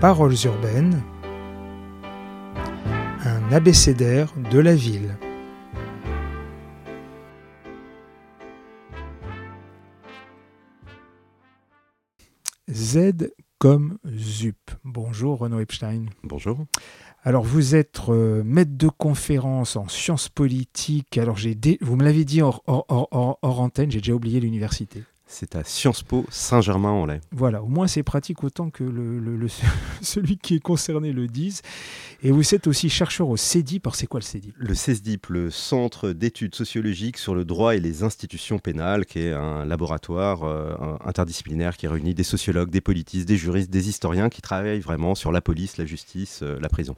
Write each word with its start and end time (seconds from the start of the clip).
Paroles 0.00 0.34
urbaines, 0.44 1.02
un 3.24 3.50
abécédaire 3.50 4.30
de 4.52 4.58
la 4.58 4.74
ville. 4.74 5.16
Z 12.70 13.32
comme 13.58 13.96
ZUP. 14.06 14.56
Bonjour 14.84 15.38
Renaud 15.38 15.60
Epstein. 15.60 16.04
Bonjour. 16.22 16.58
Alors 17.22 17.42
vous 17.42 17.74
êtes 17.74 18.00
euh, 18.10 18.42
maître 18.44 18.76
de 18.76 18.88
conférence 18.88 19.76
en 19.76 19.88
sciences 19.88 20.28
politiques. 20.28 21.16
Alors 21.16 21.38
j'ai 21.38 21.56
vous 21.80 21.96
me 21.96 22.04
l'avez 22.04 22.26
dit 22.26 22.42
hors, 22.42 22.62
hors 22.66 23.60
antenne, 23.60 23.90
j'ai 23.90 24.00
déjà 24.00 24.12
oublié 24.12 24.40
l'université. 24.40 25.04
C'est 25.28 25.56
à 25.56 25.64
Sciences 25.64 26.04
Po 26.04 26.24
Saint-Germain-en-Laye. 26.30 27.20
Voilà, 27.32 27.60
au 27.60 27.66
moins 27.66 27.88
c'est 27.88 28.04
pratique 28.04 28.44
autant 28.44 28.70
que 28.70 28.84
le, 28.84 29.48
celui 30.00 30.38
qui 30.38 30.54
est 30.54 30.60
concerné 30.60 31.12
le 31.12 31.26
dise. 31.26 31.62
Et 32.22 32.30
vous 32.30 32.54
êtes 32.54 32.68
aussi 32.68 32.88
chercheur 32.88 33.28
au 33.28 33.36
CEDIP. 33.36 33.86
Alors 33.86 33.96
c'est 33.96 34.06
quoi 34.06 34.20
le 34.20 34.24
CEDIP 34.24 34.54
Le 34.56 34.74
CEDIP, 34.74 35.26
le 35.26 35.50
Centre 35.50 36.12
d'études 36.12 36.54
sociologiques 36.54 37.18
sur 37.18 37.34
le 37.34 37.44
droit 37.44 37.74
et 37.74 37.80
les 37.80 38.04
institutions 38.04 38.60
pénales, 38.60 39.04
qui 39.04 39.18
est 39.18 39.32
un 39.32 39.64
laboratoire 39.64 40.44
euh, 40.44 40.96
interdisciplinaire 41.04 41.76
qui 41.76 41.88
réunit 41.88 42.14
des 42.14 42.22
sociologues, 42.22 42.70
des 42.70 42.80
politistes, 42.80 43.26
des 43.26 43.36
juristes, 43.36 43.70
des 43.70 43.88
historiens 43.88 44.28
qui 44.28 44.42
travaillent 44.42 44.80
vraiment 44.80 45.16
sur 45.16 45.32
la 45.32 45.40
police, 45.40 45.76
la 45.76 45.86
justice, 45.86 46.40
euh, 46.42 46.56
la 46.60 46.68
prison. 46.68 46.94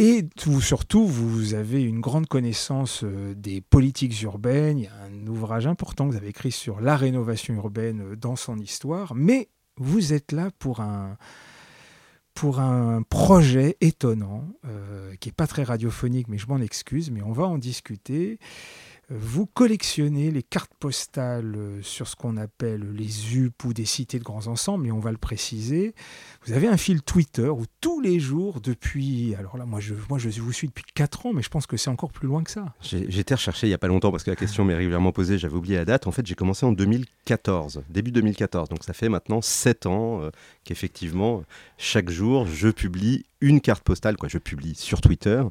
Et 0.00 0.24
surtout, 0.60 1.04
vous 1.06 1.54
avez 1.54 1.82
une 1.82 1.98
grande 1.98 2.28
connaissance 2.28 3.02
euh, 3.02 3.34
des 3.34 3.60
politiques 3.60 4.22
urbaines. 4.22 4.78
Il 4.78 4.84
y 4.84 4.86
a 4.86 4.92
un 5.02 5.26
ouvrage 5.26 5.66
important 5.66 6.06
que 6.06 6.12
vous 6.12 6.16
avez 6.16 6.28
écrit 6.28 6.52
sur 6.52 6.80
la 6.80 6.96
rénovation 6.96 7.54
urbaine 7.54 8.12
euh, 8.12 8.16
dans 8.16 8.36
son 8.36 8.60
histoire. 8.60 9.16
Mais 9.16 9.48
vous 9.76 10.12
êtes 10.12 10.30
là 10.30 10.50
pour 10.60 10.78
un, 10.80 11.16
pour 12.32 12.60
un 12.60 13.02
projet 13.02 13.76
étonnant, 13.80 14.44
euh, 14.66 15.16
qui 15.16 15.30
n'est 15.30 15.32
pas 15.32 15.48
très 15.48 15.64
radiophonique, 15.64 16.28
mais 16.28 16.38
je 16.38 16.46
m'en 16.46 16.58
excuse, 16.58 17.10
mais 17.10 17.22
on 17.22 17.32
va 17.32 17.46
en 17.46 17.58
discuter. 17.58 18.38
Vous 19.10 19.46
collectionnez 19.46 20.30
les 20.30 20.42
cartes 20.42 20.74
postales 20.78 21.54
euh, 21.56 21.82
sur 21.82 22.06
ce 22.06 22.14
qu'on 22.14 22.36
appelle 22.36 22.92
les 22.92 23.38
UP 23.38 23.64
ou 23.64 23.72
des 23.72 23.86
cités 23.86 24.18
de 24.18 24.24
grands 24.24 24.48
ensembles, 24.48 24.84
mais 24.84 24.90
on 24.90 25.00
va 25.00 25.12
le 25.12 25.16
préciser. 25.16 25.94
Vous 26.44 26.52
avez 26.52 26.68
un 26.68 26.76
fil 26.76 27.00
Twitter 27.00 27.48
où 27.48 27.64
tous 27.80 28.02
les 28.02 28.20
jours, 28.20 28.60
depuis. 28.60 29.34
Alors 29.36 29.56
là, 29.56 29.64
moi 29.64 29.80
je, 29.80 29.94
moi, 30.10 30.18
je 30.18 30.28
vous 30.42 30.52
suis 30.52 30.68
depuis 30.68 30.84
4 30.94 31.24
ans, 31.24 31.32
mais 31.32 31.42
je 31.42 31.48
pense 31.48 31.66
que 31.66 31.78
c'est 31.78 31.88
encore 31.88 32.12
plus 32.12 32.28
loin 32.28 32.42
que 32.42 32.50
ça. 32.50 32.74
J'ai 32.82 33.18
été 33.18 33.32
recherché 33.32 33.66
il 33.66 33.70
n'y 33.70 33.74
a 33.74 33.78
pas 33.78 33.88
longtemps 33.88 34.10
parce 34.10 34.24
que 34.24 34.30
la 34.30 34.36
question 34.36 34.66
m'est 34.66 34.74
régulièrement 34.74 35.12
posée, 35.12 35.38
j'avais 35.38 35.56
oublié 35.56 35.76
la 35.76 35.86
date. 35.86 36.06
En 36.06 36.12
fait, 36.12 36.26
j'ai 36.26 36.34
commencé 36.34 36.66
en 36.66 36.72
2014, 36.72 37.84
début 37.88 38.12
2014. 38.12 38.68
Donc 38.68 38.84
ça 38.84 38.92
fait 38.92 39.08
maintenant 39.08 39.40
7 39.40 39.86
ans 39.86 40.20
euh, 40.20 40.30
qu'effectivement, 40.64 41.44
chaque 41.78 42.10
jour, 42.10 42.46
je 42.46 42.68
publie 42.68 43.24
une 43.40 43.60
carte 43.60 43.84
postale, 43.84 44.16
quoi, 44.16 44.28
je 44.28 44.38
publie 44.38 44.74
sur 44.74 45.00
Twitter 45.00 45.42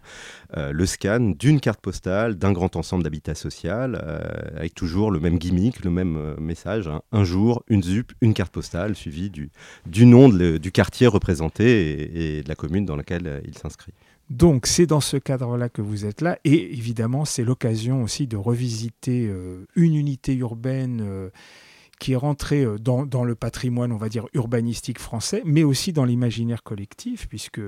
euh, 0.57 0.71
le 0.71 0.85
scan 0.85 1.33
d'une 1.37 1.59
carte 1.59 1.79
postale 1.79 2.35
d'un 2.35 2.51
grand 2.51 2.75
ensemble 2.75 3.03
d'habitat 3.03 3.35
social, 3.35 4.01
euh, 4.03 4.19
avec 4.55 4.75
toujours 4.75 5.11
le 5.11 5.19
même 5.19 5.37
gimmick, 5.37 5.83
le 5.83 5.91
même 5.91 6.17
euh, 6.17 6.35
message. 6.37 6.87
Hein. 6.87 7.01
Un 7.11 7.23
jour, 7.23 7.63
une 7.67 7.83
ZUP, 7.83 8.11
une 8.21 8.33
carte 8.33 8.51
postale, 8.51 8.95
suivie 8.95 9.29
du, 9.29 9.51
du 9.85 10.05
nom 10.05 10.29
du 10.29 10.71
quartier 10.71 11.07
représenté 11.07 12.37
et, 12.37 12.43
de 12.43 12.49
la 12.49 12.55
commune 12.55 12.85
dans 12.85 12.95
laquelle 12.95 13.41
il 13.45 13.57
s'inscrit. 13.57 13.93
Donc 14.29 14.67
c'est 14.67 14.85
dans 14.85 14.99
ce 14.99 15.15
cadre-là 15.15 15.69
que 15.69 15.81
vous 15.81 16.05
êtes 16.05 16.19
là, 16.21 16.37
et 16.43 16.73
évidemment 16.73 17.23
c'est 17.23 17.45
l'occasion 17.45 18.03
aussi 18.03 18.27
de 18.27 18.35
revisiter 18.35 19.31
une 19.75 19.95
unité 19.95 20.33
urbaine 20.35 21.29
qui 21.99 22.13
est 22.13 22.17
rentré 22.17 22.63
euh, 22.63 22.77
dans, 22.77 23.23
le 23.23 23.35
patrimoine, 23.35 23.91
on 23.91 23.97
va 23.97 24.09
dire, 24.09 24.27
urbanistique 24.33 24.99
français, 24.99 25.41
mais 25.45 25.63
aussi 25.63 25.93
dans 25.93 26.05
l'imaginaire 26.05 26.63
collectif, 26.63 27.27
puisque 27.27 27.61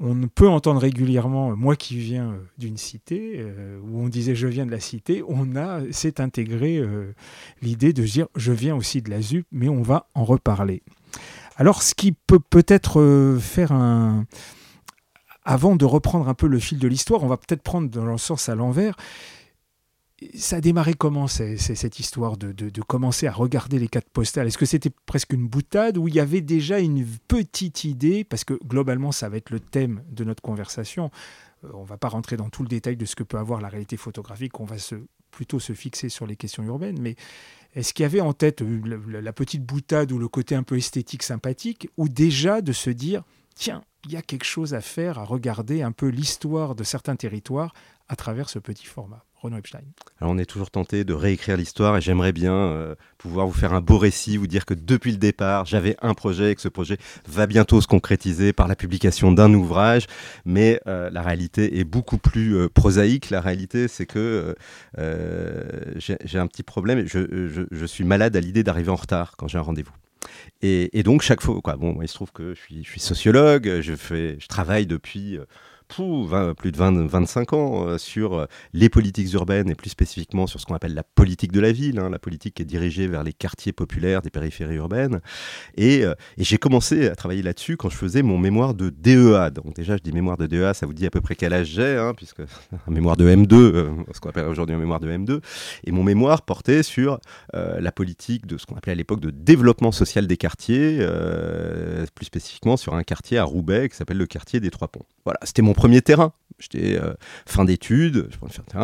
on 0.00 0.28
peut 0.28 0.48
entendre 0.48 0.80
régulièrement, 0.80 1.52
euh, 1.52 1.54
moi 1.54 1.76
qui 1.76 1.98
viens 1.98 2.32
euh, 2.32 2.38
d'une 2.58 2.76
cité, 2.76 3.44
où 3.82 4.00
on 4.00 4.08
disait 4.08 4.34
je 4.34 4.46
viens 4.46 4.66
de 4.66 4.70
la 4.70 4.80
cité, 4.80 5.22
on 5.28 5.56
a, 5.56 5.80
s'est 5.92 6.20
intégré 6.20 6.82
l'idée 7.62 7.92
de 7.92 8.02
dire 8.02 8.26
je 8.36 8.52
viens 8.52 8.76
aussi 8.76 9.02
de 9.02 9.10
la 9.10 9.20
ZUP, 9.20 9.46
mais 9.52 9.68
on 9.68 9.82
va 9.82 10.08
en 10.14 10.24
reparler. 10.24 10.82
Alors 11.56 11.82
ce 11.82 11.94
qui 11.94 12.12
peut 12.12 12.40
peut-être 12.40 13.38
faire 13.40 13.72
un... 13.72 14.26
Avant 15.46 15.76
de 15.76 15.84
reprendre 15.84 16.26
un 16.26 16.34
peu 16.34 16.46
le 16.46 16.58
fil 16.58 16.78
de 16.78 16.88
l'histoire, 16.88 17.22
on 17.22 17.26
va 17.26 17.36
peut-être 17.36 17.62
prendre 17.62 17.90
dans 17.90 18.06
le 18.06 18.16
sens 18.16 18.48
à 18.48 18.54
l'envers 18.54 18.96
ça 20.34 20.56
a 20.56 20.60
démarré 20.60 20.94
comment 20.94 21.26
cette 21.26 21.98
histoire 21.98 22.36
de, 22.36 22.82
commencer 22.82 23.26
à 23.26 23.32
regarder 23.32 23.78
les 23.78 23.88
cartes 23.88 24.08
postales? 24.10 24.46
Est-ce 24.46 24.58
que 24.58 24.66
c'était 24.66 24.90
presque 25.06 25.32
une 25.32 25.46
boutade 25.46 25.98
ou 25.98 26.08
il 26.08 26.14
y 26.14 26.20
avait 26.20 26.40
déjà 26.40 26.78
une 26.78 27.06
petite 27.28 27.84
idée? 27.84 28.24
Parce 28.24 28.44
que 28.44 28.54
globalement, 28.64 29.12
ça 29.12 29.28
va 29.28 29.36
être 29.36 29.50
le 29.50 29.60
thème 29.60 30.02
de 30.10 30.24
notre 30.24 30.42
conversation. 30.42 31.10
Euh, 31.64 31.68
on 31.74 31.82
ne 31.82 31.86
va 31.86 31.96
pas 31.96 32.08
rentrer 32.08 32.36
dans 32.36 32.48
tout 32.48 32.62
le 32.62 32.68
détail 32.68 32.96
de 32.96 33.04
ce 33.04 33.16
que 33.16 33.22
peut 33.22 33.38
avoir 33.38 33.60
la 33.60 33.68
réalité 33.68 33.96
photographique. 33.96 34.60
On 34.60 34.64
va 34.64 34.76
plutôt 35.30 35.60
se 35.60 35.72
fixer 35.72 36.08
sur 36.08 36.26
les 36.26 36.36
questions 36.36 36.62
urbaines. 36.62 37.00
Mais 37.00 37.16
est-ce 37.74 37.92
qu'il 37.92 38.04
y 38.04 38.06
avait 38.06 38.20
en 38.20 38.32
tête 38.32 38.62
euh, 38.62 38.98
la, 39.08 39.20
la 39.20 39.32
petite 39.32 39.64
boutade 39.64 40.12
ou 40.12 40.18
le 40.18 40.28
côté 40.28 40.54
un 40.54 40.62
peu 40.62 40.76
esthétique 40.76 41.22
sympathique 41.22 41.88
Ou 41.96 42.08
déjà 42.08 42.60
de 42.60 42.72
se 42.72 42.90
dire, 42.90 43.22
tiens, 43.54 43.82
il 44.04 44.12
y 44.12 44.16
a 44.16 44.22
quelque 44.22 44.44
chose 44.44 44.74
à 44.74 44.80
faire, 44.80 45.18
à 45.18 45.24
regarder 45.24 45.82
un 45.82 45.92
peu 45.92 46.08
l'histoire 46.08 46.74
de 46.74 46.84
certains 46.84 47.16
territoires 47.16 47.74
à 48.08 48.16
travers 48.16 48.48
ce 48.48 48.58
petit 48.58 48.86
format? 48.86 49.24
Alors 50.20 50.32
on 50.32 50.38
est 50.38 50.46
toujours 50.46 50.70
tenté 50.70 51.04
de 51.04 51.12
réécrire 51.12 51.56
l'histoire 51.56 51.98
et 51.98 52.00
j'aimerais 52.00 52.32
bien 52.32 52.54
euh, 52.54 52.94
pouvoir 53.18 53.46
vous 53.46 53.52
faire 53.52 53.74
un 53.74 53.82
beau 53.82 53.98
récit, 53.98 54.38
vous 54.38 54.46
dire 54.46 54.64
que 54.64 54.72
depuis 54.72 55.12
le 55.12 55.18
départ, 55.18 55.66
j'avais 55.66 55.96
un 56.00 56.14
projet 56.14 56.52
et 56.52 56.54
que 56.54 56.62
ce 56.62 56.68
projet 56.68 56.96
va 57.28 57.46
bientôt 57.46 57.80
se 57.82 57.86
concrétiser 57.86 58.54
par 58.54 58.68
la 58.68 58.76
publication 58.76 59.32
d'un 59.32 59.52
ouvrage. 59.52 60.06
Mais 60.46 60.80
euh, 60.86 61.10
la 61.10 61.20
réalité 61.20 61.78
est 61.78 61.84
beaucoup 61.84 62.16
plus 62.16 62.56
euh, 62.56 62.68
prosaïque. 62.68 63.28
La 63.28 63.42
réalité, 63.42 63.86
c'est 63.86 64.06
que 64.06 64.54
j'ai 64.96 66.38
un 66.38 66.46
petit 66.46 66.62
problème. 66.62 67.06
Je, 67.06 67.86
suis 67.86 68.04
malade 68.04 68.34
à 68.36 68.40
l'idée 68.40 68.62
d'arriver 68.62 68.90
en 68.90 68.96
retard 68.96 69.36
quand 69.36 69.46
j'ai 69.46 69.58
un 69.58 69.62
rendez-vous. 69.62 69.92
Et, 70.62 71.02
donc 71.02 71.20
chaque 71.20 71.42
fois, 71.42 71.60
bon, 71.76 72.00
il 72.00 72.08
se 72.08 72.14
trouve 72.14 72.32
que 72.32 72.54
je 72.54 72.60
suis, 72.60 72.82
je 72.82 72.88
suis 72.88 73.00
sociologue, 73.00 73.80
je, 73.82 73.94
fais, 73.94 74.38
je 74.40 74.46
travaille 74.46 74.86
depuis 74.86 75.38
plus 75.88 76.72
de 76.72 76.76
20, 76.76 77.06
25 77.06 77.52
ans 77.52 77.86
euh, 77.86 77.98
sur 77.98 78.34
euh, 78.34 78.46
les 78.72 78.88
politiques 78.88 79.32
urbaines 79.32 79.70
et 79.70 79.74
plus 79.74 79.90
spécifiquement 79.90 80.46
sur 80.46 80.60
ce 80.60 80.66
qu'on 80.66 80.74
appelle 80.74 80.94
la 80.94 81.02
politique 81.02 81.52
de 81.52 81.60
la 81.60 81.72
ville, 81.72 81.98
hein, 81.98 82.10
la 82.10 82.18
politique 82.18 82.54
qui 82.54 82.62
est 82.62 82.66
dirigée 82.66 83.06
vers 83.06 83.22
les 83.22 83.32
quartiers 83.32 83.72
populaires 83.72 84.22
des 84.22 84.30
périphéries 84.30 84.76
urbaines. 84.76 85.20
Et, 85.76 86.04
euh, 86.04 86.14
j'ai 86.38 86.58
commencé 86.58 87.08
à 87.08 87.14
travailler 87.14 87.42
là-dessus 87.42 87.76
quand 87.76 87.90
je 87.90 87.96
faisais 87.96 88.22
mon 88.22 88.38
mémoire 88.38 88.74
de 88.74 88.90
DEA. 88.90 89.50
Donc 89.50 89.74
déjà, 89.74 89.96
je 89.96 90.02
dis 90.02 90.12
mémoire 90.12 90.36
de 90.36 90.46
DEA, 90.46 90.74
ça 90.74 90.86
vous 90.86 90.94
dit 90.94 91.06
à 91.06 91.10
peu 91.10 91.20
près 91.20 91.34
quel 91.34 91.52
âge 91.52 91.68
j'ai, 91.68 91.96
hein, 91.96 92.12
puisque 92.16 92.40
un 92.86 92.90
mémoire 92.90 93.16
de 93.16 93.28
M2, 93.28 94.04
ce 94.12 94.20
qu'on 94.20 94.30
appelle 94.30 94.46
aujourd'hui 94.46 94.74
un 94.74 94.78
mémoire 94.78 95.00
de 95.00 95.10
M2. 95.10 95.40
Et 95.84 95.92
mon 95.92 96.02
mémoire 96.02 96.42
portait 96.42 96.82
sur 96.82 97.18
la 97.52 97.92
politique 97.92 98.46
de 98.46 98.58
ce 98.58 98.66
qu'on 98.66 98.76
appelait 98.76 98.92
à 98.92 98.96
l'époque 98.96 99.20
de 99.20 99.30
développement 99.30 99.92
social 99.92 100.26
des 100.26 100.36
quartiers, 100.36 101.06
plus 102.14 102.26
spécifiquement 102.26 102.76
sur 102.76 102.94
un 102.94 103.02
quartier 103.02 103.38
à 103.38 103.44
Roubaix 103.44 103.88
qui 103.88 103.96
s'appelle 103.96 104.18
le 104.18 104.26
quartier 104.26 104.60
des 104.60 104.70
Trois 104.70 104.88
Ponts. 104.88 105.04
Voilà, 105.24 105.38
c'était 105.42 105.62
mon 105.62 105.73
premier 105.74 106.02
terrain. 106.02 106.32
J'étais 106.60 106.96
euh, 106.96 107.14
fin 107.46 107.64
d'études, 107.64 108.28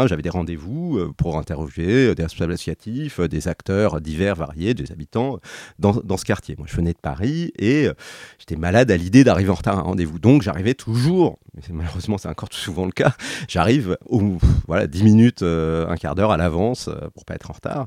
j'avais 0.06 0.22
des 0.22 0.28
rendez-vous 0.28 0.98
euh, 0.98 1.12
pour 1.16 1.38
interroger 1.38 2.08
euh, 2.08 2.14
des 2.16 2.24
responsables 2.24 2.52
associatifs, 2.52 3.20
des 3.20 3.46
acteurs 3.46 4.00
divers, 4.00 4.34
variés, 4.34 4.74
des 4.74 4.90
habitants 4.90 5.38
dans, 5.78 5.92
dans, 5.92 6.16
ce 6.16 6.24
quartier. 6.24 6.56
Moi, 6.58 6.66
je 6.68 6.74
venais 6.74 6.92
de 6.92 6.98
Paris 7.00 7.52
et 7.58 7.88
j'étais 8.38 8.56
malade 8.56 8.90
à 8.90 8.96
l'idée 8.96 9.22
d'arriver 9.22 9.50
en 9.50 9.54
retard 9.54 9.76
à 9.76 9.80
un 9.80 9.82
rendez-vous. 9.82 10.18
Donc, 10.18 10.42
j'arrivais 10.42 10.74
toujours, 10.74 11.38
mais 11.54 11.62
malheureusement, 11.70 12.18
c'est 12.18 12.28
encore 12.28 12.48
tout 12.48 12.58
souvent 12.58 12.86
le 12.86 12.92
cas, 12.92 13.12
j'arrive 13.48 13.96
voilà, 14.66 14.88
10 14.88 15.04
minutes, 15.04 15.42
un 15.42 15.94
quart 15.96 16.16
d'heure 16.16 16.32
à 16.32 16.36
l'avance 16.36 16.90
pour 17.14 17.24
pas 17.24 17.34
être 17.34 17.50
en 17.50 17.54
retard. 17.54 17.86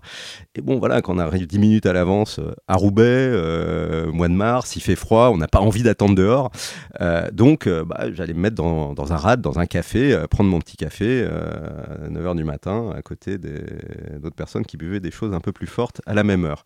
Et 0.55 0.61
bon, 0.61 0.79
voilà, 0.79 1.01
quand 1.01 1.15
on 1.15 1.19
arrive 1.19 1.45
10 1.45 1.59
minutes 1.59 1.85
à 1.85 1.93
l'avance 1.93 2.39
à 2.67 2.75
Roubaix, 2.75 3.29
mois 4.13 4.29
de 4.29 4.33
mars, 4.33 4.77
il 4.77 4.81
fait 4.81 4.95
froid, 4.95 5.29
on 5.33 5.37
n'a 5.37 5.47
pas 5.49 5.59
envie 5.59 5.83
d'attendre 5.83 6.15
dehors. 6.15 6.51
donc, 7.33 7.67
bah, 7.67 8.05
j'allais 8.13 8.33
me 8.33 8.39
mettre 8.39 8.55
dans, 8.55 8.93
dans 8.93 9.11
un 9.11 9.17
rad, 9.17 9.41
dans 9.41 9.59
un 9.59 9.65
café, 9.73 10.13
euh, 10.13 10.27
prendre 10.27 10.51
mon 10.51 10.59
petit 10.59 10.77
café 10.77 11.25
euh, 11.27 12.05
à 12.05 12.09
9h 12.09 12.35
du 12.35 12.43
matin 12.43 12.91
à 12.95 13.01
côté 13.01 13.39
d'autres 13.39 14.35
personnes 14.35 14.65
qui 14.65 14.77
buvaient 14.77 14.99
des 14.99 15.09
choses 15.09 15.33
un 15.33 15.39
peu 15.39 15.51
plus 15.51 15.65
fortes 15.65 15.99
à 16.05 16.13
la 16.13 16.23
même 16.23 16.45
heure. 16.45 16.63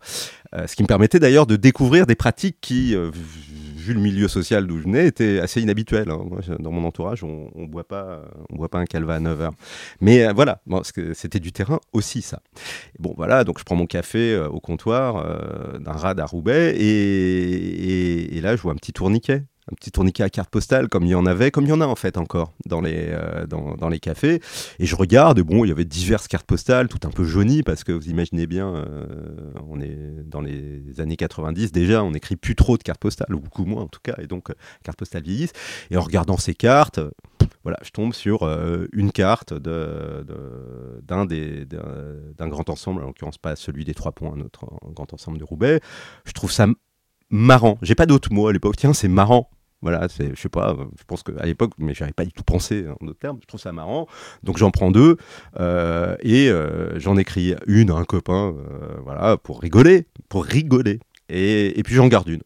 Euh, 0.54 0.66
ce 0.66 0.76
qui 0.76 0.82
me 0.82 0.88
permettait 0.88 1.18
d'ailleurs 1.18 1.46
de 1.46 1.56
découvrir 1.56 2.04
des 2.04 2.14
pratiques 2.14 2.58
qui, 2.60 2.94
vu 2.94 3.94
le 3.94 4.00
milieu 4.00 4.28
social 4.28 4.66
d'où 4.66 4.76
je 4.76 4.82
venais, 4.84 5.06
étaient 5.06 5.40
assez 5.40 5.62
inhabituelles. 5.62 6.10
Hein. 6.10 6.18
dans 6.58 6.70
mon 6.70 6.86
entourage, 6.86 7.24
on 7.24 7.50
ne 7.56 7.66
boit, 7.66 7.88
pas, 7.88 8.24
un 8.74 8.84
calva 8.84 9.14
à 9.14 9.20
9h. 9.20 9.52
Mais 10.02 10.30
voilà, 10.34 10.60
c'était 11.14 11.40
du 11.40 11.52
terrain 11.52 11.80
aussi 11.94 12.20
ça. 12.20 12.42
bon 12.98 13.14
voilà, 13.16 13.44
donc 13.44 13.58
je 13.58 13.64
prends 13.64 13.76
mon 13.76 13.86
café 13.86 14.36
au 14.36 14.60
comptoir 14.60 15.24
d'un 15.80 15.92
rad 15.92 16.20
à 16.20 16.26
Roubaix 16.26 16.76
et, 16.78 18.38
là 18.42 18.54
je 18.54 18.62
vois 18.62 18.72
un 18.72 18.76
petit 18.76 18.92
tourniquet 18.92 19.44
un 19.70 19.74
petit 19.74 19.90
tourniquet 19.90 20.22
à 20.22 20.30
carte 20.30 20.50
postale 20.50 20.88
comme 20.88 21.04
il 21.04 21.10
y 21.10 21.14
en 21.14 21.26
avait, 21.26 21.50
comme 21.50 21.64
il 21.64 21.70
y 21.70 21.72
en 21.72 21.80
a 21.80 21.86
en 21.86 21.94
fait 21.94 22.16
encore 22.16 22.54
dans 22.66 22.80
les, 22.80 23.08
euh, 23.10 23.46
dans, 23.46 23.88
les 23.88 24.00
cafés. 24.00 24.40
Et 24.78 24.86
je 24.86 24.96
regarde, 24.96 25.38
et 25.38 25.42
bon, 25.42 25.64
il 25.64 25.68
y 25.68 25.70
avait 25.70 25.84
diverses 25.84 26.28
cartes 26.28 26.46
postales, 26.46 26.88
tout 26.88 27.06
un 27.06 27.10
peu 27.10 27.24
jaunies, 27.24 27.62
parce 27.62 27.84
que 27.84 27.92
vous 27.92 28.08
imaginez 28.08 28.46
bien, 28.46 28.74
euh, 28.74 29.06
on 29.68 29.80
est 29.80 29.98
dans 30.24 30.40
les 30.40 31.00
années 31.00 31.16
90 31.16 31.72
déjà, 31.72 32.02
on 32.02 32.12
n'écrit 32.12 32.36
plus 32.36 32.54
trop 32.54 32.78
de 32.78 32.82
cartes 32.82 33.00
postales, 33.00 33.34
ou 33.34 33.40
beaucoup 33.40 33.64
moins 33.64 33.82
en 33.82 33.88
tout 33.88 34.00
cas, 34.02 34.14
et 34.18 34.26
donc 34.26 34.52
cartes 34.82 34.98
postales 34.98 35.22
vieillissent. 35.22 35.52
Et 35.90 35.96
en 35.96 36.02
regardant 36.02 36.36
ces 36.36 36.54
cartes, 36.54 37.00
voilà, 37.62 37.78
je 37.82 37.90
tombe 37.90 38.14
sur 38.14 38.48
une 38.92 39.12
carte 39.12 39.52
d'un 39.52 41.26
de, 41.26 41.66
grand 42.48 42.70
ensemble, 42.70 43.02
en 43.02 43.08
l'occurrence 43.08 43.38
pas 43.38 43.56
celui 43.56 43.84
des 43.84 43.94
trois 43.94 44.12
points, 44.12 44.34
notre 44.36 44.66
grand 44.94 45.12
ensemble 45.12 45.38
de 45.38 45.44
Roubaix. 45.44 45.80
Je 46.24 46.32
trouve 46.32 46.52
ça 46.52 46.66
marrant. 47.30 47.78
J'ai 47.82 47.94
pas 47.94 48.06
d'autres 48.06 48.32
mots 48.32 48.48
à 48.48 48.52
l'époque. 48.52 48.76
Tiens, 48.76 48.92
c'est 48.92 49.08
marrant. 49.08 49.50
Voilà, 49.80 50.08
c'est, 50.08 50.34
je 50.34 50.40
sais 50.40 50.48
pas, 50.48 50.76
je 50.98 51.04
pense 51.04 51.22
qu'à 51.22 51.46
l'époque, 51.46 51.72
mais 51.78 51.94
j'avais 51.94 52.12
pas 52.12 52.24
du 52.24 52.32
tout 52.32 52.42
pensé 52.42 52.86
en 52.88 53.04
d'autres 53.04 53.20
termes, 53.20 53.38
je 53.40 53.46
trouve 53.46 53.60
ça 53.60 53.70
marrant. 53.72 54.08
Donc 54.42 54.58
j'en 54.58 54.72
prends 54.72 54.90
deux 54.90 55.16
euh, 55.60 56.16
et 56.20 56.50
euh, 56.50 56.98
j'en 56.98 57.16
écris 57.16 57.54
une 57.68 57.90
à 57.90 57.94
un 57.94 58.04
copain, 58.04 58.56
euh, 58.56 58.96
voilà, 59.04 59.36
pour 59.36 59.60
rigoler, 59.60 60.06
pour 60.28 60.44
rigoler. 60.44 60.98
Et, 61.28 61.80
puis 61.84 61.94
j'en 61.94 62.08
garde 62.08 62.28
une. 62.28 62.42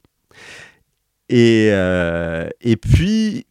Et 1.31 2.77
puis, 2.77 3.47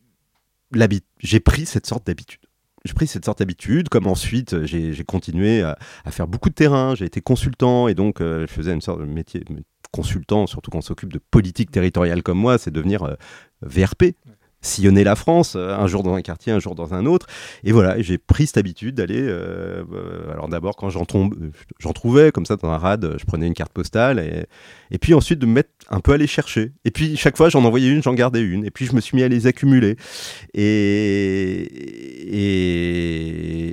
j'ai 1.19 1.39
pris 1.39 1.65
cette 1.65 1.87
sorte 1.87 2.05
d'habitude 2.05 2.39
j'ai 2.83 2.93
pris 2.93 3.05
cette 3.05 3.25
sorte 3.25 3.37
d'habitude, 3.37 3.89
comme 3.89 4.07
ensuite 4.07 4.65
j'ai 4.65 5.03
continué 5.03 5.61
à, 5.61 5.77
faire 6.09 6.27
beaucoup 6.27 6.49
de 6.49 6.55
terrain, 6.55 6.95
j'ai 6.95 7.05
été 7.05 7.21
consultant 7.21 7.87
et 7.87 7.93
donc 7.93 8.17
je 8.19 8.47
faisais 8.47 8.73
une 8.73 8.81
sorte 8.81 9.01
de 9.01 9.05
métier, 9.05 9.43
consultant, 9.91 10.47
surtout 10.47 10.71
quand 10.71 10.79
on 10.79 10.81
s'occupe 10.81 11.13
de 11.13 11.19
politique 11.19 11.71
territoriale 11.71 12.23
comme 12.23 12.37
moi, 12.37 12.57
c'est 12.57 12.71
devenir 12.71 13.03
euh, 13.03 13.15
VRP 13.61 14.15
sillonner 14.61 15.03
la 15.03 15.15
France, 15.15 15.55
euh, 15.55 15.75
un 15.75 15.87
jour 15.87 16.03
dans 16.03 16.13
un 16.13 16.21
quartier, 16.21 16.53
un 16.53 16.59
jour 16.59 16.75
dans 16.75 16.93
un 16.93 17.07
autre. 17.07 17.25
Et 17.63 17.71
voilà, 17.71 17.99
j'ai 18.01 18.17
pris 18.17 18.47
cette 18.47 18.57
habitude 18.57 18.95
d'aller. 18.95 19.19
Euh, 19.19 19.83
alors 20.31 20.47
d'abord, 20.47 20.75
quand 20.75 20.89
j'en 20.89 21.05
tombe, 21.05 21.35
j'en 21.79 21.93
trouvais 21.93 22.31
comme 22.31 22.45
ça 22.45 22.55
dans 22.57 22.69
un 22.69 22.77
rad, 22.77 23.15
je 23.17 23.25
prenais 23.25 23.47
une 23.47 23.53
carte 23.53 23.73
postale 23.73 24.19
et, 24.91 24.97
puis 24.99 25.13
ensuite 25.13 25.39
de 25.39 25.45
me 25.45 25.53
mettre 25.53 25.69
un 25.89 25.99
peu 25.99 26.13
à 26.13 26.17
les 26.17 26.27
chercher. 26.27 26.73
Et 26.85 26.91
puis 26.91 27.17
chaque 27.17 27.37
fois, 27.37 27.49
j'en 27.49 27.63
envoyais 27.65 27.89
une, 27.89 28.03
j'en 28.03 28.13
gardais 28.13 28.41
une. 28.41 28.63
Et 28.65 28.71
puis 28.71 28.85
je 28.85 28.93
me 28.93 29.01
suis 29.01 29.15
mis 29.15 29.23
à 29.23 29.27
les 29.27 29.47
accumuler. 29.47 29.95
Et, 30.53 31.65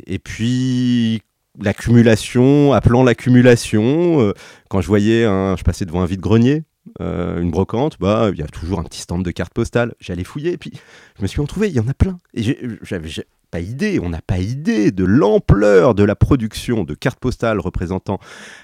et 0.07 0.19
puis 0.19 1.21
l'accumulation, 1.61 2.73
appelant 2.73 3.03
l'accumulation. 3.03 4.21
Euh, 4.21 4.33
quand 4.69 4.81
je 4.81 4.87
voyais, 4.87 5.23
je 5.23 5.63
passais 5.63 5.85
devant 5.85 6.03
un 6.03 6.07
vide-grenier, 6.07 6.65
euh, 7.01 7.41
une 7.41 7.51
brocante, 7.51 7.99
bah 8.01 8.31
il 8.33 8.39
y 8.39 8.43
a 8.43 8.47
toujours 8.47 8.81
un 8.81 8.85
petit 8.85 9.01
stand 9.01 9.25
de 9.25 9.31
cartes 9.31 9.55
postales. 9.55 9.95
J'allais 10.01 10.25
fouiller 10.25 10.53
et 10.53 10.59
puis 10.59 10.73
je 11.17 11.23
me 11.23 11.27
suis 11.27 11.41
retrouvé, 11.41 11.69
il 11.69 11.75
y 11.75 11.81
en 11.81 11.89
a 11.89 11.95
plein. 11.95 12.19
Et 12.35 12.43
j'avais 12.83 13.09
pas 13.51 13.61
idée, 13.61 13.99
on 14.03 14.11
n'a 14.11 14.21
pas 14.21 14.39
idée 14.39 14.91
de 14.91 15.05
l'ampleur 15.05 15.95
de 15.95 16.05
la 16.05 16.15
production 16.15 16.85
de 16.85 16.95
cartes 16.95 17.19
postales 17.19 17.61
représentant 17.61 18.19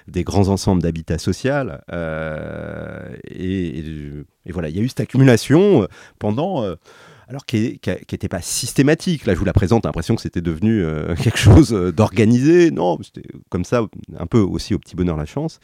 des 0.09 0.25
grands 0.25 0.49
ensembles 0.49 0.83
d'habitat 0.83 1.19
social. 1.19 1.83
Euh, 1.93 3.15
et, 3.25 3.83
voilà, 4.51 4.69
il 4.69 4.77
y 4.77 4.81
a 4.81 4.83
eu 4.83 4.89
cette 4.89 5.01
accumulation 5.01 5.89
pendant 6.19 6.65
alors 7.29 7.47
qui 7.47 7.81
n'était 7.87 8.29
pas 8.29 8.41
systématique. 8.41 9.27
Là, 9.27 9.35
je 9.35 9.39
vous 9.39 9.45
la 9.45 9.53
présente, 9.53 9.85
l'impression 9.85 10.15
que 10.15 10.23
c'était 10.23 10.43
devenu 10.43 10.83
euh, 10.83 11.15
quelque 11.23 11.39
chose 11.39 11.73
euh, 11.73 11.93
d'organisé. 11.93 12.71
Non, 12.71 12.99
c'était 13.03 13.29
comme 13.49 13.65
ça, 13.65 13.83
un 14.19 14.27
peu 14.27 14.39
aussi 14.39 14.75
au 14.75 14.79
petit 14.79 14.97
bonheur 14.97 15.17
la 15.17 15.27
chance 15.27 15.61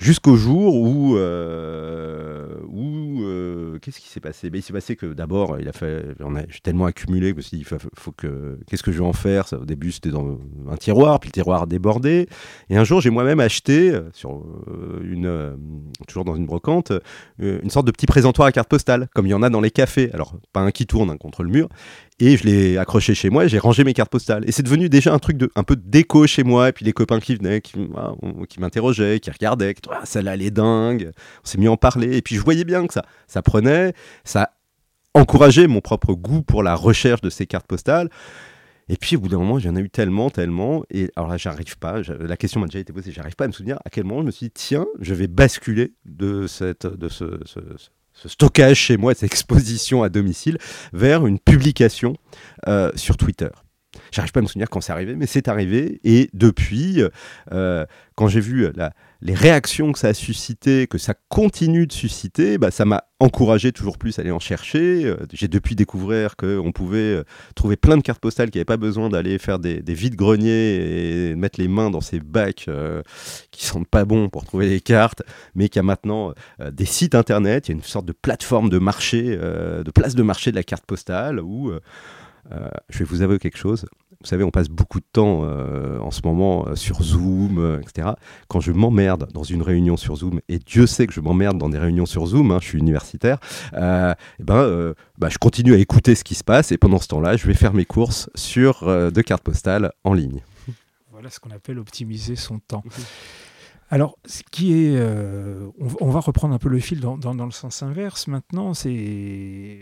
jusqu'au 0.00 0.34
jour 0.34 0.74
où, 0.76 1.16
euh, 1.16 2.46
où 2.68 3.22
euh, 3.22 3.78
qu'est-ce 3.80 4.00
qui 4.00 4.08
s'est 4.08 4.20
passé? 4.20 4.48
Ben, 4.48 4.58
Il 4.58 4.62
s'est 4.62 4.72
passé 4.72 4.96
que 4.96 5.06
d'abord, 5.06 5.60
il 5.60 5.68
a 5.68 5.72
fait, 5.72 6.04
j'ai 6.48 6.60
tellement 6.60 6.86
accumulé 6.86 7.28
que 7.28 7.32
je 7.32 7.36
me 7.36 7.42
suis 7.42 7.58
dit, 7.58 7.64
faut, 7.64 8.12
que, 8.12 8.58
qu'est-ce 8.66 8.82
que 8.82 8.92
je 8.92 8.98
vais 8.98 9.04
en 9.04 9.12
faire? 9.12 9.46
Ça, 9.46 9.58
Au 9.58 9.64
début, 9.64 9.92
c'était 9.92 10.10
dans 10.10 10.38
un 10.70 10.76
tiroir, 10.76 11.20
puis 11.20 11.28
le 11.28 11.32
tiroir 11.32 11.62
a 11.62 11.66
débordé. 11.66 12.28
Et 12.70 12.76
un 12.76 12.84
jour, 12.84 13.00
j'ai 13.00 13.10
moi-même 13.10 13.40
acheté, 13.40 13.90
euh, 13.90 14.02
sur 14.12 14.42
une, 15.02 15.56
toujours 16.08 16.24
dans 16.24 16.34
une 16.34 16.46
brocante, 16.46 16.92
une 17.38 17.70
sorte 17.70 17.86
de 17.86 17.92
petit 17.92 18.06
présentoir 18.06 18.48
à 18.48 18.52
carte 18.52 18.68
postale, 18.68 19.08
comme 19.14 19.26
il 19.26 19.30
y 19.30 19.34
en 19.34 19.42
a 19.42 19.50
dans 19.50 19.60
les 19.60 19.70
cafés. 19.70 20.10
Alors, 20.12 20.34
pas 20.52 20.60
un 20.60 20.70
qui 20.70 20.86
tourne 20.86 21.10
hein, 21.10 21.16
contre 21.18 21.42
le 21.42 21.50
mur, 21.50 21.68
et 22.20 22.36
je 22.36 22.44
l'ai 22.44 22.76
accroché 22.76 23.14
chez 23.14 23.30
moi 23.30 23.46
et 23.46 23.48
j'ai 23.48 23.58
rangé 23.58 23.82
mes 23.82 23.94
cartes 23.94 24.10
postales. 24.10 24.44
Et 24.46 24.52
c'est 24.52 24.62
devenu 24.62 24.90
déjà 24.90 25.12
un 25.12 25.18
truc 25.18 25.38
de, 25.38 25.50
un 25.56 25.62
peu 25.62 25.74
déco 25.74 26.26
chez 26.26 26.44
moi. 26.44 26.68
Et 26.68 26.72
puis 26.72 26.84
les 26.84 26.92
copains 26.92 27.18
qui 27.18 27.34
venaient, 27.34 27.62
qui, 27.62 27.72
qui 28.48 28.60
m'interrogeaient, 28.60 29.20
qui 29.20 29.30
regardaient, 29.30 29.72
qui 29.74 29.80
ah, 29.92 30.30
allait 30.30 30.50
dingue. 30.50 31.10
On 31.44 31.46
s'est 31.46 31.58
mis 31.58 31.66
à 31.66 31.72
en 31.72 31.76
parler. 31.76 32.16
Et 32.16 32.22
puis 32.22 32.36
je 32.36 32.40
voyais 32.40 32.64
bien 32.64 32.86
que 32.86 32.92
ça, 32.92 33.04
ça 33.26 33.42
prenait, 33.42 33.94
ça 34.24 34.50
encourageait 35.14 35.66
mon 35.66 35.80
propre 35.80 36.14
goût 36.14 36.42
pour 36.42 36.62
la 36.62 36.74
recherche 36.74 37.20
de 37.20 37.30
ces 37.30 37.46
cartes 37.46 37.66
postales. 37.66 38.08
Et 38.88 38.96
puis 38.96 39.16
au 39.16 39.20
bout 39.20 39.28
d'un 39.28 39.38
moment, 39.38 39.58
j'en 39.58 39.76
ai 39.76 39.80
eu 39.80 39.90
tellement, 39.90 40.30
tellement. 40.30 40.82
Et 40.90 41.10
alors 41.14 41.30
là, 41.30 41.36
j'arrive 41.36 41.78
pas. 41.78 42.00
La 42.20 42.36
question 42.36 42.60
m'a 42.60 42.66
déjà 42.66 42.80
été 42.80 42.92
posée. 42.92 43.12
J'arrive 43.12 43.36
pas 43.36 43.44
à 43.44 43.48
me 43.48 43.52
souvenir 43.52 43.78
à 43.84 43.90
quel 43.90 44.04
moment 44.04 44.22
je 44.22 44.26
me 44.26 44.30
suis 44.32 44.46
dit 44.46 44.52
tiens, 44.52 44.86
je 45.00 45.14
vais 45.14 45.28
basculer 45.28 45.94
de 46.04 46.46
cette, 46.46 46.86
de 46.86 47.08
ce 47.08 47.38
stockage 48.26 48.76
chez 48.76 48.96
moi, 48.96 49.14
cette 49.14 49.30
exposition 49.32 50.02
à 50.02 50.08
domicile, 50.08 50.58
vers 50.92 51.26
une 51.26 51.38
publication 51.38 52.16
euh, 52.66 52.90
sur 52.96 53.16
Twitter. 53.16 53.48
J'arrive 54.12 54.32
pas 54.32 54.40
à 54.40 54.42
me 54.42 54.48
souvenir 54.48 54.68
quand 54.68 54.80
c'est 54.80 54.92
arrivé, 54.92 55.14
mais 55.14 55.26
c'est 55.26 55.48
arrivé. 55.48 56.00
Et 56.04 56.28
depuis, 56.32 57.02
euh, 57.52 57.86
quand 58.16 58.28
j'ai 58.28 58.40
vu 58.40 58.70
la, 58.74 58.92
les 59.22 59.34
réactions 59.34 59.92
que 59.92 59.98
ça 59.98 60.08
a 60.08 60.14
suscité, 60.14 60.86
que 60.86 60.96
ça 60.96 61.14
continue 61.28 61.86
de 61.86 61.92
susciter, 61.92 62.56
bah, 62.56 62.70
ça 62.70 62.86
m'a 62.86 63.04
encouragé 63.18 63.70
toujours 63.70 63.98
plus 63.98 64.18
à 64.18 64.22
aller 64.22 64.30
en 64.30 64.38
chercher. 64.38 65.04
Euh, 65.04 65.16
j'ai 65.32 65.48
depuis 65.48 65.74
découvert 65.74 66.36
qu'on 66.36 66.72
pouvait 66.72 66.98
euh, 66.98 67.24
trouver 67.54 67.76
plein 67.76 67.98
de 67.98 68.02
cartes 68.02 68.20
postales 68.20 68.50
qui 68.50 68.56
n'avaient 68.56 68.64
pas 68.64 68.78
besoin 68.78 69.10
d'aller 69.10 69.38
faire 69.38 69.58
des, 69.58 69.82
des 69.82 69.92
vides-greniers 69.92 71.30
et 71.30 71.34
mettre 71.34 71.60
les 71.60 71.68
mains 71.68 71.90
dans 71.90 72.00
ces 72.00 72.18
bacs 72.18 72.64
euh, 72.68 73.02
qui 73.50 73.66
sentent 73.66 73.88
pas 73.88 74.06
bons 74.06 74.30
pour 74.30 74.44
trouver 74.44 74.68
des 74.70 74.80
cartes, 74.80 75.22
mais 75.54 75.68
qu'il 75.68 75.80
y 75.80 75.80
a 75.80 75.84
maintenant 75.84 76.32
des 76.72 76.86
sites 76.86 77.14
internet, 77.14 77.68
il 77.68 77.72
y 77.72 77.74
a 77.74 77.76
une 77.76 77.82
sorte 77.82 78.06
de 78.06 78.12
plateforme 78.12 78.70
de 78.70 78.78
marché, 78.78 79.36
de 79.36 79.90
place 79.90 80.14
de 80.14 80.22
marché 80.22 80.50
de 80.50 80.56
la 80.56 80.62
carte 80.62 80.84
postale 80.86 81.40
où 81.40 81.72
je 82.88 82.98
vais 82.98 83.04
vous 83.04 83.22
avouer 83.22 83.38
quelque 83.38 83.58
chose 83.58 83.86
vous 84.20 84.26
savez, 84.26 84.44
on 84.44 84.50
passe 84.50 84.68
beaucoup 84.68 85.00
de 85.00 85.06
temps 85.10 85.42
euh, 85.44 85.98
en 85.98 86.10
ce 86.10 86.20
moment 86.24 86.66
euh, 86.66 86.76
sur 86.76 87.02
Zoom, 87.02 87.58
euh, 87.58 87.80
etc. 87.80 88.08
Quand 88.48 88.60
je 88.60 88.70
m'emmerde 88.70 89.28
dans 89.32 89.44
une 89.44 89.62
réunion 89.62 89.96
sur 89.96 90.16
Zoom, 90.16 90.40
et 90.48 90.58
Dieu 90.58 90.86
sait 90.86 91.06
que 91.06 91.12
je 91.14 91.20
m'emmerde 91.20 91.56
dans 91.56 91.70
des 91.70 91.78
réunions 91.78 92.04
sur 92.04 92.26
Zoom, 92.26 92.50
hein, 92.50 92.58
je 92.60 92.68
suis 92.68 92.78
universitaire, 92.78 93.38
eh 93.72 94.12
ben, 94.42 94.94
bah, 95.18 95.28
je 95.30 95.38
continue 95.38 95.72
à 95.72 95.78
écouter 95.78 96.14
ce 96.14 96.24
qui 96.24 96.34
se 96.34 96.44
passe, 96.44 96.70
et 96.70 96.76
pendant 96.76 96.98
ce 96.98 97.08
temps-là, 97.08 97.36
je 97.36 97.46
vais 97.46 97.54
faire 97.54 97.72
mes 97.72 97.86
courses 97.86 98.28
sur 98.34 98.84
de 98.86 99.22
cartes 99.22 99.42
postales 99.42 99.92
en 100.04 100.12
ligne. 100.12 100.42
Voilà 101.10 101.30
ce 101.30 101.40
qu'on 101.40 101.50
appelle 101.50 101.78
optimiser 101.78 102.36
son 102.36 102.58
temps. 102.58 102.84
Alors, 103.90 104.18
ce 104.24 104.42
qui 104.50 104.74
est, 104.74 105.02
on, 106.00 106.10
va 106.10 106.20
reprendre 106.20 106.54
un 106.54 106.58
peu 106.58 106.68
le 106.68 106.78
fil 106.78 107.00
dans, 107.00 107.16
dans 107.16 107.44
le 107.44 107.50
sens 107.50 107.82
inverse 107.82 108.26
maintenant. 108.26 108.74
C'est 108.74 109.78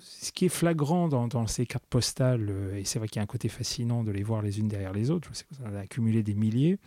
ce 0.00 0.32
qui 0.32 0.46
est 0.46 0.50
flagrant 0.50 1.08
dans, 1.08 1.46
ces 1.46 1.66
cartes 1.66 1.86
postales, 1.88 2.48
euh, 2.50 2.76
et 2.76 2.84
c'est 2.84 2.98
vrai 2.98 3.08
qu'il 3.08 3.16
y 3.16 3.20
a 3.20 3.22
un 3.22 3.26
côté 3.26 3.48
fascinant 3.48 4.04
de 4.04 4.10
les 4.10 4.22
voir 4.22 4.42
les 4.42 4.58
unes 4.58 4.68
derrière 4.68 4.92
les 4.92 5.10
autres, 5.10 5.28
je 5.30 5.36
sais 5.36 5.44
que 5.44 5.54
vous 5.54 5.62
en 5.64 5.68
avez 5.68 5.78
accumulé 5.78 6.22
des 6.22 6.34
milliers, 6.34 6.78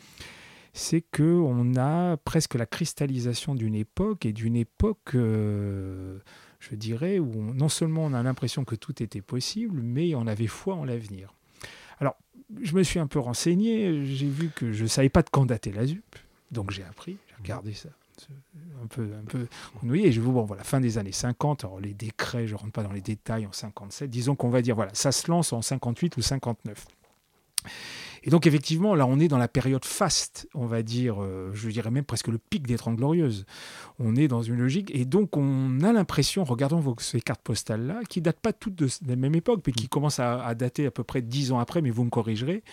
c'est 0.74 1.02
qu'on 1.02 1.76
a 1.76 2.18
presque 2.18 2.56
la 2.56 2.66
cristallisation 2.66 3.56
d'une 3.56 3.76
époque, 3.76 4.26
et 4.26 4.34
d'une 4.34 4.56
époque, 4.56 5.16
euh, 5.16 6.20
je 6.60 6.76
dirais, 6.76 7.20
où 7.20 7.54
non 7.54 7.70
seulement 7.70 8.06
on 8.06 8.14
a 8.14 8.24
l'impression 8.24 8.66
que 8.66 8.76
tout 8.76 9.02
était 9.04 9.22
possible, 9.22 9.82
mais 9.82 10.16
on 10.16 10.28
avait 10.28 10.48
foi 10.48 10.76
en 10.76 10.86
l'avenir. 10.86 11.34
Alors, 12.00 12.16
je 12.62 12.76
me 12.76 12.84
suis 12.84 13.00
un 13.00 13.08
peu 13.08 13.20
renseigné, 13.20 14.06
j'ai 14.06 14.28
vu 14.28 14.50
que 14.50 14.72
je 14.72 14.84
ne 14.84 14.88
savais 14.88 15.10
pas 15.10 15.22
de 15.22 15.30
quand 15.30 15.46
dater 15.46 15.72
la 15.72 15.86
ZUP, 15.86 16.16
donc 16.52 16.72
j'ai 16.72 16.84
appris, 16.84 17.18
j'ai 17.30 17.36
regardé 17.36 17.74
ça 17.74 17.90
un 18.82 18.88
peu, 18.88 19.10
un 19.20 19.25
peu 19.25 19.96
Et 19.96 20.12
je 20.12 20.22
vous 20.22 20.32
bon, 20.32 20.43
voilà, 20.43 20.63
fin 20.63 20.79
des 20.79 20.98
années 20.98 21.12
50. 21.12 21.65
Alors, 21.65 21.79
les 21.79 21.93
décrets, 21.93 22.48
je 22.48 22.53
ne 22.53 22.60
rentre 22.60 22.72
pas 22.72 22.84
dans 22.84 22.91
les 22.91 23.01
détails 23.01 23.46
en 23.46 23.51
57. 23.51 24.10
Disons 24.10 24.36
qu'on 24.36 24.50
va 24.50 24.62
dire, 24.62 24.75
voilà, 24.75 24.93
ça 24.93 25.12
se 25.12 25.29
lance 25.29 25.53
en 25.53 25.62
58 25.62 26.17
ou 26.17 26.22
59. 26.22 26.86
Et 28.25 28.29
donc, 28.29 28.48
effectivement, 28.48 28.96
là, 28.96 29.05
on 29.05 29.20
est 29.20 29.27
dans 29.27 29.38
la 29.38 29.50
période 29.50 29.84
faste, 29.84 30.48
on 30.53 30.65
va 30.65 30.82
dire, 30.82 31.22
euh, 31.22 31.51
je 31.53 31.70
dirais 31.70 31.91
même 31.91 32.05
presque 32.05 32.29
le 32.29 32.38
pic 32.38 32.65
des 32.65 32.77
Trente 32.77 32.96
Glorieuses. 32.96 33.46
On 34.00 34.15
est 34.15 34.29
dans 34.29 34.41
une 34.41 34.55
logique, 34.55 34.96
et 34.96 35.03
donc 35.03 35.36
on 35.36 35.82
a 35.82 35.91
l'impression, 35.91 36.46
regardons 36.46 36.79
vos, 36.79 36.96
ces 37.00 37.20
cartes 37.20 37.41
postales-là, 37.41 38.00
qui 38.08 38.22
datent 38.22 38.39
pas 38.39 38.53
toutes 38.53 38.75
de, 38.75 38.88
la 39.05 39.17
même 39.17 39.36
époque, 39.36 39.62
mais 39.67 39.74
qui 39.74 39.89
commencent 39.89 40.22
à, 40.22 40.55
dater 40.55 40.86
à 40.86 40.91
peu 40.91 41.03
près 41.03 41.22
dix 41.22 41.51
ans 41.51 41.60
après, 41.60 41.82
mais 41.82 41.89
vous 41.89 42.05
me 42.05 42.10
corrigerez, 42.10 42.63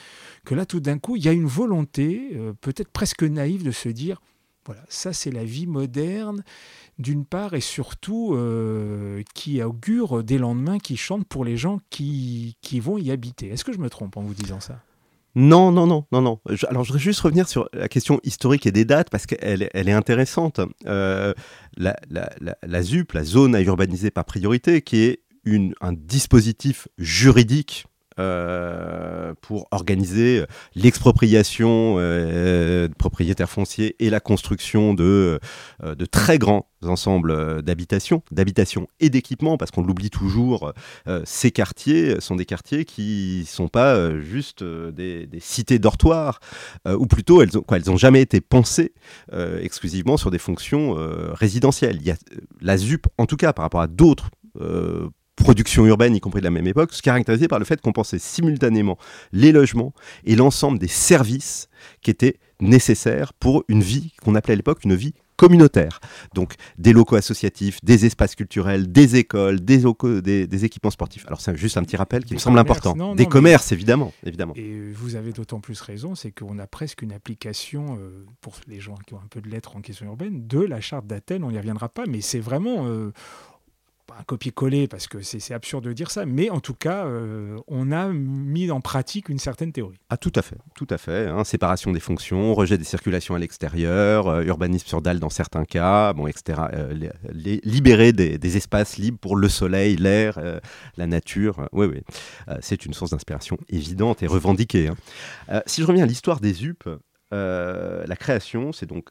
que 0.44 0.54
là, 0.54 0.66
tout 0.66 0.78
d'un 0.78 0.98
coup, 0.98 1.16
il 1.16 1.24
y 1.24 1.28
a 1.28 1.32
une 1.32 1.46
volonté, 1.46 2.30
euh, 2.34 2.52
peut-être 2.60 2.90
presque 2.90 3.24
naïve, 3.24 3.64
de 3.64 3.72
se 3.72 3.88
dire, 3.88 4.20
voilà, 4.66 4.82
ça 4.88 5.12
c'est 5.12 5.30
la 5.30 5.44
vie 5.44 5.66
moderne, 5.66 6.44
d'une 6.98 7.24
part, 7.24 7.54
et 7.54 7.60
surtout 7.60 8.34
euh, 8.34 9.22
qui 9.34 9.62
augure 9.62 10.22
des 10.22 10.38
lendemains 10.38 10.78
qui 10.78 10.96
chantent 10.96 11.26
pour 11.26 11.44
les 11.44 11.56
gens 11.56 11.80
qui, 11.90 12.56
qui 12.60 12.80
vont 12.80 12.98
y 12.98 13.10
habiter. 13.10 13.48
Est-ce 13.48 13.64
que 13.64 13.72
je 13.72 13.78
me 13.78 13.88
trompe 13.88 14.16
en 14.16 14.22
vous 14.22 14.34
disant 14.34 14.60
ça? 14.60 14.80
Non, 15.36 15.70
non, 15.70 15.86
non, 15.86 16.06
non, 16.10 16.22
non. 16.22 16.40
alors, 16.68 16.82
je 16.82 16.88
voudrais 16.88 17.02
juste 17.02 17.20
revenir 17.20 17.48
sur 17.48 17.68
la 17.72 17.88
question 17.88 18.20
historique 18.24 18.66
et 18.66 18.72
des 18.72 18.84
dates 18.84 19.10
parce 19.10 19.26
qu'elle 19.26 19.70
elle 19.72 19.88
est 19.88 19.92
intéressante. 19.92 20.60
Euh, 20.86 21.32
la, 21.76 22.82
ZUP, 22.82 23.12
la 23.12 23.24
zone 23.24 23.54
à 23.54 23.60
urbaniser 23.60 24.10
par 24.10 24.24
priorité, 24.24 24.82
qui 24.82 25.02
est 25.02 25.22
un 25.80 25.92
dispositif 25.92 26.88
juridique 26.98 27.86
euh, 28.20 29.32
pour 29.40 29.66
organiser 29.70 30.44
l'expropriation 30.74 31.96
euh, 31.98 32.88
de 32.88 32.94
propriétaires 32.94 33.48
fonciers 33.48 33.96
et 33.98 34.10
la 34.10 34.20
construction 34.20 34.92
de, 34.92 35.40
euh, 35.82 35.94
de 35.94 36.04
très 36.04 36.38
grands 36.38 36.66
ensembles 36.84 37.62
d'habitations, 37.62 38.22
d'habitations 38.30 38.88
et 39.00 39.08
d'équipements, 39.08 39.56
parce 39.56 39.70
qu'on 39.70 39.82
l'oublie 39.82 40.08
toujours, 40.08 40.72
ces 41.24 41.50
quartiers 41.50 42.18
sont 42.22 42.36
des 42.36 42.46
quartiers 42.46 42.86
qui 42.86 43.40
ne 43.42 43.46
sont 43.46 43.68
pas 43.68 44.18
juste 44.18 44.64
des, 44.64 45.28
cités 45.40 45.78
dortoirs, 45.78 46.40
ou 46.88 47.06
plutôt 47.06 47.42
elles 47.42 47.90
ont 47.90 47.96
jamais 47.98 48.22
été 48.22 48.40
pensées 48.40 48.94
exclusivement 49.60 50.16
sur 50.16 50.30
des 50.30 50.38
fonctions 50.38 50.94
résidentielles. 51.34 51.98
Il 52.00 52.06
y 52.06 52.12
a, 52.12 52.16
la 52.62 52.78
ZUP, 52.78 53.06
en 53.18 53.26
tout 53.26 53.36
cas 53.36 53.52
par 53.52 53.64
rapport 53.64 53.82
à 53.82 53.86
d'autres 53.86 54.30
production 55.40 55.86
urbaine, 55.86 56.14
y 56.14 56.20
compris 56.20 56.40
de 56.40 56.44
la 56.44 56.50
même 56.50 56.66
époque, 56.66 56.92
se 56.92 57.02
caractérisait 57.02 57.48
par 57.48 57.58
le 57.58 57.64
fait 57.64 57.80
qu'on 57.80 57.92
pensait 57.92 58.18
simultanément 58.18 58.98
les 59.32 59.52
logements 59.52 59.92
et 60.24 60.36
l'ensemble 60.36 60.78
des 60.78 60.88
services 60.88 61.68
qui 62.02 62.10
étaient 62.10 62.36
nécessaires 62.60 63.32
pour 63.32 63.64
une 63.68 63.82
vie 63.82 64.12
qu'on 64.22 64.34
appelait 64.34 64.52
à 64.52 64.56
l'époque 64.56 64.84
une 64.84 64.94
vie 64.94 65.14
communautaire. 65.40 66.00
Donc 66.34 66.54
des 66.76 66.92
locaux 66.92 67.16
associatifs, 67.16 67.78
des 67.82 68.04
espaces 68.04 68.34
culturels, 68.34 68.92
des 68.92 69.16
écoles, 69.16 69.60
des, 69.60 70.46
des, 70.46 70.64
équipements 70.66 70.90
sportifs. 70.90 71.24
Alors 71.26 71.40
c'est 71.40 71.56
juste 71.56 71.78
un 71.78 71.82
petit 71.82 71.96
rappel 71.96 72.26
qui 72.26 72.34
me 72.34 72.38
semble 72.38 72.58
important. 72.58 73.14
des 73.14 73.24
commerces, 73.24 73.72
évidemment, 73.72 74.12
évidemment. 74.26 74.52
Et 74.56 74.92
vous 74.92 75.16
avez 75.16 75.32
d'autant 75.32 75.60
plus 75.60 75.80
raison, 75.80 76.14
c'est 76.14 76.30
qu'on 76.30 76.58
a 76.58 76.66
presque 76.66 77.00
une 77.00 77.12
application, 77.12 77.96
euh, 77.98 78.26
pour 78.42 78.56
les 78.66 78.80
gens 78.80 78.96
qui 79.06 79.14
ont 79.14 79.18
un 79.18 79.28
peu 79.30 79.40
de 79.40 79.48
lettres 79.48 79.76
en 79.76 79.80
question 79.80 80.04
urbaine, 80.04 80.46
de 80.46 80.60
la 80.60 80.82
charte 80.82 81.06
d'Athènes, 81.06 81.42
on 81.42 81.50
n'y 81.50 81.58
reviendra 81.58 81.88
pas, 81.88 82.04
mais 82.06 82.20
c'est 82.20 82.40
vraiment... 82.40 82.86
Euh, 82.86 83.12
un 84.18 84.22
copier-coller 84.22 84.88
parce 84.88 85.06
que 85.06 85.22
c'est 85.22 85.54
absurde 85.54 85.84
de 85.84 85.92
dire 85.92 86.10
ça, 86.10 86.26
mais 86.26 86.50
en 86.50 86.60
tout 86.60 86.74
cas, 86.74 87.06
euh, 87.06 87.58
on 87.68 87.92
a 87.92 88.08
mis 88.08 88.70
en 88.70 88.80
pratique 88.80 89.28
une 89.28 89.38
certaine 89.38 89.72
théorie. 89.72 89.98
Ah, 90.08 90.16
tout 90.16 90.32
à 90.34 90.42
fait, 90.42 90.56
tout 90.74 90.86
à 90.90 90.98
fait. 90.98 91.28
Hein. 91.28 91.44
séparation 91.44 91.92
des 91.92 92.00
fonctions, 92.00 92.54
rejet 92.54 92.78
des 92.78 92.84
circulations 92.84 93.34
à 93.34 93.38
l'extérieur, 93.38 94.28
euh, 94.28 94.42
urbanisme 94.42 94.86
sur 94.86 95.02
dalle 95.02 95.20
dans 95.20 95.30
certains 95.30 95.64
cas, 95.64 96.12
bon, 96.12 96.26
etc. 96.26 96.60
Euh, 96.72 97.10
libérer 97.32 98.12
des, 98.12 98.56
espaces 98.56 98.96
libres 98.96 99.18
pour 99.18 99.36
le 99.36 99.48
soleil, 99.48 99.96
l'air, 99.96 100.40
la 100.96 101.06
nature. 101.06 101.68
oui, 101.72 101.86
oui. 101.86 102.02
c'est 102.60 102.84
une 102.84 102.94
source 102.94 103.12
d'inspiration 103.12 103.58
évidente 103.68 104.24
et 104.24 104.26
revendiquée. 104.26 104.88
Hein. 104.88 105.62
si 105.66 105.82
je 105.82 105.86
reviens 105.86 106.02
à 106.02 106.06
l'histoire 106.06 106.40
des 106.40 106.64
UP, 106.64 106.82
la 107.30 108.16
création, 108.16 108.72
c'est 108.72 108.86
donc 108.86 109.10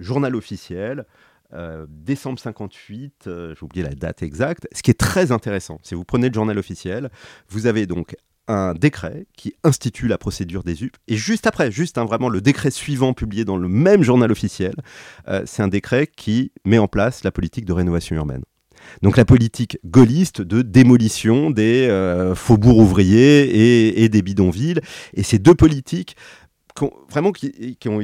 journal 0.00 0.34
officiel. 0.34 1.06
Euh, 1.54 1.86
décembre 1.88 2.38
58, 2.38 3.24
euh, 3.26 3.54
j'ai 3.54 3.64
oublié 3.64 3.84
la 3.84 3.94
date 3.94 4.22
exacte. 4.22 4.68
Ce 4.72 4.82
qui 4.82 4.90
est 4.90 4.98
très 4.98 5.32
intéressant, 5.32 5.78
si 5.82 5.94
vous 5.94 6.04
prenez 6.04 6.28
le 6.28 6.34
journal 6.34 6.58
officiel, 6.58 7.10
vous 7.48 7.66
avez 7.66 7.86
donc 7.86 8.16
un 8.48 8.74
décret 8.74 9.26
qui 9.36 9.54
institue 9.62 10.08
la 10.08 10.18
procédure 10.18 10.62
des 10.62 10.82
UP. 10.82 10.96
Et 11.08 11.16
juste 11.16 11.46
après, 11.46 11.70
juste 11.70 11.98
hein, 11.98 12.04
vraiment 12.04 12.28
le 12.28 12.40
décret 12.40 12.70
suivant 12.70 13.12
publié 13.12 13.44
dans 13.44 13.56
le 13.56 13.68
même 13.68 14.02
journal 14.02 14.32
officiel, 14.32 14.74
euh, 15.28 15.42
c'est 15.44 15.62
un 15.62 15.68
décret 15.68 16.06
qui 16.06 16.52
met 16.64 16.78
en 16.78 16.88
place 16.88 17.22
la 17.22 17.30
politique 17.30 17.66
de 17.66 17.72
rénovation 17.72 18.16
urbaine. 18.16 18.42
Donc 19.02 19.16
la 19.16 19.24
politique 19.24 19.78
gaulliste 19.84 20.42
de 20.42 20.60
démolition 20.60 21.50
des 21.50 21.88
faubourgs 22.34 22.80
ouvriers 22.80 24.02
et, 24.02 24.08
des 24.08 24.22
bidonvilles. 24.22 24.80
Et 25.14 25.22
ces 25.22 25.38
deux 25.38 25.54
politiques 25.54 26.16
vraiment 27.08 27.32
qui, 27.32 27.76
ont 27.86 28.00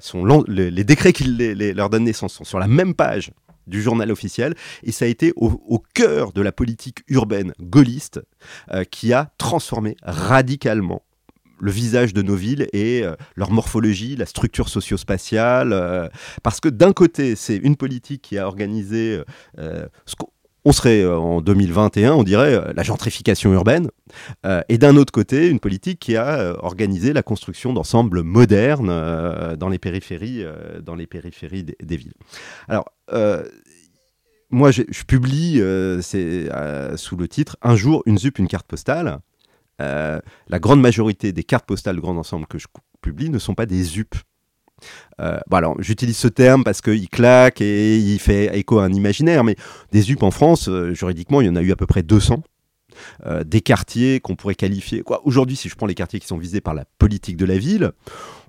sont 0.00 0.44
les, 0.48 0.84
décrets 0.84 1.12
qui 1.12 1.24
leur 1.24 1.90
donnent 1.90 2.04
naissance 2.04 2.34
sont 2.34 2.44
sur 2.44 2.58
la 2.58 2.66
même 2.66 2.94
page 2.94 3.30
du 3.68 3.82
journal 3.82 4.10
officiel, 4.10 4.54
et 4.82 4.92
ça 4.92 5.04
a 5.04 5.08
été 5.08 5.32
au, 5.36 5.82
cœur 5.94 6.32
de 6.32 6.40
la 6.40 6.52
politique 6.52 7.00
urbaine 7.08 7.52
gaulliste 7.60 8.20
euh, 8.72 8.84
qui 8.84 9.12
a 9.12 9.30
transformé 9.38 9.96
radicalement 10.02 11.02
le 11.60 11.70
visage 11.70 12.14
de 12.14 12.22
nos 12.22 12.36
villes 12.36 12.68
et 12.72 13.02
euh, 13.02 13.16
leur 13.36 13.50
morphologie, 13.50 14.16
la 14.16 14.26
structure 14.26 14.68
socio-spatiale, 14.68 15.72
euh, 15.72 16.08
parce 16.42 16.60
que 16.60 16.68
d'un 16.68 16.92
côté, 16.92 17.34
c'est 17.36 17.56
une 17.56 17.76
politique 17.76 18.22
qui 18.22 18.38
a 18.38 18.46
organisé 18.46 19.20
ce 19.56 20.14
on 20.68 20.72
serait 20.72 21.00
euh, 21.00 21.16
en 21.16 21.40
2021, 21.40 22.12
on 22.12 22.22
dirait 22.22 22.54
euh, 22.54 22.72
la 22.74 22.82
gentrification 22.82 23.54
urbaine, 23.54 23.88
euh, 24.44 24.60
et 24.68 24.76
d'un 24.76 24.96
autre 24.96 25.12
côté, 25.12 25.48
une 25.48 25.60
politique 25.60 25.98
qui 25.98 26.14
a 26.14 26.62
organisé 26.62 27.14
la 27.14 27.22
construction 27.22 27.72
d'ensembles 27.72 28.22
modernes 28.22 29.56
dans 29.56 29.68
les 29.68 29.78
périphéries, 29.78 30.44
des, 31.80 31.96
villes. 31.96 32.12
Alors, 32.68 32.84
moi, 34.50 34.70
je, 34.70 34.82
publie 35.06 35.56
sous 36.96 37.16
le 37.16 37.28
titre 37.28 37.56
Un 37.62 37.76
jour, 37.76 38.02
une 38.04 38.18
ZUP, 38.18 38.38
une 38.38 38.48
carte 38.48 38.66
postale. 38.66 39.20
la 39.78 40.58
grande 40.58 40.80
majorité 40.80 41.32
des 41.32 41.44
cartes 41.44 41.66
postales 41.66 41.96
de 41.96 42.00
grand 42.00 42.16
ensemble 42.16 42.46
que 42.46 42.58
je 42.58 42.66
publie 43.00 43.30
ne 43.30 43.38
sont 43.38 43.54
pas 43.54 43.66
des 43.66 43.82
ZUP. 43.82 44.14
Euh, 45.20 45.38
j'utilise 45.78 46.16
ce 46.16 46.28
terme 46.28 46.64
parce 46.64 46.80
qu'il 46.80 47.08
claque 47.08 47.60
et 47.60 47.98
il 47.98 48.18
fait 48.18 48.56
écho 48.58 48.78
à 48.78 48.84
un 48.84 48.92
imaginaire, 48.92 49.44
mais 49.44 49.56
des 49.92 50.12
UP 50.12 50.22
en 50.22 50.30
France, 50.30 50.68
euh, 50.68 50.94
juridiquement, 50.94 51.40
il 51.40 51.46
y 51.46 51.50
en 51.50 51.56
a 51.56 51.62
eu 51.62 51.72
à 51.72 51.76
peu 51.76 51.86
près 51.86 52.02
200. 52.02 52.42
Euh, 53.26 53.44
des 53.44 53.60
quartiers 53.60 54.18
qu'on 54.18 54.34
pourrait 54.34 54.56
qualifier. 54.56 55.04
Aujourd'hui, 55.24 55.56
si 55.56 55.68
je 55.68 55.76
prends 55.76 55.86
les 55.86 55.94
quartiers 55.94 56.18
qui 56.18 56.26
sont 56.26 56.38
visés 56.38 56.60
par 56.60 56.74
la 56.74 56.84
politique 56.98 57.36
de 57.36 57.44
la 57.44 57.56
ville, 57.56 57.92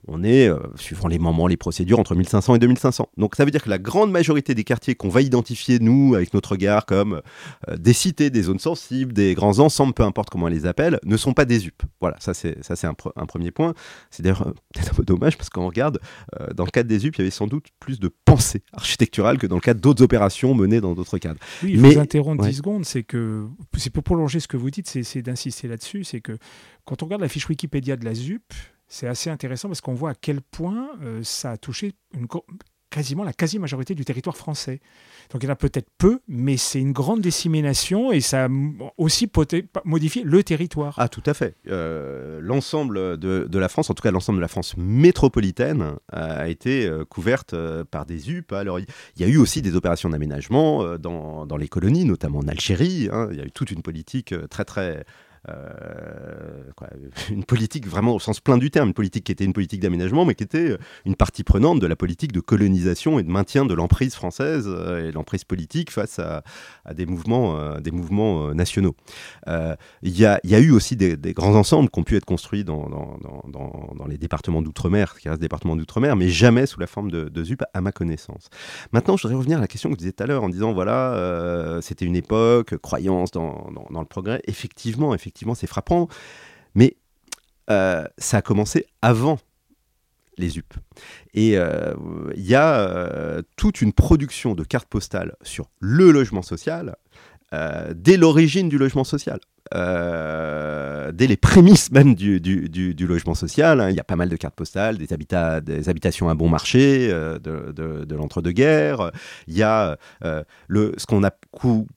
on 0.08 0.24
est, 0.24 0.48
euh, 0.48 0.58
suivant 0.76 1.08
les 1.08 1.20
moments, 1.20 1.48
les 1.48 1.58
procédures, 1.58 2.00
entre 2.00 2.16
1500 2.16 2.56
et 2.56 2.60
2500. 2.60 3.10
Donc 3.18 3.36
ça 3.36 3.46
veut 3.46 3.52
dire 3.52 3.64
que 3.64 3.70
la 3.70 3.78
grande 3.78 4.12
majorité 4.12 4.56
des 4.56 4.64
quartiers 4.64 4.96
qu'on 4.96 5.10
va 5.10 5.22
identifier, 5.22 5.80
nous, 5.80 6.16
avec 6.16 6.34
notre 6.34 6.52
regard, 6.52 6.86
comme 6.86 7.22
euh, 7.70 7.78
des 7.78 7.94
cités, 7.94 8.30
des 8.30 8.44
zones 8.44 8.60
sensibles, 8.60 9.14
des 9.14 9.34
grands 9.34 9.60
ensembles, 9.60 9.94
peu 9.94 10.04
importe 10.04 10.30
comment 10.30 10.46
on 10.46 10.50
les 10.50 10.66
appelle, 10.66 11.00
ne 11.06 11.18
sont 11.18 11.34
pas 11.34 11.46
des 11.46 11.68
UP. 11.68 11.82
Voilà, 12.00 12.18
ça 12.20 12.34
c'est, 12.34 12.64
ça, 12.64 12.76
c'est 12.76 12.88
un, 12.88 12.94
premier 12.94 13.52
point. 13.52 13.74
C'est 14.10 14.24
d'ailleurs 14.24 14.48
euh, 14.48 14.54
peut-être 14.74 14.92
un 14.92 14.96
peu 14.96 15.04
dommage 15.04 15.38
parce 15.38 15.50
qu'on 15.50 15.68
regarde, 15.68 16.00
dans 16.56 16.66
le 16.66 16.72
cadre 16.72 16.90
des 16.90 17.06
UP, 17.06 17.16
il 17.16 17.20
y 17.20 17.22
avait 17.22 17.32
sans 17.32 17.48
doute 17.48 17.68
plus 17.80 18.00
de 18.00 18.10
pensée 18.26 18.62
architecturale 18.74 19.38
que 19.38 19.48
dans 19.48 19.56
le 19.56 19.62
cadre 19.62 19.82
d'autres 19.82 20.04
opérations 20.04 20.54
menées 20.54 20.82
dans 20.82 20.94
d'autres 20.94 21.18
cadres. 21.18 21.40
Oui, 21.64 21.76
je 21.76 21.82
Mais, 21.82 21.94
vous 21.94 22.00
interrompre 22.00 22.46
10 22.46 22.54
secondes, 22.54 22.86
c'est 22.86 23.04
que, 23.04 23.46
c'est 23.78 23.92
pour 23.92 24.04
prolonger 24.04 24.40
ce 24.40 24.48
que 24.48 24.58
vous 24.58 24.72
dites, 24.72 24.88
c'est, 24.88 25.04
c'est 25.04 25.22
d'insister 25.22 25.68
là-dessus, 25.68 26.04
c'est 26.04 26.22
que 26.22 26.38
quand 26.86 27.04
on 27.04 27.06
regarde 27.06 27.22
la 27.22 27.30
fiche 27.30 27.48
Wikipédia 27.48 27.96
de 27.98 28.06
la 28.06 28.14
ZUP, 28.16 28.42
c'est 28.90 29.08
assez 29.08 29.30
intéressant 29.30 29.70
parce 29.70 29.82
qu'on 29.82 29.94
voit 29.94 30.12
à 30.12 30.16
quel 30.16 30.42
point 30.42 30.90
euh, 31.02 31.22
ça 31.24 31.52
a 31.52 31.58
touché 31.58 31.94
quasiment 32.90 33.24
la 33.24 33.34
quasi-majorité 33.34 33.94
du 33.94 34.04
territoire 34.04 34.36
français. 34.36 34.82
Donc 35.32 35.44
il 35.44 35.46
y 35.46 35.50
en 35.50 35.54
a 35.54 35.56
peut-être 35.56 35.90
peu, 36.00 36.22
mais 36.28 36.58
c'est 36.58 36.80
une 36.80 36.92
grande 36.92 37.22
dissémination 37.22 38.12
et 38.12 38.20
ça 38.20 38.46
a 38.46 38.50
aussi 38.98 39.32
modifié 39.86 40.24
le 40.24 40.44
territoire. 40.44 40.96
Ah 40.98 41.08
tout 41.08 41.22
à 41.28 41.36
fait. 41.36 41.56
Euh, 41.68 42.40
l'ensemble 42.42 43.20
de, 43.20 43.60
la 43.60 43.70
France, 43.70 43.92
en 43.92 43.94
tout 43.94 44.02
cas 44.02 44.10
l'ensemble 44.10 44.38
de 44.38 44.42
la 44.42 44.48
France 44.48 44.76
métropolitaine, 44.76 45.98
a 46.12 46.50
été 46.50 46.88
euh, 46.88 47.06
couverte 47.06 47.56
par 47.92 48.08
des 48.08 48.32
UP. 48.32 48.52
Alors 48.54 48.80
il 48.80 48.88
y, 49.20 49.24
a 49.24 49.28
eu 49.28 49.38
aussi 49.38 49.62
des 49.62 49.76
opérations 49.76 50.10
d'aménagement 50.10 50.98
dans, 50.98 51.46
dans, 51.46 51.58
les 51.58 51.68
colonies, 51.68 52.06
notamment 52.06 52.40
en 52.40 52.48
Algérie. 52.48 53.08
Hein. 53.12 53.28
Il 53.32 53.38
y 53.38 53.42
a 53.42 53.46
eu 53.46 53.52
toute 53.52 53.70
une 53.70 53.84
politique 53.84 54.34
très 54.50 54.66
très 54.66 55.06
euh, 55.48 56.64
une 57.30 57.44
politique 57.44 57.88
vraiment 57.88 58.16
au 58.16 58.20
sens 58.20 58.40
plein 58.40 58.58
du 58.58 58.72
terme, 58.72 58.90
une 58.90 58.94
politique 58.94 59.24
qui 59.26 59.32
était 59.32 59.46
une 59.46 59.54
politique 59.54 59.80
d'aménagement, 59.80 60.26
mais 60.26 60.36
qui 60.36 60.44
était 60.44 60.78
une 61.06 61.16
partie 61.16 61.44
prenante 61.44 61.80
de 61.80 61.88
la 61.88 61.96
politique 61.96 62.32
de 62.32 62.40
colonisation 62.40 63.20
et 63.20 63.24
de 63.24 63.30
maintien 63.30 63.66
de 63.66 63.74
l'emprise 63.74 64.16
française 64.16 64.66
euh, 64.68 65.10
et 65.10 65.12
l'emprise 65.12 65.44
politique 65.44 65.92
face 65.92 66.20
à, 66.20 66.44
des 66.94 67.06
mouvements, 67.06 67.58
euh, 67.58 67.80
des 67.80 67.92
mouvements 67.92 68.54
nationaux. 68.54 68.96
Il 70.04 70.18
y, 70.18 70.26
a, 70.26 70.40
eu 70.44 70.72
aussi 70.72 70.96
des, 70.96 71.34
grands 71.34 71.56
ensembles 71.56 71.90
qui 71.90 72.00
ont 72.00 72.04
pu 72.04 72.16
être 72.16 72.26
construits 72.26 72.64
dans, 72.64 72.90
dans, 72.90 74.08
les 74.08 74.18
départements 74.18 74.62
d'outre-mer, 74.62 75.16
qui 75.20 75.30
restent 75.30 75.42
départements 75.42 75.76
d'outre-mer, 75.76 76.16
mais 76.16 76.30
jamais 76.30 76.66
sous 76.66 76.80
la 76.80 76.88
forme 76.88 77.12
de, 77.12 77.30
de, 77.30 77.44
ZUP, 77.44 77.64
à 77.74 77.82
ma 77.82 77.92
connaissance. 77.92 78.50
Maintenant, 78.92 79.18
je 79.18 79.24
voudrais 79.24 79.38
revenir 79.38 79.58
à 79.60 79.62
la 79.62 79.68
question 79.68 79.90
que 79.90 79.94
vous 79.94 79.98
disiez 79.98 80.14
tout 80.14 80.24
à 80.24 80.28
l'heure 80.28 80.44
en 80.44 80.50
disant, 80.50 80.74
voilà, 80.74 81.80
c'était 81.82 82.06
une 82.06 82.16
époque, 82.16 82.78
croyance 82.78 83.32
dans, 83.32 83.70
le 83.90 84.06
progrès. 84.06 84.42
Effectivement, 84.48 85.14
effectivement 85.14 85.29
effectivement, 85.30 85.56
c'est 85.56 85.68
frappant. 85.68 86.08
Mais 86.74 86.98
euh, 87.70 88.06
ça 88.18 88.38
a 88.38 88.42
commencé 88.42 88.88
avant 89.02 89.40
les 90.38 90.58
UP. 90.58 90.74
Et 91.34 91.58
euh, 91.58 91.94
il 92.36 92.46
y 92.46 92.56
a 92.56 92.80
euh, 92.80 93.42
toute 93.58 93.82
une 93.82 93.94
production 93.94 94.56
de 94.56 94.64
cartes 94.64 94.88
postales 94.88 95.36
sur 95.44 95.70
le 95.80 96.12
logement 96.12 96.42
social 96.42 96.96
dès 97.96 98.16
l'origine 98.16 98.70
du 98.70 98.78
logement 98.78 99.04
social. 99.04 99.40
Dès 99.74 101.28
les 101.28 101.38
prémices 101.38 101.92
même 101.92 102.16
du, 102.16 102.40
du, 102.40 103.08
logement 103.08 103.36
social. 103.36 103.82
Hein. 103.82 103.90
Il 103.90 103.96
y 103.96 104.00
a 104.00 104.04
pas 104.04 104.16
mal 104.16 104.30
de 104.30 104.36
cartes 104.36 104.56
postales, 104.56 104.98
des, 104.98 105.14
habitats, 105.14 105.62
des 105.62 105.90
habitations 105.90 106.30
à 106.30 106.36
bon 106.36 106.50
marché 106.50 107.08
de, 107.10 107.72
de, 107.72 108.16
l'entre-deux-guerres. 108.16 109.12
Il 109.48 109.58
y 109.58 109.64
a 109.64 109.98
le, 110.68 110.94
ce 110.98 111.06
qu'on 111.06 111.24
a 111.24 111.32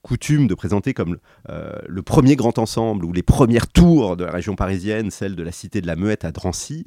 coutume 0.02 0.47
de 0.47 0.55
présenter 0.55 0.95
comme 0.95 1.19
le 1.49 2.02
premier 2.02 2.37
grand 2.37 2.59
ensemble 2.59 3.05
ou 3.05 3.12
les 3.12 3.23
premières 3.23 3.69
tours 3.69 4.17
de 4.17 4.25
la 4.25 4.33
région 4.33 4.55
parisienne, 4.55 5.11
celle 5.11 5.37
de 5.37 5.43
la 5.43 5.52
cité 5.52 5.81
de 5.81 5.87
la 5.87 5.97
Muette 5.97 6.25
à 6.25 6.33
Drancy, 6.33 6.85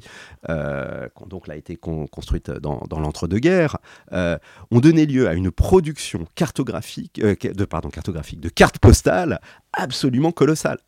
euh, 0.48 1.08
qui 1.16 1.28
donc 1.28 1.48
a 1.48 1.56
été 1.56 1.76
construite 1.76 2.50
dans, 2.50 2.80
l'entre-deux-guerres, 2.90 3.78
euh, 4.12 4.38
ont 4.70 4.80
donné 4.80 5.06
lieu 5.06 5.28
à 5.28 5.34
une 5.34 5.50
production 5.50 6.26
cartographique, 6.34 7.20
euh, 7.22 7.34
de, 7.42 7.64
pardon, 7.64 7.88
cartographique, 7.88 8.40
de 8.40 8.48
cartes 8.48 8.78
postales 8.78 9.40
absolument 9.76 10.32
colossale. 10.32 10.78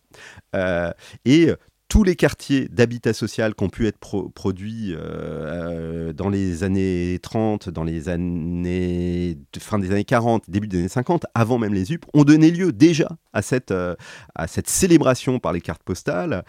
et 1.24 1.52
tous 1.88 2.04
les 2.04 2.16
quartiers 2.16 2.68
d'habitat 2.68 3.14
social 3.14 3.54
qui 3.54 3.64
ont 3.64 3.70
pu 3.70 3.86
être 3.86 4.28
produits 4.34 4.92
euh, 4.92 4.98
euh, 5.00 6.12
dans 6.12 6.28
les 6.28 6.62
années 6.62 7.18
30, 7.22 7.70
dans 7.70 7.84
les 7.84 8.10
années 8.10 9.38
fin 9.58 9.78
des 9.78 9.90
années 9.90 10.04
40, 10.04 10.44
début 10.48 10.68
des 10.68 10.78
années 10.78 10.88
50, 10.88 11.24
avant 11.34 11.58
même 11.58 11.72
les 11.72 11.92
UP, 11.92 12.04
ont 12.12 12.24
donné 12.24 12.50
lieu 12.50 12.72
déjà 12.72 13.08
à 13.32 13.40
cette, 13.40 13.70
euh, 13.70 13.96
à 14.34 14.46
cette 14.46 14.68
célébration 14.68 15.38
par 15.38 15.54
les 15.54 15.62
cartes 15.62 15.82
postales 15.82 16.44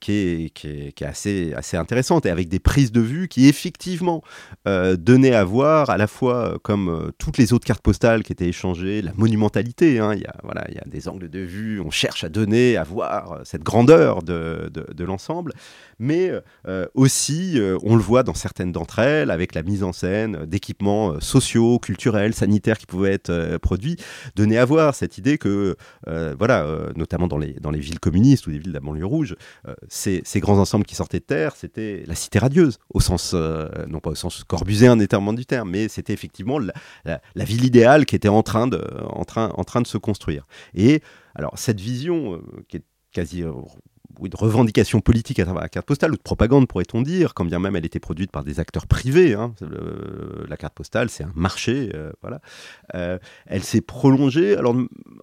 qui 0.00 0.12
est, 0.12 0.50
qui, 0.54 0.66
est, 0.66 0.92
qui, 0.92 1.04
est, 1.04 1.06
assez, 1.06 1.52
assez 1.54 1.76
intéressante 1.76 2.24
et 2.24 2.30
avec 2.30 2.48
des 2.48 2.58
prises 2.58 2.92
de 2.92 3.00
vue 3.00 3.28
qui 3.28 3.48
effectivement 3.48 4.22
donnaient 4.64 5.34
à 5.34 5.44
voir 5.44 5.90
à 5.90 5.96
la 5.98 6.06
fois 6.06 6.58
comme 6.62 7.12
toutes 7.18 7.38
les 7.38 7.52
autres 7.52 7.66
cartes 7.66 7.82
postales 7.82 8.22
qui 8.22 8.32
étaient 8.32 8.48
échangées, 8.48 9.02
la 9.02 9.12
monumentalité, 9.16 9.98
hein, 9.98 10.14
il, 10.14 10.22
y 10.22 10.26
a, 10.26 10.34
voilà, 10.42 10.64
il 10.68 10.74
y 10.74 10.78
a 10.78 10.84
des 10.86 11.08
angles 11.08 11.28
de 11.28 11.40
vue, 11.40 11.80
on 11.80 11.90
cherche 11.90 12.24
à 12.24 12.28
donner, 12.28 12.76
à 12.76 12.84
voir 12.84 13.40
cette 13.44 13.62
grandeur 13.62 14.21
de, 14.22 15.04
l'ensemble, 15.04 15.52
mais 15.98 16.32
euh, 16.68 16.86
aussi, 16.94 17.58
euh, 17.58 17.78
on 17.82 17.96
le 17.96 18.02
voit 18.02 18.22
dans 18.22 18.34
certaines 18.34 18.72
d'entre 18.72 18.98
elles, 18.98 19.30
avec 19.30 19.54
la 19.54 19.62
mise 19.62 19.82
en 19.82 19.92
scène 19.92 20.46
d'équipements 20.46 21.12
euh, 21.12 21.20
sociaux, 21.20 21.78
culturels, 21.78 22.34
sanitaires 22.34 22.78
qui 22.78 22.86
pouvaient 22.86 23.12
être 23.12 23.58
produits, 23.58 23.96
donner 24.36 24.58
à 24.58 24.64
voir 24.64 24.94
cette 24.94 25.18
idée 25.18 25.38
que, 25.38 25.76
voilà, 26.06 26.66
notamment 26.96 27.28
dans 27.28 27.38
les, 27.38 27.54
dans 27.54 27.70
les 27.70 27.78
villes 27.78 28.00
communistes 28.00 28.46
ou 28.46 28.50
les 28.50 28.58
villes 28.58 28.68
de 28.68 28.74
la 28.74 28.80
banlieue 28.80 29.06
rouge, 29.06 29.36
ces, 29.88 30.22
grands 30.36 30.58
ensembles 30.58 30.84
qui 30.84 30.94
sortaient 30.94 31.20
de 31.20 31.24
terre, 31.24 31.54
c'était 31.56 32.04
la 32.06 32.14
cité 32.14 32.38
radieuse, 32.38 32.78
au 32.92 33.00
sens, 33.00 33.34
non 33.34 34.00
pas 34.00 34.10
au 34.10 34.14
sens 34.14 34.44
corbuséen 34.44 34.96
nécessairement 34.96 35.32
du 35.32 35.46
terme, 35.46 35.70
mais 35.70 35.88
c'était 35.88 36.12
effectivement 36.12 36.58
la, 36.58 36.72
la, 37.04 37.44
ville 37.44 37.64
idéale 37.64 38.06
qui 38.06 38.16
était 38.16 38.28
en 38.28 38.42
train 38.42 38.66
de, 38.66 38.82
en 39.08 39.24
train, 39.24 39.50
en 39.56 39.64
train 39.64 39.80
de 39.80 39.86
se 39.86 39.98
construire. 39.98 40.46
Et 40.74 41.02
alors, 41.34 41.52
cette 41.56 41.80
vision 41.80 42.42
qui 42.68 42.78
est 42.78 42.84
quasi 43.12 43.44
oui, 44.18 44.28
de 44.28 44.36
revendication 44.36 45.00
politique 45.00 45.38
à 45.38 45.44
travers 45.44 45.62
la 45.62 45.68
carte 45.68 45.86
postale, 45.86 46.12
ou 46.12 46.16
de 46.16 46.22
propagande 46.22 46.68
pourrait-on 46.68 47.02
dire, 47.02 47.34
quand 47.34 47.44
bien 47.44 47.58
même 47.58 47.76
elle 47.76 47.84
était 47.84 48.00
produite 48.00 48.30
par 48.30 48.44
des 48.44 48.60
acteurs 48.60 48.86
privés. 48.86 49.34
Hein. 49.34 49.54
la 50.48 50.56
carte 50.56 50.74
postale, 50.74 51.10
c'est 51.10 51.24
un 51.24 51.32
marché, 51.34 51.90
euh, 51.94 52.12
voilà. 52.20 52.40
Euh, 52.94 53.18
elle 53.46 53.62
s'est 53.62 53.80
prolongée, 53.80 54.56
alors, 54.56 54.76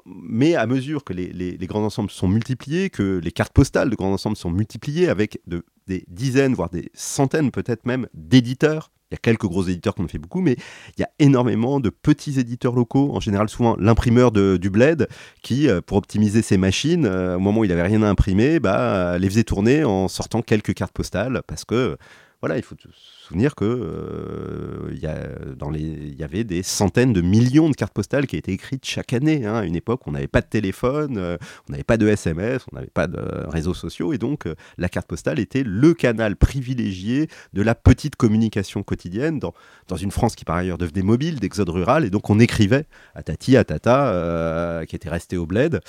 mais 0.05 0.55
à 0.55 0.65
mesure 0.65 1.03
que 1.03 1.13
les, 1.13 1.31
les, 1.31 1.67
grands 1.67 1.83
ensembles 1.83 2.09
sont 2.09 2.27
multipliés, 2.27 2.89
que 2.89 3.19
les 3.23 3.31
cartes 3.31 3.53
postales 3.53 3.89
de 3.89 3.95
grands 3.95 4.13
ensembles 4.13 4.37
sont 4.37 4.51
multipliées 4.51 5.09
avec 5.09 5.39
de, 5.47 5.63
des 5.89 6.05
dizaines, 6.07 6.53
voire 6.53 6.69
des 6.69 6.89
centaines 6.93 7.51
peut-être 7.51 7.85
même 7.85 8.07
d'éditeurs. 8.13 8.91
Il 9.11 9.15
y 9.15 9.17
a 9.17 9.19
quelques 9.19 9.47
gros 9.47 9.63
éditeurs 9.63 9.95
ont 9.97 10.07
fait 10.07 10.19
beaucoup, 10.19 10.39
mais 10.39 10.55
il 10.95 11.01
y 11.01 11.03
a 11.03 11.09
énormément 11.17 11.79
de 11.79 11.89
petits 11.89 12.39
éditeurs 12.39 12.75
locaux, 12.75 13.11
en 13.11 13.19
général 13.19 13.49
souvent 13.49 13.75
l'imprimeur 13.79 14.31
du 14.31 14.69
bled, 14.69 15.07
qui, 15.41 15.67
euh, 15.67 15.81
pour 15.81 15.97
optimiser 15.97 16.43
ses 16.43 16.57
machines, 16.57 17.05
euh, 17.05 17.37
au 17.37 17.39
moment 17.39 17.61
où 17.61 17.63
il 17.65 17.69
n'avait 17.69 17.81
rien 17.81 18.03
à 18.03 18.07
imprimer, 18.07 18.59
bah, 18.59 19.17
les 19.17 19.27
faisait 19.27 19.43
tourner 19.43 19.83
en 19.83 20.07
sortant 20.07 20.43
quelques 20.43 20.75
cartes 20.75 20.93
postales, 20.93 21.41
parce 21.47 21.65
que 21.65 21.97
voilà, 22.41 22.57
il 22.57 22.63
faut 22.63 22.75
se 22.79 22.87
souvenir 23.29 23.53
que 23.53 23.63
euh, 23.63 24.89
il 24.91 26.15
y 26.17 26.23
avait 26.23 26.43
des 26.43 26.63
centaines 26.63 27.13
de 27.13 27.21
millions 27.21 27.69
de 27.69 27.75
cartes 27.75 27.93
postales 27.93 28.25
qui 28.25 28.37
étaient 28.37 28.53
écrites 28.53 28.85
chaque 28.85 29.13
année. 29.13 29.45
Hein. 29.45 29.55
À 29.55 29.65
une 29.65 29.75
époque, 29.75 30.01
on 30.07 30.11
n'avait 30.11 30.27
pas 30.27 30.41
de 30.41 30.47
téléphone, 30.47 31.17
euh, 31.17 31.37
on 31.67 31.73
n'avait 31.73 31.83
pas 31.83 31.97
de 31.97 32.07
SMS, 32.07 32.63
on 32.71 32.75
n'avait 32.75 32.87
pas 32.87 33.05
de 33.05 33.19
réseaux 33.47 33.75
sociaux, 33.75 34.13
et 34.13 34.17
donc 34.17 34.47
euh, 34.47 34.55
la 34.79 34.89
carte 34.89 35.07
postale 35.07 35.39
était 35.39 35.61
le 35.63 35.93
canal 35.93 36.37
privilégié 36.37 37.27
de 37.53 37.61
la 37.61 37.75
petite 37.75 38.15
communication 38.15 38.81
quotidienne 38.81 39.39
dans, 39.39 39.53
une 39.95 40.11
France 40.11 40.35
qui 40.35 40.45
par 40.45 40.55
ailleurs 40.55 40.77
devenait 40.79 41.03
mobile, 41.03 41.39
d'exode 41.39 41.69
rural, 41.69 42.05
et 42.05 42.09
donc 42.09 42.29
on 42.29 42.39
écrivait 42.39 42.85
à 43.13 43.21
Tati, 43.21 43.57
à 43.57 43.63
Tata, 43.63 44.85
qui 44.87 44.95
était 44.95 45.09
resté 45.09 45.37
au 45.37 45.45
bled, 45.45 45.81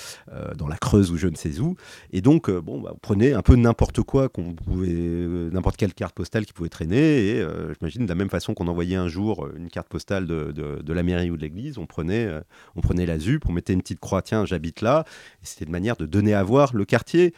dans 0.57 0.67
la 0.67 0.75
Creuse 0.75 1.11
ou 1.11 1.17
je 1.17 1.27
ne 1.27 1.35
sais 1.35 1.59
où, 1.59 1.75
et 2.11 2.21
donc 2.21 2.51
bon, 2.51 2.81
bah, 2.81 2.91
on 2.93 2.97
prenait 2.97 3.33
un 3.33 3.41
peu 3.41 3.55
n'importe 3.55 4.01
quoi 4.01 4.27
qu'on 4.27 4.53
pouvait, 4.53 4.89
n'importe 4.89 5.77
quelle 5.77 5.93
carte 5.93 6.13
postale 6.13 6.45
qui 6.45 6.53
pouvaient 6.53 6.69
traîner. 6.69 7.30
Euh, 7.39 7.73
j'imagine 7.73 8.05
de 8.05 8.09
la 8.09 8.15
même 8.15 8.29
façon 8.29 8.53
qu'on 8.53 8.67
envoyait 8.67 8.95
un 8.95 9.07
jour 9.07 9.45
euh, 9.45 9.53
une 9.57 9.69
carte 9.69 9.87
postale 9.87 10.25
de, 10.25 10.51
de, 10.51 10.93
la 10.93 11.03
mairie 11.03 11.31
ou 11.31 11.37
de 11.37 11.41
l'église, 11.41 11.77
on 11.77 11.85
prenait, 11.85 12.25
euh, 12.25 12.41
on 12.75 12.81
prenait 12.81 13.05
la 13.05 13.19
ZUP, 13.19 13.45
on 13.47 13.51
mettait 13.51 13.73
une 13.73 13.81
petite 13.81 13.99
croix, 13.99 14.21
tiens, 14.21 14.45
j'habite 14.45 14.81
là. 14.81 15.05
Et 15.41 15.45
c'était 15.45 15.65
une 15.65 15.71
manière 15.71 15.95
de 15.95 16.05
donner 16.05 16.33
à 16.33 16.43
voir 16.43 16.75
le 16.75 16.85
quartier. 16.85 17.33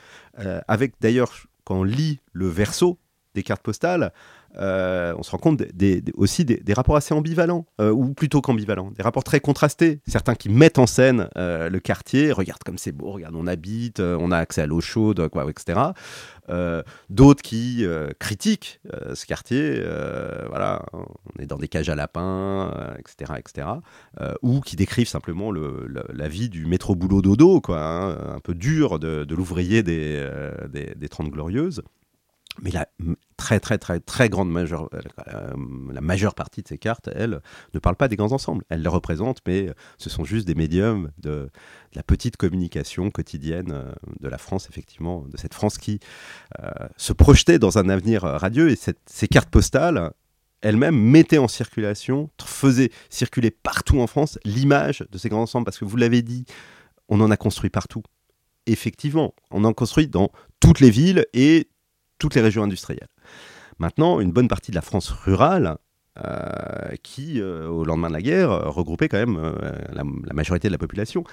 avec 0.68 0.94
d'ailleurs, 1.00 1.31
quand 1.63 1.79
on 1.79 1.83
lit 1.83 2.20
le 2.31 2.48
verso 2.48 2.98
des 3.35 3.44
cartes 3.44 3.61
postales, 3.61 4.11
euh, 4.57 5.13
on 5.18 5.24
se 5.24 5.31
rend 5.31 5.37
compte 5.37 5.63
aussi 6.16 6.46
des, 6.46 6.74
rapports 6.74 6.96
assez 6.96 7.13
ambivalents, 7.13 7.66
euh, 7.81 7.92
ou 7.92 8.13
plutôt 8.13 8.42
qu'ambivalents, 8.42 8.92
des 8.92 9.03
rapports 9.03 9.24
très 9.24 9.39
contrastés. 9.39 10.01
Certains 10.07 10.35
qui 10.35 10.50
mettent 10.50 10.79
en 10.79 10.87
scène 10.87 11.29
euh, 11.37 11.70
le 11.70 11.79
quartier, 11.79 12.31
regarde 12.31 12.63
comme 12.63 12.77
c'est 12.77 12.92
beau, 12.92 13.11
regarde 13.11 13.35
on 13.35 13.48
habite, 13.48 14.00
on 14.00 14.31
a 14.31 14.37
accès 14.37 14.61
à 14.61 14.66
l'eau 14.66 14.81
chaude, 14.81 15.29
etc. 15.50 15.79
D'autres 17.09 17.42
qui 17.42 17.85
critiquent 18.20 18.81
ce 19.13 19.25
quartier, 19.25 19.81
voilà, 20.50 20.85
on 20.94 21.42
est 21.42 21.46
dans 21.46 21.57
des 21.57 21.68
cages 21.68 21.89
à 21.89 21.96
lapins, 21.96 22.96
etc., 23.00 23.33
etc. 23.37 23.68
ou 24.42 24.59
qui 24.61 24.75
décrivent 24.75 25.07
simplement 25.07 25.51
la 25.51 26.27
vie 26.27 26.50
du 26.50 26.66
métro 26.66 26.96
boulot 26.96 27.22
dodo, 27.22 27.61
quoi, 27.61 27.81
hein, 27.81 28.35
un 28.35 28.39
peu 28.39 28.53
dur 28.53 29.00
de, 29.00 29.25
l'ouvrier 29.33 29.83
des, 29.83 30.27
des, 30.70 30.94
des 30.96 31.09
30 31.09 31.29
glorieuses. 31.29 31.81
Mais 32.61 32.70
la 32.70 32.87
très 33.35 33.59
très 33.59 33.77
très 33.77 34.00
très 34.00 34.29
grande 34.29 34.51
majeure, 34.51 34.89
euh, 34.94 35.53
la 35.92 36.01
majeure 36.01 36.35
partie 36.35 36.61
de 36.61 36.68
ces 36.68 36.77
cartes, 36.77 37.09
elles, 37.13 37.42
ne 37.74 37.79
parlent 37.79 37.96
pas 37.96 38.07
des 38.07 38.16
grands 38.16 38.31
ensembles. 38.31 38.63
Elles 38.70 38.81
les 38.81 38.89
représentent, 38.89 39.42
mais 39.48 39.70
ce 39.98 40.09
sont 40.09 40.24
juste 40.24 40.46
des 40.46 40.53
médiums 40.55 41.11
de, 41.18 41.50
la 41.96 42.03
petite 42.03 42.37
communication 42.37 43.09
quotidienne 43.09 43.72
euh, 43.72 43.92
de 44.20 44.27
la 44.27 44.37
France, 44.37 44.68
effectivement, 44.70 45.25
de 45.27 45.37
cette 45.37 45.53
France 45.53 45.77
qui 45.77 46.00
euh, 46.61 46.70
se 46.98 47.13
projetait 47.13 47.59
dans 47.59 47.77
un 47.77 47.89
avenir 47.89 48.22
radieux. 48.22 48.70
Et 48.70 48.77
ces 49.05 49.27
cartes 49.27 49.50
postales, 49.50 50.11
elles-mêmes 50.61 50.98
mettaient 50.98 51.39
en 51.39 51.48
circulation, 51.48 52.29
faisaient 52.44 52.92
circuler 53.09 53.51
partout 53.51 54.00
en 54.00 54.07
France 54.07 54.37
l'image 54.46 55.05
de 55.11 55.18
ces 55.18 55.29
grands 55.29 55.42
ensembles. 55.42 55.66
Parce 55.66 55.79
que 55.79 55.85
vous 55.85 55.98
l'avez 55.98 56.22
dit, 56.22 56.46
on 57.09 57.20
en 57.20 57.31
a 57.31 57.37
construit 57.37 57.70
partout. 57.70 58.03
Effectivement, 58.66 59.33
on 59.51 59.66
en 59.66 59.74
construit 59.74 60.07
dans 60.07 60.31
toutes 60.59 60.79
les 60.79 60.89
villes 60.89 61.25
et 61.33 61.68
toutes 62.19 62.35
les 62.35 62.41
régions 62.41 62.63
industrielles. 62.63 63.07
Maintenant, 63.79 64.19
une 64.19 64.31
bonne 64.31 64.47
partie 64.47 64.71
de 64.71 64.75
la 64.75 64.81
France 64.81 65.09
rurale, 65.09 65.77
euh, 66.23 66.95
qui, 67.01 67.41
euh, 67.41 67.67
au 67.67 67.83
lendemain 67.83 68.07
de 68.07 68.13
la 68.13 68.21
guerre, 68.21 68.51
regroupait 68.71 69.07
quand 69.07 69.17
même 69.17 69.35
euh, 69.35 69.71
la, 69.93 70.03
majorité 70.35 70.67
de 70.67 70.71
la 70.71 70.77
population, 70.77 71.23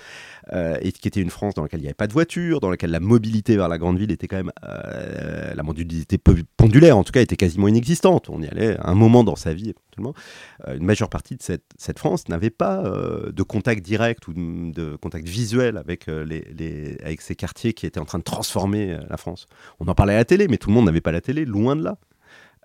et 0.52 0.90
qui 0.92 1.06
était 1.06 1.20
une 1.20 1.28
France 1.28 1.52
dans 1.52 1.62
laquelle 1.62 1.80
il 1.80 1.82
n'y 1.82 1.88
avait 1.88 1.94
pas 1.94 2.06
de 2.06 2.14
voiture, 2.14 2.60
dans 2.60 2.70
laquelle 2.70 2.90
la 2.90 2.98
mobilité 2.98 3.56
vers 3.56 3.68
la 3.68 3.76
grande 3.76 3.98
ville 3.98 4.10
était 4.10 4.26
quand 4.26 4.38
même, 4.38 4.52
la 4.62 5.62
mobilité 5.62 6.18
pendulaire 6.56 6.96
en 6.96 7.04
tout 7.04 7.12
cas, 7.12 7.20
était 7.20 7.36
quasiment 7.36 7.68
inexistante. 7.68 8.30
On 8.30 8.40
y 8.40 8.48
allait 8.48 8.76
un 8.80 8.94
moment 8.94 9.22
dans 9.22 9.36
sa 9.36 9.52
vie, 9.52 9.70
éventuellement. 9.70 10.14
une 10.74 10.84
majeure 10.84 11.10
partie 11.10 11.36
de 11.36 11.42
cette, 11.42 11.98
France 11.98 12.28
n'avait 12.28 12.50
pas 12.50 12.82
de 12.82 13.42
contact 13.42 13.84
direct 13.84 14.26
ou 14.28 14.32
de, 14.34 14.96
contact 14.96 15.28
visuel 15.28 15.76
avec 15.76 16.06
ces 17.20 17.36
quartiers 17.36 17.74
qui 17.74 17.86
étaient 17.86 18.00
en 18.00 18.06
train 18.06 18.18
de 18.18 18.24
transformer 18.24 18.96
la 19.08 19.16
France. 19.18 19.46
On 19.78 19.88
en 19.88 19.94
parlait 19.94 20.14
à 20.14 20.18
la 20.18 20.24
télé, 20.24 20.48
mais 20.48 20.56
tout 20.56 20.70
le 20.70 20.74
monde 20.74 20.86
n'avait 20.86 21.02
pas 21.02 21.12
la 21.12 21.20
télé, 21.20 21.44
loin 21.44 21.76
de 21.76 21.84
là. 21.84 21.98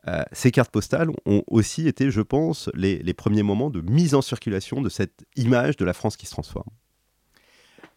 Euh, 0.08 0.24
ces 0.32 0.52
cartes 0.52 0.72
postales 0.72 1.10
ont 1.26 1.44
aussi 1.48 1.88
été, 1.88 2.12
je 2.12 2.22
pense, 2.22 2.70
les, 2.74 3.14
premiers 3.14 3.44
moments 3.44 3.70
de 3.70 3.82
mise 3.82 4.14
en 4.14 4.22
circulation 4.22 4.82
de 4.82 4.90
cette 4.90 5.26
image 5.36 5.78
de 5.78 5.86
la 5.86 5.94
France 5.94 6.16
qui 6.16 6.26
se 6.26 6.32
transforme. 6.32 6.70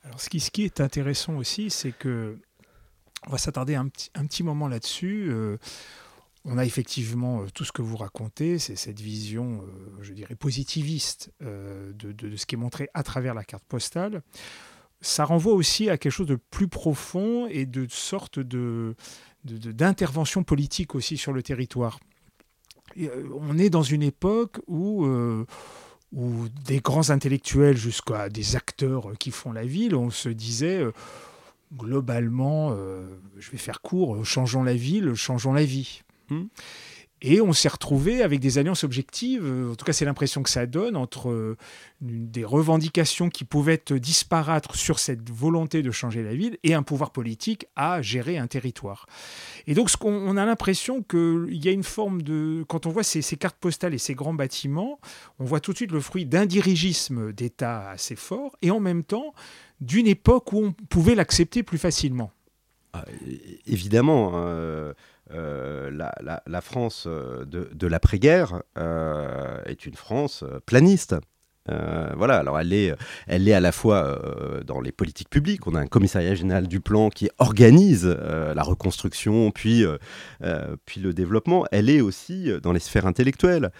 Alors, 0.04 0.20
ce 0.20 0.30
qui, 0.30 0.64
est 0.64 0.80
intéressant 0.80 1.36
aussi, 1.36 1.70
c'est 1.70 1.92
que 1.92 2.38
on 3.26 3.30
va 3.30 3.38
s'attarder 3.38 3.74
un 3.74 3.88
petit, 3.88 4.42
moment 4.42 4.68
là-dessus. 4.68 5.26
Euh, 5.28 5.58
on 6.44 6.56
a 6.56 6.64
effectivement 6.64 7.42
euh, 7.42 7.46
tout 7.52 7.64
ce 7.64 7.72
que 7.72 7.82
vous 7.82 7.96
racontez, 7.96 8.58
c'est 8.58 8.76
cette 8.76 9.00
vision, 9.00 9.64
je 10.00 10.12
dirais, 10.12 10.36
positiviste 10.36 11.32
de, 11.40 12.36
ce 12.36 12.46
qui 12.46 12.54
est 12.54 12.58
montré 12.58 12.88
à 12.94 13.02
travers 13.02 13.34
la 13.34 13.44
carte 13.44 13.64
postale. 13.64 14.22
Ça 15.00 15.24
renvoie 15.24 15.52
aussi 15.52 15.90
à 15.90 15.98
quelque 15.98 16.12
chose 16.12 16.26
de 16.26 16.36
plus 16.36 16.68
profond 16.68 17.46
et 17.48 17.66
de 17.66 17.86
sorte 17.90 18.38
de, 18.38 18.96
d'intervention 19.44 20.42
politique 20.42 20.94
aussi 20.94 21.16
sur 21.16 21.32
le 21.32 21.42
territoire. 21.42 22.00
Euh, 22.98 23.28
on 23.34 23.58
est 23.58 23.70
dans 23.70 23.82
une 23.82 24.02
époque 24.02 24.60
où, 24.66 25.04
euh, 25.04 25.46
où 26.12 26.48
des 26.64 26.80
grands 26.80 27.10
intellectuels 27.10 27.76
jusqu'à 27.76 28.28
des 28.28 28.56
acteurs 28.56 29.12
qui 29.18 29.30
font 29.30 29.52
la 29.52 29.64
ville, 29.64 29.94
on 29.94 30.10
se 30.10 30.28
disait... 30.28 30.78
Euh, 30.78 30.92
globalement, 31.76 32.74
je 33.36 33.50
vais 33.50 33.58
faire 33.58 33.82
court, 33.82 34.24
changeons 34.24 34.62
la 34.62 34.72
ville, 34.72 35.12
changeons 35.12 35.52
la 35.52 35.66
vie. 35.66 36.00
Hmm. 36.30 36.46
Et 37.20 37.40
on 37.40 37.52
s'est 37.52 37.68
retrouvé 37.68 38.22
avec 38.22 38.38
des 38.38 38.58
alliances 38.58 38.84
objectives, 38.84 39.44
en 39.44 39.74
tout 39.74 39.84
cas 39.84 39.92
c'est 39.92 40.04
l'impression 40.04 40.42
que 40.42 40.50
ça 40.50 40.66
donne, 40.66 40.96
entre 40.96 41.30
euh, 41.30 41.56
des 42.00 42.44
revendications 42.44 43.28
qui 43.28 43.44
pouvaient 43.44 43.82
disparaître 43.90 44.76
sur 44.76 44.98
cette 44.98 45.28
volonté 45.30 45.82
de 45.82 45.90
changer 45.90 46.22
la 46.22 46.34
ville 46.34 46.58
et 46.62 46.74
un 46.74 46.82
pouvoir 46.82 47.10
politique 47.10 47.66
à 47.74 48.02
gérer 48.02 48.38
un 48.38 48.46
territoire. 48.46 49.06
Et 49.66 49.74
donc 49.74 49.90
on, 50.02 50.36
a 50.36 50.46
l'impression 50.46 51.02
qu'il 51.02 51.64
y 51.64 51.68
a 51.68 51.72
une 51.72 51.82
forme 51.82 52.22
de... 52.22 52.64
Quand 52.68 52.86
on 52.86 52.90
voit 52.90 53.02
ces, 53.02 53.22
cartes 53.36 53.58
postales 53.58 53.94
et 53.94 53.98
ces 53.98 54.14
grands 54.14 54.34
bâtiments, 54.34 55.00
on 55.40 55.44
voit 55.44 55.60
tout 55.60 55.72
de 55.72 55.76
suite 55.76 55.92
le 55.92 56.00
fruit 56.00 56.24
d'un 56.24 56.46
dirigisme 56.46 57.32
d'État 57.32 57.90
assez 57.90 58.16
fort 58.16 58.56
et 58.62 58.70
en 58.70 58.80
même 58.80 59.02
temps 59.02 59.34
d'une 59.80 60.06
époque 60.06 60.52
où 60.52 60.64
on 60.64 60.72
pouvait 60.72 61.14
l'accepter 61.14 61.62
plus 61.62 61.78
facilement. 61.78 62.30
Ah, 62.92 63.04
évidemment. 63.66 64.32
Hein, 64.34 64.94
euh, 65.32 65.90
la, 65.90 66.60
France 66.60 67.04
euh, 67.06 67.44
de, 67.44 67.86
l'après-guerre 67.86 68.62
euh, 68.78 69.62
est 69.66 69.84
une 69.86 69.94
France 69.94 70.44
planiste. 70.66 71.16
voilà, 72.16 72.38
alors 72.38 72.58
elle 72.58 72.72
est, 72.72 72.94
elle 73.26 73.46
est 73.46 73.52
à 73.52 73.60
la 73.60 73.72
fois 73.72 74.18
dans 74.64 74.80
les 74.80 74.90
politiques 74.90 75.28
publiques. 75.28 75.66
On 75.66 75.74
a 75.74 75.80
un 75.80 75.86
commissariat 75.86 76.34
général 76.34 76.66
du 76.66 76.80
plan 76.80 77.10
qui 77.10 77.28
organise 77.38 78.06
la 78.06 78.62
reconstruction, 78.62 79.50
puis, 79.50 79.84
puis 80.86 81.00
le 81.02 81.12
développement. 81.12 81.66
Elle 81.70 81.90
est 81.90 82.00
aussi 82.00 82.50
dans 82.62 82.72
les 82.72 82.80
sphères 82.80 83.06
intellectuelles. 83.06 83.70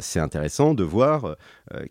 C'est 0.00 0.20
intéressant 0.20 0.72
de 0.72 0.84
voir 0.84 1.36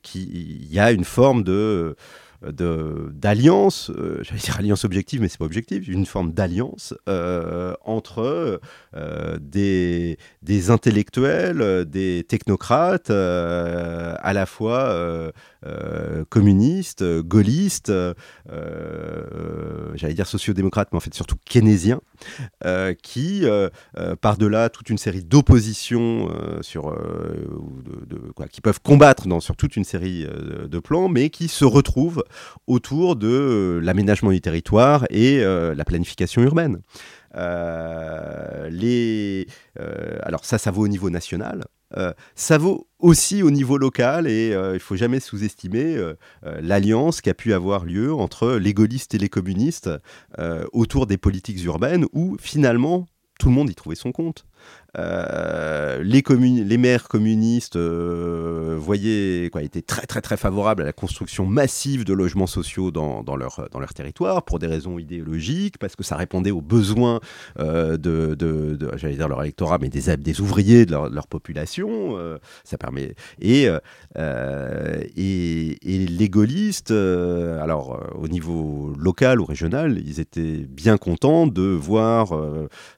qu'il 0.01 0.73
y 0.73 0.79
a 0.79 0.91
une 0.91 1.05
forme 1.05 1.43
de 1.43 1.95
d'alliance, 2.43 3.89
euh, 3.89 4.19
j'allais 4.21 4.39
dire 4.39 4.57
alliance 4.59 4.85
objective, 4.85 5.21
mais 5.21 5.27
c'est 5.27 5.39
pas 5.39 5.45
objectif, 5.45 5.87
une 5.87 6.05
forme 6.05 6.33
d'alliance 6.33 6.93
euh, 7.09 7.73
entre 7.83 8.59
euh, 8.95 9.37
des, 9.39 10.19
des, 10.43 10.69
intellectuels, 10.69 11.85
des 11.85 12.23
technocrates, 12.27 13.09
à 13.09 14.33
la 14.33 14.45
fois 14.45 15.31
communistes, 16.29 17.03
gaullistes, 17.21 17.91
j'allais 19.95 20.13
dire 20.13 20.27
sociodémocrates, 20.27 20.89
mais 20.91 20.97
en 20.97 21.01
fait 21.01 21.13
surtout 21.13 21.37
keynésiens, 21.45 22.01
qui, 23.01 23.45
par-delà 24.21 24.69
toute 24.69 24.89
une 24.89 24.97
série 24.97 25.23
d'oppositions 25.23 26.29
sur, 26.61 26.91
de, 26.91 28.17
quoi, 28.35 28.47
qui 28.47 28.61
peuvent 28.61 28.81
combattre 28.81 29.27
dans, 29.27 29.39
sur 29.39 29.55
toute 29.55 29.75
une 29.75 29.83
série 29.83 30.25
de 30.25 30.79
plans, 30.79 31.09
mais 31.09 31.29
qui 31.29 31.47
se 31.47 31.65
retrouvent 31.65 32.23
autour 32.67 33.15
de 33.15 33.27
euh, 33.27 33.79
l'aménagement 33.79 34.31
du 34.31 34.41
territoire 34.41 35.05
et 35.09 35.39
euh, 35.39 35.75
la 35.75 35.85
planification 35.85 36.41
urbaine. 36.41 36.81
Euh, 37.35 38.69
les, 38.69 39.47
alors 40.23 40.45
ça, 40.45 40.57
ça 40.57 40.71
vaut 40.71 40.83
au 40.83 40.87
niveau 40.87 41.09
national. 41.09 41.65
ça 42.35 42.57
vaut 42.57 42.87
aussi 42.99 43.43
au 43.43 43.51
niveau 43.51 43.77
local 43.77 44.27
et 44.27 44.49
il 44.51 44.73
il 44.73 44.79
faut 44.79 44.95
jamais 44.95 45.19
sous-estimer 45.19 45.97
l'alliance 46.43 47.21
qui 47.21 47.29
a 47.29 47.33
pu 47.33 47.53
avoir 47.53 47.85
lieu 47.85 48.13
entre 48.13 48.53
les 48.53 48.73
gaullistes 48.73 49.13
et 49.13 49.17
les 49.19 49.29
communistes 49.29 49.89
autour 50.71 51.05
des 51.05 51.17
politiques 51.17 51.63
urbaines 51.63 52.05
où 52.13 52.37
finalement 52.39 53.05
tout 53.39 53.49
le 53.49 53.53
monde 53.53 53.69
y 53.69 53.75
trouvait 53.75 53.95
son 53.95 54.11
compte. 54.11 54.45
Euh, 54.97 56.01
les, 56.03 56.77
maires 56.77 57.07
communistes 57.07 57.75
euh, 57.75 58.75
voyaient, 58.79 59.49
quoi, 59.51 59.61
étaient 59.61 59.81
très 59.81 60.05
très 60.07 60.21
très 60.21 60.37
favorables 60.37 60.81
à 60.81 60.85
la 60.85 60.93
construction 60.93 61.45
massive 61.45 62.03
de 62.05 62.13
logements 62.13 62.47
sociaux 62.47 62.91
dans, 62.91 63.23
leur, 63.35 63.93
territoire 63.93 64.43
pour 64.43 64.59
des 64.59 64.67
raisons 64.67 64.97
idéologiques, 64.97 65.77
parce 65.77 65.95
que 65.95 66.03
ça 66.03 66.15
répondait 66.15 66.51
aux 66.51 66.61
besoins 66.61 67.19
euh, 67.59 67.97
de, 67.97 68.37
leur 69.27 69.41
électorat, 69.41 69.77
mais 69.79 69.89
des, 69.89 70.41
ouvriers 70.41 70.85
de 70.85 70.91
leur, 70.91 71.27
population. 71.27 72.15
ça 72.63 72.77
permet 72.77 73.15
et, 73.41 73.67
et, 74.15 75.77
et, 75.81 76.07
les 76.07 76.29
gaullistes, 76.29 76.91
alors 76.91 77.99
au 78.15 78.27
niveau 78.27 78.93
local 78.97 79.41
ou 79.41 79.45
régional, 79.45 80.01
ils 80.05 80.19
étaient 80.19 80.65
bien 80.69 80.97
contents 80.97 81.47
de 81.47 81.63
voir 81.63 82.33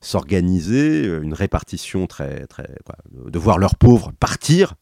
s'organiser 0.02 1.06
une 1.06 1.34
répartition 1.34 1.79
très, 2.08 2.46
de 3.13 3.39
voir 3.39 3.58
leurs 3.58 3.76
pauvres 3.76 4.12
partir, 4.20 4.76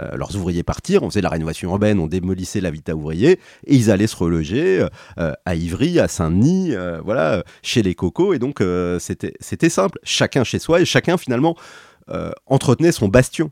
euh, 0.00 0.16
leurs 0.16 0.36
ouvriers 0.36 0.62
partir. 0.62 1.02
On 1.02 1.10
faisait 1.10 1.20
la 1.20 1.28
rénovation 1.28 1.70
urbaine, 1.70 1.98
on 1.98 2.06
démolissait 2.06 2.60
l'habitat 2.60 2.94
ouvrier 2.94 3.40
et 3.66 3.74
ils 3.74 3.90
allaient 3.90 4.06
se 4.06 4.16
reloger 4.16 4.86
euh, 5.18 5.32
à 5.44 5.54
Ivry, 5.54 5.98
à 5.98 6.06
Saint-Denis, 6.06 6.74
euh, 6.74 7.00
voilà, 7.04 7.42
chez 7.62 7.82
les 7.82 7.94
cocos. 7.94 8.32
Et 8.32 8.38
donc 8.38 8.62
c'était 9.00 9.68
simple, 9.68 9.98
chacun 10.04 10.44
chez 10.44 10.58
soi 10.58 10.80
et 10.80 10.84
chacun 10.84 11.16
finalement 11.16 11.56
entretenait 12.46 12.92
son 12.92 13.08
bastion. 13.08 13.50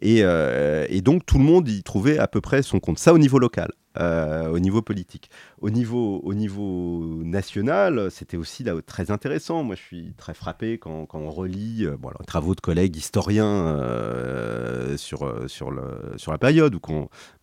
Et, 0.00 0.20
et, 0.20 1.00
donc 1.00 1.24
tout 1.26 1.38
le 1.38 1.44
monde 1.44 1.68
y 1.68 1.82
trouvait 1.82 2.18
à 2.18 2.28
peu 2.28 2.40
près 2.40 2.62
son 2.62 2.80
compte. 2.80 2.98
Ça 2.98 3.12
au 3.12 3.18
niveau 3.18 3.38
local. 3.38 3.70
Euh, 3.98 4.48
au 4.48 4.58
niveau 4.58 4.82
politique. 4.82 5.30
Au 5.60 5.70
niveau, 5.70 6.20
au 6.22 6.34
niveau 6.34 7.22
national, 7.24 8.10
c'était 8.10 8.36
aussi 8.36 8.64
très 8.86 9.10
intéressant. 9.10 9.62
Moi, 9.62 9.74
je 9.74 9.80
suis 9.80 10.14
très 10.18 10.34
frappé 10.34 10.78
quand, 10.78 11.06
on 11.14 11.30
relit 11.30 11.86
euh, 11.86 11.96
bon, 11.96 12.10
les 12.18 12.26
travaux 12.26 12.54
de 12.54 12.60
collègues 12.60 12.96
historiens 12.96 13.46
euh, 13.46 14.98
sur, 14.98 15.24
la 15.24 16.38
période, 16.38 16.74
ou 16.74 16.80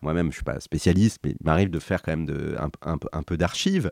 moi-même, 0.00 0.26
je 0.26 0.28
ne 0.28 0.34
suis 0.34 0.44
pas 0.44 0.60
spécialiste, 0.60 1.18
mais 1.24 1.30
il 1.32 1.44
m'arrive 1.44 1.70
de 1.70 1.80
faire 1.80 2.02
quand 2.02 2.16
même 2.16 2.56
un, 2.82 3.22
peu 3.22 3.36
d'archives 3.36 3.90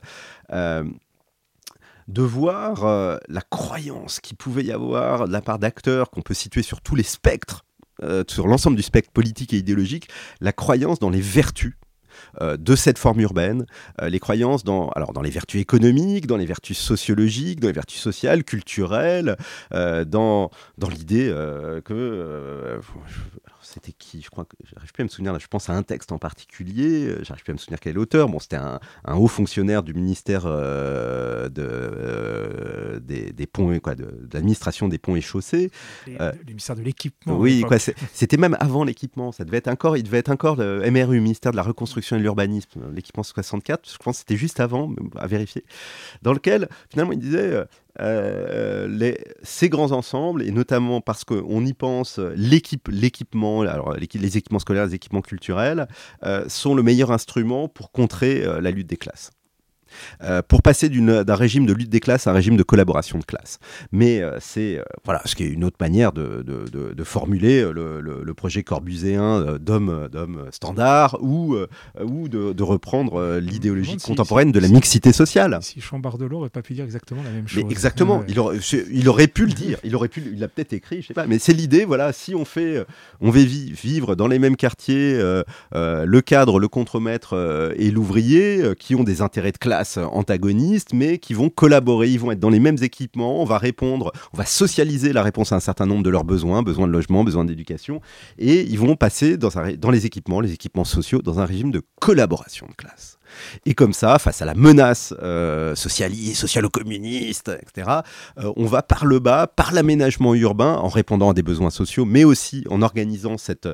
de 2.09 2.23
voir 2.23 3.19
la 3.29 3.41
croyance 3.43 4.21
qu'il 4.21 4.37
pouvait 4.37 4.65
y 4.65 4.73
avoir 4.73 5.27
de 5.27 5.33
la 5.33 5.41
part 5.41 5.59
d'acteurs 5.59 6.11
qu'on 6.11 6.23
peut 6.23 6.35
situer 6.35 6.63
sur 6.63 6.81
tous 6.81 6.95
les 6.95 7.03
spectres, 7.03 7.65
sur 8.29 8.49
l'ensemble 8.49 8.77
du 8.77 8.83
spectre 8.83 9.13
politique 9.13 9.53
et 9.53 9.59
idéologique, 9.59 10.09
la 10.41 10.53
croyance 10.53 10.99
dans 10.99 11.11
les 11.11 11.21
vertus 11.21 11.77
euh, 12.41 12.57
de 12.57 12.75
cette 12.75 12.99
forme 12.99 13.21
urbaine, 13.21 13.67
euh, 14.01 14.09
les 14.09 14.19
croyances 14.19 14.65
dans, 14.65 14.89
alors, 14.91 15.13
dans 15.13 15.23
les 15.23 15.31
vertus 15.31 15.61
économiques, 15.61 16.27
dans 16.27 16.37
les 16.37 16.47
vertus 16.47 16.79
sociologiques, 16.79 17.61
dans 17.61 17.69
les 17.69 17.75
vertus 17.75 18.01
sociales, 18.01 18.45
culturelles, 18.45 19.37
euh, 19.75 20.05
dans, 20.05 20.51
dans 20.79 20.89
l'idée 20.89 21.33
que 21.85 22.81
c'était 23.73 23.93
qui? 23.93 24.23
Je 24.23 24.31
crois 24.31 24.45
que 24.45 24.57
j'arrive 24.65 24.93
plus 24.93 25.03
à 25.03 25.05
me 25.05 25.09
souvenir. 25.09 25.33
Là, 25.33 25.39
je 25.39 25.47
pense 25.47 25.69
à 25.71 25.75
un 25.75 25.83
texte 25.83 26.13
en 26.13 26.19
particulier. 26.19 27.07
Euh, 27.07 27.25
j'arrive 27.25 27.43
plus 27.43 27.53
à 27.53 27.55
me 27.55 27.59
souvenir 27.59 27.81
quel 27.81 27.99
auteur. 27.99 28.29
Bon, 28.29 28.39
c'était 28.39 28.57
un, 28.57 28.81
haut 29.15 29.29
fonctionnaire 29.29 29.83
du 29.83 29.95
ministère 29.95 30.43
euh, 30.47 31.49
de, 31.49 31.63
euh, 31.63 33.01
des, 33.01 33.47
ponts, 33.47 33.79
quoi, 33.81 33.95
de, 33.95 34.29
l'administration 34.33 34.89
des 34.89 34.99
ponts 34.99 35.17
et 35.17 35.21
chaussées. 35.21 35.71
Le 36.07 36.33
ministère 36.47 36.77
de 36.77 36.83
l'équipement. 36.83 37.37
Oui, 37.37 37.63
quoi. 37.63 37.79
C'était 37.79 38.37
même 38.37 38.57
avant 38.61 38.85
l'équipement. 38.85 39.33
Ça 39.33 39.45
devait 39.45 39.59
être 39.59 39.69
encore. 39.69 39.97
Il 39.97 40.03
devait 40.03 40.19
être 40.19 40.31
encore 40.31 40.57
le 40.57 40.89
MRU, 40.91 41.21
ministère 41.21 41.53
de 41.53 41.57
la 41.57 41.63
reconstruction 41.63 42.17
et 42.17 42.19
de 42.19 42.25
l'urbanisme, 42.25 42.81
l'équipement 42.95 43.23
64. 43.23 43.91
Je 43.91 43.97
pense 43.99 44.17
que 44.17 44.19
c'était 44.21 44.37
juste 44.37 44.61
avant, 44.61 44.95
à 45.17 45.27
vérifier. 45.27 45.65
Dans 46.23 46.33
lequel 46.33 46.69
finalement 46.91 47.13
il 47.13 47.19
disait 47.19 47.65
euh, 48.01 48.89
les, 48.89 49.19
ces 49.43 49.69
grands 49.69 49.93
ensembles, 49.93 50.43
et 50.43 50.51
notamment 50.51 51.01
parce 51.01 51.25
qu'on 51.25 51.65
y 51.65 51.73
pense, 51.73 52.19
l'équipe, 52.37 52.89
l'équipement, 52.89 53.63
alors 53.63 53.95
les 53.95 54.37
équipements 54.37 54.59
scolaires, 54.59 54.87
les 54.87 54.95
équipements 54.95 55.21
culturels, 55.21 55.89
euh, 56.25 56.45
sont 56.49 56.75
le 56.75 56.83
meilleur 56.83 57.13
instrument 57.13 57.69
pour 57.69 57.93
contrer 57.93 58.45
euh, 58.45 58.61
la 58.61 58.71
lutte 58.71 58.87
des 58.87 58.97
classes. 58.97 59.31
Euh, 60.23 60.43
pour 60.47 60.63
passer 60.63 60.89
d'un 60.89 61.35
régime 61.35 61.67
de 61.67 61.73
lutte 61.73 61.91
des 61.91 62.01
classes 62.01 62.27
à 62.27 62.31
un 62.31 62.35
régime 62.35 62.57
de 62.57 62.63
collaboration 62.63 63.19
de 63.19 63.25
classe. 63.25 63.59
Mais 63.91 64.21
euh, 64.21 64.39
c'est 64.41 64.79
euh, 64.79 64.83
voilà, 65.05 65.21
ce 65.25 65.35
qui 65.35 65.45
est 65.45 65.49
une 65.49 65.65
autre 65.65 65.77
manière 65.81 66.13
de, 66.13 66.43
de, 66.43 66.93
de, 66.95 67.05
formuler 67.05 67.63
le, 67.73 68.01
le, 68.01 68.35
projet 68.35 68.63
corbuséen 68.63 69.59
d'homme 69.59 70.09
standard 70.51 71.19
ou, 71.21 71.57
ou 72.01 72.29
de, 72.29 72.63
reprendre 72.63 73.39
l'idéologie 73.39 73.97
contemporaine 73.97 74.53
de 74.53 74.61
la 74.61 74.69
mixité 74.69 75.13
sociale. 75.13 75.59
Si 75.63 75.81
Chambardelot 75.81 76.37
n'aurait 76.37 76.49
pas 76.49 76.63
pu 76.63 76.75
dire 76.75 76.85
exactement 76.85 77.23
la 77.23 77.31
même 77.31 77.49
chose. 77.49 77.65
Mais 77.65 77.71
exactement, 77.71 78.23
il, 78.29 78.39
aurait, 78.39 78.59
il 78.91 79.09
aurait 79.09 79.27
pu 79.27 79.47
le 79.47 79.53
dire, 79.53 79.79
il 79.85 79.95
aurait 79.97 80.09
pu, 80.09 80.23
il 80.33 80.39
l'a 80.39 80.49
peut-être 80.49 80.73
écrit, 80.73 81.03
je 81.03 81.09
sais 81.09 81.15
pas, 81.15 81.27
mais 81.27 81.39
c'est 81.39 81.53
l'idée, 81.53 81.85
voilà, 81.85 82.13
si 82.13 82.35
on 82.35 82.45
fait, 82.45 82.85
on 83.21 83.31
veut 83.31 83.43
vivre 83.43 84.15
dans 84.15 84.29
les 84.29 84.39
mêmes 84.39 84.57
quartiers, 84.57 85.19
le 85.73 86.21
cadre, 86.21 86.61
le 86.61 86.69
contremaître 86.69 87.73
et 87.77 87.91
l'ouvrier, 87.91 88.75
qui 88.79 88.95
ont 88.95 89.05
des 89.05 89.21
intérêts 89.23 89.53
de 89.53 89.59
classe, 89.59 89.82
antagonistes, 89.97 90.93
mais 90.93 91.19
qui 91.19 91.35
vont 91.35 91.51
collaborer, 91.51 92.09
ils 92.09 92.19
vont 92.19 92.33
être 92.33 92.41
dans 92.41 92.51
les 92.51 92.61
mêmes 92.61 92.79
équipements, 92.83 93.41
on 93.41 93.45
va 93.45 93.59
répondre, 93.59 94.13
on 94.33 94.37
va 94.37 94.47
socialiser 94.47 95.13
la 95.13 95.23
réponse 95.23 95.53
à 95.53 95.57
un 95.57 95.61
certain 95.61 95.87
nombre 95.87 96.03
de 96.03 96.11
leurs 96.11 96.25
besoins, 96.25 96.63
besoins 96.63 96.87
de 96.87 96.93
logement, 96.93 97.25
besoins 97.25 97.45
d'éducation, 97.45 98.01
et 98.39 98.63
ils 98.63 98.79
vont 98.79 98.97
passer 98.97 99.37
dans, 99.37 99.51
dans 99.79 99.91
les 99.91 100.07
équipements, 100.07 100.41
les 100.41 100.53
équipements 100.53 100.85
sociaux, 100.85 101.23
dans 101.23 101.41
un 101.41 101.45
régime 101.45 101.71
de 101.71 101.83
collaboration 102.01 102.67
de 102.69 102.75
classe. 102.75 103.19
Et 103.67 103.75
comme 103.75 103.93
ça, 103.93 104.19
face 104.19 104.43
à 104.43 104.45
la 104.45 104.55
menace 104.55 105.15
euh, 105.23 105.75
socialiste, 105.75 106.41
socialo-communiste, 106.41 107.51
etc., 107.61 107.91
euh, 108.39 108.53
on 108.57 108.67
va 108.67 108.83
par 108.83 109.07
le 109.07 109.19
bas, 109.19 109.47
par 109.47 109.73
l'aménagement 109.73 110.35
urbain, 110.35 110.75
en 110.75 110.89
répondant 110.89 111.31
à 111.31 111.35
des 111.35 111.43
besoins 111.43 111.71
sociaux, 111.71 112.05
mais 112.05 112.25
aussi 112.25 112.65
en 112.71 112.83
organisant 112.83 113.39
cette, 113.39 113.69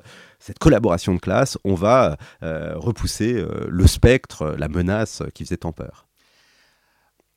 collaboration 0.61 1.15
de 1.15 1.19
classe, 1.19 1.59
on 1.65 1.75
va 1.75 2.17
euh, 2.43 2.75
repousser 2.77 3.45
le 3.69 3.87
spectre, 3.87 4.55
la 4.59 4.69
menace 4.69 5.23
qui 5.35 5.45
faisait 5.45 5.59
tant 5.59 5.73
peur. 5.73 6.07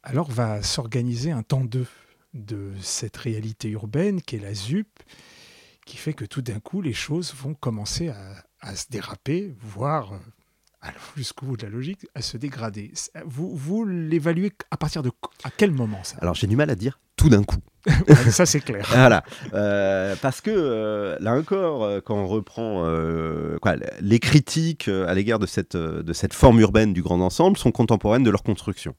alors 0.03 0.29
va 0.31 0.61
s'organiser 0.61 1.31
un 1.31 1.43
temps 1.43 1.63
de, 1.63 1.85
de 2.33 2.71
cette 2.81 3.17
réalité 3.17 3.69
urbaine 3.69 4.21
qui 4.21 4.35
est 4.35 4.39
la 4.39 4.53
ZUP, 4.53 4.87
qui 5.85 5.97
fait 5.97 6.13
que 6.13 6.25
tout 6.25 6.41
d'un 6.41 6.59
coup, 6.59 6.81
les 6.81 6.93
choses 6.93 7.33
vont 7.33 7.53
commencer 7.53 8.11
à 8.61 8.75
se 8.75 8.85
déraper, 8.89 9.53
voire 9.59 10.13
jusqu'au 11.15 11.45
bout 11.45 11.57
de 11.57 11.63
la 11.63 11.69
logique, 11.69 12.07
à 12.15 12.21
se 12.21 12.37
dégrader. 12.37 12.91
Vous, 13.25 13.55
vous 13.55 13.85
l'évaluez 13.85 14.51
à 14.71 14.77
partir 14.77 15.03
de 15.03 15.11
à 15.43 15.49
quel 15.55 15.71
moment 15.71 16.03
ça? 16.03 16.17
Alors 16.21 16.35
j'ai 16.35 16.47
du 16.47 16.55
mal 16.55 16.69
à 16.69 16.75
dire 16.75 16.99
tout 17.15 17.29
d'un 17.29 17.43
coup. 17.43 17.57
ça 18.29 18.45
c'est 18.45 18.61
clair. 18.61 18.85
voilà, 18.91 19.23
euh, 19.53 20.15
parce 20.21 20.41
que 20.41 20.51
euh, 20.51 21.17
là 21.19 21.35
encore, 21.35 21.83
euh, 21.83 21.99
quand 21.99 22.15
on 22.15 22.27
reprend 22.27 22.81
quoi, 23.61 23.75
les 23.99 24.19
critiques 24.19 24.87
à 24.87 25.13
l'égard 25.13 25.39
de 25.39 25.45
cette, 25.45 25.77
de 25.77 26.13
cette 26.13 26.33
forme 26.33 26.59
urbaine 26.59 26.93
du 26.93 27.01
grand 27.01 27.21
ensemble 27.21 27.57
sont 27.57 27.71
contemporaines 27.71 28.23
de 28.23 28.31
leur 28.31 28.43
construction. 28.43 28.95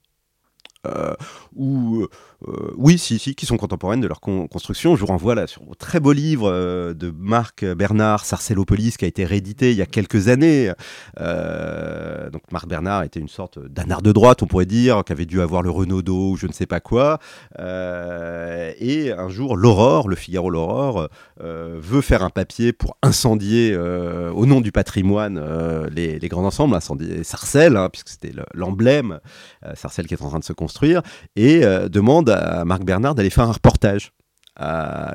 ou 1.54 2.06
euh, 2.48 2.72
oui, 2.76 2.98
si, 2.98 3.18
si, 3.18 3.34
qui 3.34 3.46
sont 3.46 3.56
contemporaines 3.56 4.00
de 4.00 4.06
leur 4.06 4.20
construction. 4.20 4.96
Je 4.96 5.00
vous 5.00 5.06
renvoie 5.06 5.34
là 5.34 5.46
sur 5.46 5.62
un 5.62 5.74
très 5.78 6.00
beau 6.00 6.12
livre 6.12 6.50
euh, 6.50 6.94
de 6.94 7.12
Marc 7.16 7.64
Bernard, 7.64 8.24
Sarcellopolis, 8.24 8.96
qui 8.96 9.04
a 9.04 9.08
été 9.08 9.24
réédité 9.24 9.70
il 9.70 9.76
y 9.76 9.82
a 9.82 9.86
quelques 9.86 10.28
années. 10.28 10.72
Euh, 11.20 12.30
donc 12.30 12.42
Marc 12.50 12.66
Bernard 12.66 13.04
était 13.04 13.20
une 13.20 13.28
sorte 13.28 13.58
d'anard 13.64 14.02
de 14.02 14.12
droite, 14.12 14.42
on 14.42 14.46
pourrait 14.46 14.66
dire, 14.66 15.02
qui 15.04 15.12
avait 15.12 15.26
dû 15.26 15.40
avoir 15.40 15.62
le 15.62 15.70
Renaudot 15.70 16.32
ou 16.32 16.36
je 16.36 16.46
ne 16.46 16.52
sais 16.52 16.66
pas 16.66 16.80
quoi. 16.80 17.18
et 17.58 19.12
un 19.12 19.28
jour, 19.28 19.56
l'Aurore, 19.56 20.08
le 20.08 20.16
Figaro 20.16 20.50
l'Aurore, 20.50 21.08
veut 21.40 22.00
faire 22.00 22.22
un 22.22 22.30
papier 22.30 22.72
pour 22.72 22.96
incendier 23.02 23.76
au 23.76 24.46
nom 24.46 24.60
du 24.60 24.72
patrimoine 24.72 25.42
les, 25.94 26.18
grands 26.28 26.44
ensembles, 26.44 26.74
incendier 26.74 27.24
Sarcelles, 27.24 27.76
hein, 27.76 27.88
puisque 27.90 28.08
c'était 28.08 28.32
l'emblème, 28.54 29.20
Sarcelles 29.74 30.06
qui 30.06 30.14
est 30.14 30.22
en 30.22 30.28
train 30.28 30.38
de 30.38 30.44
se 30.44 30.52
construire, 30.52 31.02
et 31.36 31.60
demande 31.88 32.31
à 32.32 32.64
Marc 32.64 32.84
Bernard 32.84 33.14
d'aller 33.14 33.30
faire 33.30 33.44
un 33.44 33.52
reportage, 33.52 34.12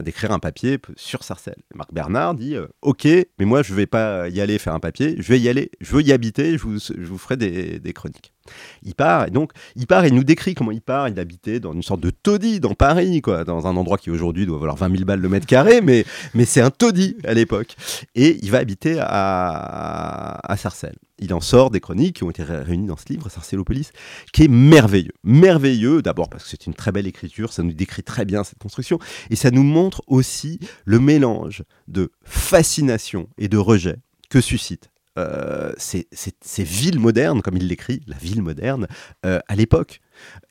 d'écrire 0.02 0.32
un 0.32 0.40
papier 0.40 0.80
sur 0.96 1.24
Sarcelles. 1.24 1.62
Marc 1.76 1.94
Bernard 1.94 2.36
dit 2.36 2.56
euh, 2.56 2.68
Ok, 2.82 3.06
mais 3.06 3.46
moi 3.46 3.62
je 3.62 3.74
vais 3.74 3.86
pas 3.86 4.30
y 4.30 4.42
aller 4.42 4.58
faire 4.58 4.74
un 4.74 4.80
papier, 4.80 5.16
je 5.20 5.28
vais 5.28 5.40
y 5.40 5.50
aller, 5.50 5.72
je 5.80 5.96
veux 5.96 6.02
y 6.02 6.12
habiter, 6.12 6.58
je 6.58 6.64
vous, 6.64 6.80
je 6.80 7.06
vous 7.06 7.18
ferai 7.18 7.38
des, 7.38 7.80
des 7.80 7.94
chroniques. 7.94 8.34
Il 8.84 8.96
part, 8.96 9.28
et 9.28 9.32
donc, 9.32 9.52
il 9.76 9.88
part, 9.88 10.06
il 10.06 10.14
nous 10.14 10.24
décrit 10.24 10.54
comment 10.54 10.72
il 10.72 10.82
part. 10.82 11.10
Il 11.10 11.20
habitait 11.20 11.60
dans 11.60 11.74
une 11.74 11.84
sorte 11.84 12.02
de 12.02 12.10
taudis 12.10 12.60
dans 12.60 12.74
Paris, 12.74 13.22
quoi, 13.22 13.44
dans 13.44 13.68
un 13.68 13.76
endroit 13.76 13.98
qui 13.98 14.10
aujourd'hui 14.10 14.46
doit 14.46 14.60
valoir 14.60 14.76
20 14.78 14.92
000 14.92 15.06
balles 15.06 15.22
le 15.22 15.30
mètre 15.30 15.46
carré, 15.46 15.82
mais, 15.82 16.06
mais 16.34 16.46
c'est 16.46 16.62
un 16.62 16.70
taudis 16.70 17.18
à 17.26 17.34
l'époque. 17.34 17.76
Et 18.16 18.38
il 18.42 18.52
va 18.52 18.60
habiter 18.60 18.98
à, 19.00 20.40
à 20.44 20.58
Sarcelles. 20.58 20.98
Il 21.20 21.34
en 21.34 21.42
sort 21.42 21.72
des 21.72 21.80
chroniques 21.80 22.18
qui 22.18 22.24
ont 22.24 22.30
été 22.30 22.44
réunies 22.44 22.86
dans 22.86 22.98
ce 22.98 23.06
livre, 23.10 23.30
Sarcellopolis, 23.30 23.92
qui 24.34 24.44
est 24.44 24.48
merveilleux. 24.48 25.14
Merveilleux, 25.24 26.02
d'abord 26.04 26.30
parce 26.30 26.44
que 26.44 26.50
c'est 26.50 26.68
une 26.68 26.76
très 26.76 26.92
belle 26.92 27.08
écriture, 27.08 27.52
ça 27.52 27.64
nous 27.64 27.74
décrit 27.74 28.04
très 28.04 28.24
bien 28.24 28.44
cette 28.44 28.60
construction, 28.60 29.00
et 29.32 29.36
ça 29.36 29.50
nous 29.50 29.64
montre 29.64 30.04
aussi 30.06 30.60
le 30.86 31.00
mélange 31.00 31.64
de 31.88 32.12
fascination 32.24 33.30
et 33.40 33.48
de 33.48 33.58
rejet 33.58 33.98
que 34.30 34.42
suscite 34.42 34.90
euh, 35.18 35.72
ces, 35.78 36.64
villes 36.64 37.00
modernes, 37.00 37.42
comme 37.42 37.58
il 37.58 37.68
l'écrit, 37.68 38.02
la 38.08 38.18
ville 38.18 38.42
moderne, 38.42 38.88
euh, 39.26 39.40
à 39.48 39.56
l'époque. 39.56 40.02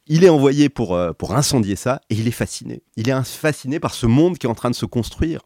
Il 0.06 0.24
est 0.24 0.28
envoyé 0.28 0.68
pour, 0.68 0.94
euh, 0.94 1.12
pour 1.12 1.34
incendier 1.34 1.76
ça 1.76 2.00
et 2.10 2.14
il 2.14 2.28
est 2.28 2.32
fasciné. 2.32 2.82
Il 2.96 3.08
est 3.08 3.24
fasciné 3.24 3.80
par 3.80 3.94
ce 3.94 4.06
monde 4.06 4.38
qui 4.38 4.46
est 4.46 4.50
en 4.50 4.54
train 4.54 4.70
de 4.70 4.76
se 4.76 4.86
construire. 4.86 5.40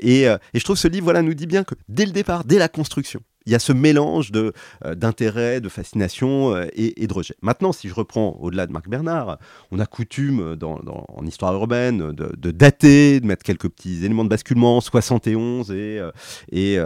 Et, 0.00 0.22
et 0.22 0.38
je 0.54 0.62
trouve 0.62 0.76
que 0.76 0.80
ce 0.80 0.86
livre 0.86 1.04
voilà, 1.04 1.22
nous 1.22 1.34
dit 1.34 1.46
bien 1.46 1.64
que 1.64 1.74
dès 1.88 2.06
le 2.06 2.12
départ, 2.12 2.44
dès 2.44 2.58
la 2.58 2.68
construction, 2.68 3.20
il 3.46 3.52
y 3.52 3.54
a 3.54 3.58
ce 3.58 3.72
mélange 3.72 4.30
euh, 4.34 4.52
d'intérêt, 4.94 5.60
de 5.60 5.68
fascination 5.68 6.54
euh, 6.54 6.66
et, 6.74 7.06
de 7.06 7.12
rejet. 7.12 7.34
Maintenant, 7.42 7.72
si 7.72 7.88
je 7.88 7.94
reprends 7.94 8.36
au-delà 8.40 8.66
de 8.66 8.72
Marc 8.72 8.88
Bernard, 8.88 9.38
on 9.70 9.78
a 9.78 9.86
coutume 9.86 10.56
dans, 10.56 10.80
en 11.08 11.26
histoire 11.26 11.54
urbaine 11.54 12.12
de, 12.12 12.50
dater, 12.50 13.20
de 13.20 13.26
mettre 13.26 13.42
quelques 13.42 13.68
petits 13.68 14.04
éléments 14.04 14.24
de 14.24 14.28
basculement, 14.28 14.80
71 14.80 15.70
et, 15.70 15.98
euh, 15.98 16.10
et 16.52 16.78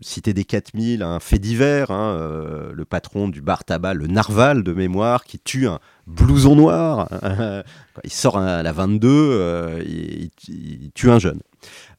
citer 0.00 0.32
des 0.32 0.44
4000, 0.44 1.02
un 1.02 1.20
fait 1.20 1.38
divers, 1.38 1.90
hein, 1.90 2.70
le 2.72 2.84
patron 2.84 3.28
du 3.28 3.42
bar 3.42 3.64
tabac, 3.64 3.94
le 3.94 4.06
Narval 4.06 4.62
de 4.62 4.72
mémoire, 4.72 5.24
qui 5.24 5.38
tue 5.38 5.66
un 5.66 5.80
blouson 6.06 6.56
noir, 6.56 7.08
il 8.04 8.12
sort 8.12 8.38
à 8.38 8.62
la 8.62 8.72
22, 8.72 9.82
il 9.86 10.90
tue 10.94 11.10
un 11.10 11.18
jeune. 11.18 11.40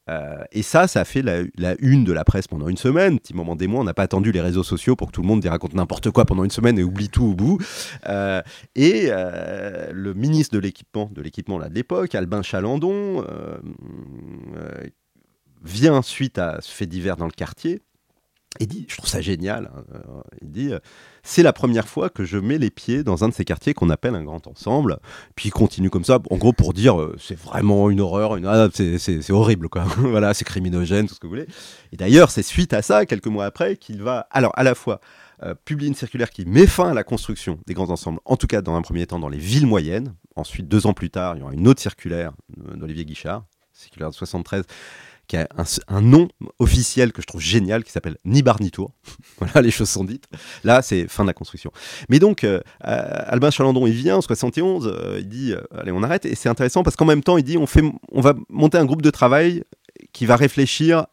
Euh, 0.09 0.43
et 0.51 0.63
ça, 0.63 0.87
ça 0.87 1.01
a 1.01 1.05
fait 1.05 1.21
la, 1.21 1.75
une 1.79 2.03
de 2.03 2.13
la 2.13 2.23
presse 2.23 2.47
pendant 2.47 2.67
une 2.67 2.77
semaine. 2.77 3.19
Petit 3.19 3.33
moment 3.33 3.55
des 3.55 3.67
mois, 3.67 3.81
on 3.81 3.83
n'a 3.83 3.93
pas 3.93 4.03
attendu 4.03 4.31
les 4.31 4.41
réseaux 4.41 4.63
sociaux 4.63 4.95
pour 4.95 5.07
que 5.07 5.11
tout 5.13 5.21
le 5.21 5.27
monde 5.27 5.45
raconte 5.45 5.73
n'importe 5.73 6.09
quoi 6.11 6.25
pendant 6.25 6.43
une 6.43 6.51
semaine 6.51 6.79
et 6.79 6.83
oublie 6.83 7.09
tout 7.09 7.25
au 7.25 7.33
bout. 7.33 7.59
Euh, 8.07 8.41
et 8.75 9.07
euh, 9.09 9.91
le 9.93 10.13
ministre 10.13 10.55
de 10.55 10.59
l'équipement, 10.59 11.09
de 11.13 11.21
l'équipement 11.21 11.57
là 11.57 11.69
de 11.69 11.75
l'époque, 11.75 12.15
Albin 12.15 12.41
Chalandon, 12.41 13.23
vient 15.63 16.01
suite 16.01 16.37
à 16.37 16.59
ce 16.61 16.71
fait 16.71 16.87
divers 16.87 17.17
dans 17.17 17.25
le 17.25 17.31
quartier 17.31 17.81
et 18.59 18.65
dit, 18.65 18.85
je 18.89 18.97
trouve 18.97 19.09
ça 19.09 19.21
génial, 19.21 19.71
hein, 19.75 20.23
il 20.41 20.51
dit, 20.51 20.71
c'est 21.23 21.43
la 21.43 21.53
première 21.53 21.87
fois 21.87 22.09
que 22.09 22.23
je 22.23 22.37
mets 22.37 22.57
les 22.57 22.71
pieds 22.71 23.03
dans 23.03 23.23
un 23.23 23.29
de 23.29 23.33
ces 23.33 23.45
quartiers 23.45 23.73
qu'on 23.73 23.89
appelle 23.89 24.15
un 24.15 24.23
grand 24.23 24.47
ensemble. 24.47 24.97
Puis 25.35 25.49
il 25.49 25.51
continue 25.51 25.89
comme 25.89 26.03
ça, 26.03 26.19
en 26.29 26.37
gros 26.37 26.53
pour 26.53 26.73
dire 26.73 26.99
euh, 26.99 27.15
c'est 27.19 27.37
vraiment 27.37 27.89
une 27.89 28.01
horreur. 28.01 28.37
Ah, 28.45 28.67
c'est 28.73 29.31
horrible 29.31 29.69
voilà, 29.97 30.33
c'est 30.33 30.45
criminogène, 30.45 31.07
tout 31.07 31.13
ce 31.13 31.19
que 31.19 31.27
vous 31.27 31.33
voulez. 31.33 31.47
Et 31.91 31.97
d'ailleurs, 31.97 32.31
c'est 32.31 32.41
suite 32.41 32.73
à 32.73 32.81
ça, 32.81 33.05
quelques 33.05 33.27
mois 33.27 33.45
après, 33.45 33.77
qu'il 33.77 34.01
va 34.01 34.27
alors 34.31 34.51
à 34.55 34.63
la 34.63 34.75
fois 34.75 35.01
euh, 35.43 35.53
publier 35.65 35.87
une 35.89 35.95
circulaire 35.95 36.31
qui 36.31 36.45
met 36.45 36.67
fin 36.67 36.89
à 36.89 36.93
la 36.93 37.03
construction 37.03 37.59
des 37.67 37.73
grands 37.73 37.89
ensembles, 37.89 38.19
en 38.25 38.35
tout 38.35 38.47
cas 38.47 38.61
dans 38.61 38.75
un 38.75 38.81
premier 38.81 39.05
temps 39.05 39.19
dans 39.19 39.29
les 39.29 39.37
villes 39.37 39.67
moyennes. 39.67 40.15
Ensuite, 40.35 40.67
deux 40.67 40.87
ans 40.87 40.93
plus 40.93 41.09
tard, 41.09 41.35
il 41.35 41.39
y 41.39 41.43
aura 41.43 41.53
une 41.53 41.67
autre 41.67 41.81
circulaire 41.81 42.31
d'Olivier 42.75 43.05
Guichard, 43.05 43.43
circulaire 43.73 44.09
de 44.09 44.15
73 44.15 44.63
qui 45.29 45.37
a 45.37 45.47
un, 45.87 46.01
nom 46.01 46.27
officiel 46.57 47.13
que 47.13 47.21
je 47.21 47.27
trouve 47.27 47.39
génial, 47.39 47.83
qui 47.83 47.91
s'appelle 47.91 48.17
Ni 48.25 48.41
bar 48.41 48.59
ni 48.59 48.71
tour. 48.71 48.91
voilà, 49.37 49.61
les 49.61 49.69
choses 49.69 49.89
sont 49.89 50.03
dites. 50.03 50.25
Là, 50.63 50.81
c'est 50.81 51.07
fin 51.07 51.23
de 51.23 51.27
la 51.27 51.33
construction. 51.33 51.71
Mais 52.09 52.17
donc, 52.17 52.43
euh, 52.43 52.59
euh, 52.85 53.23
Albin 53.27 53.51
Chalandon, 53.51 53.85
il 53.85 53.93
vient 53.93 54.17
en 54.17 54.21
71, 54.21 54.87
euh, 54.87 55.17
il 55.19 55.29
dit, 55.29 55.53
allez, 55.77 55.91
on 55.91 56.01
arrête. 56.01 56.25
Et 56.25 56.33
c'est 56.33 56.49
intéressant 56.49 56.81
parce 56.81 56.95
qu'en 56.95 57.05
même 57.05 57.21
temps, 57.21 57.37
il 57.37 57.43
dit, 57.43 57.57
on, 57.57 57.67
fait, 57.67 57.83
on 58.11 58.21
va 58.21 58.33
monter 58.49 58.79
un 58.79 58.85
groupe 58.85 59.03
de 59.03 59.11
travail 59.11 59.63
qui 60.11 60.25
va 60.25 60.35
réfléchir 60.35 61.05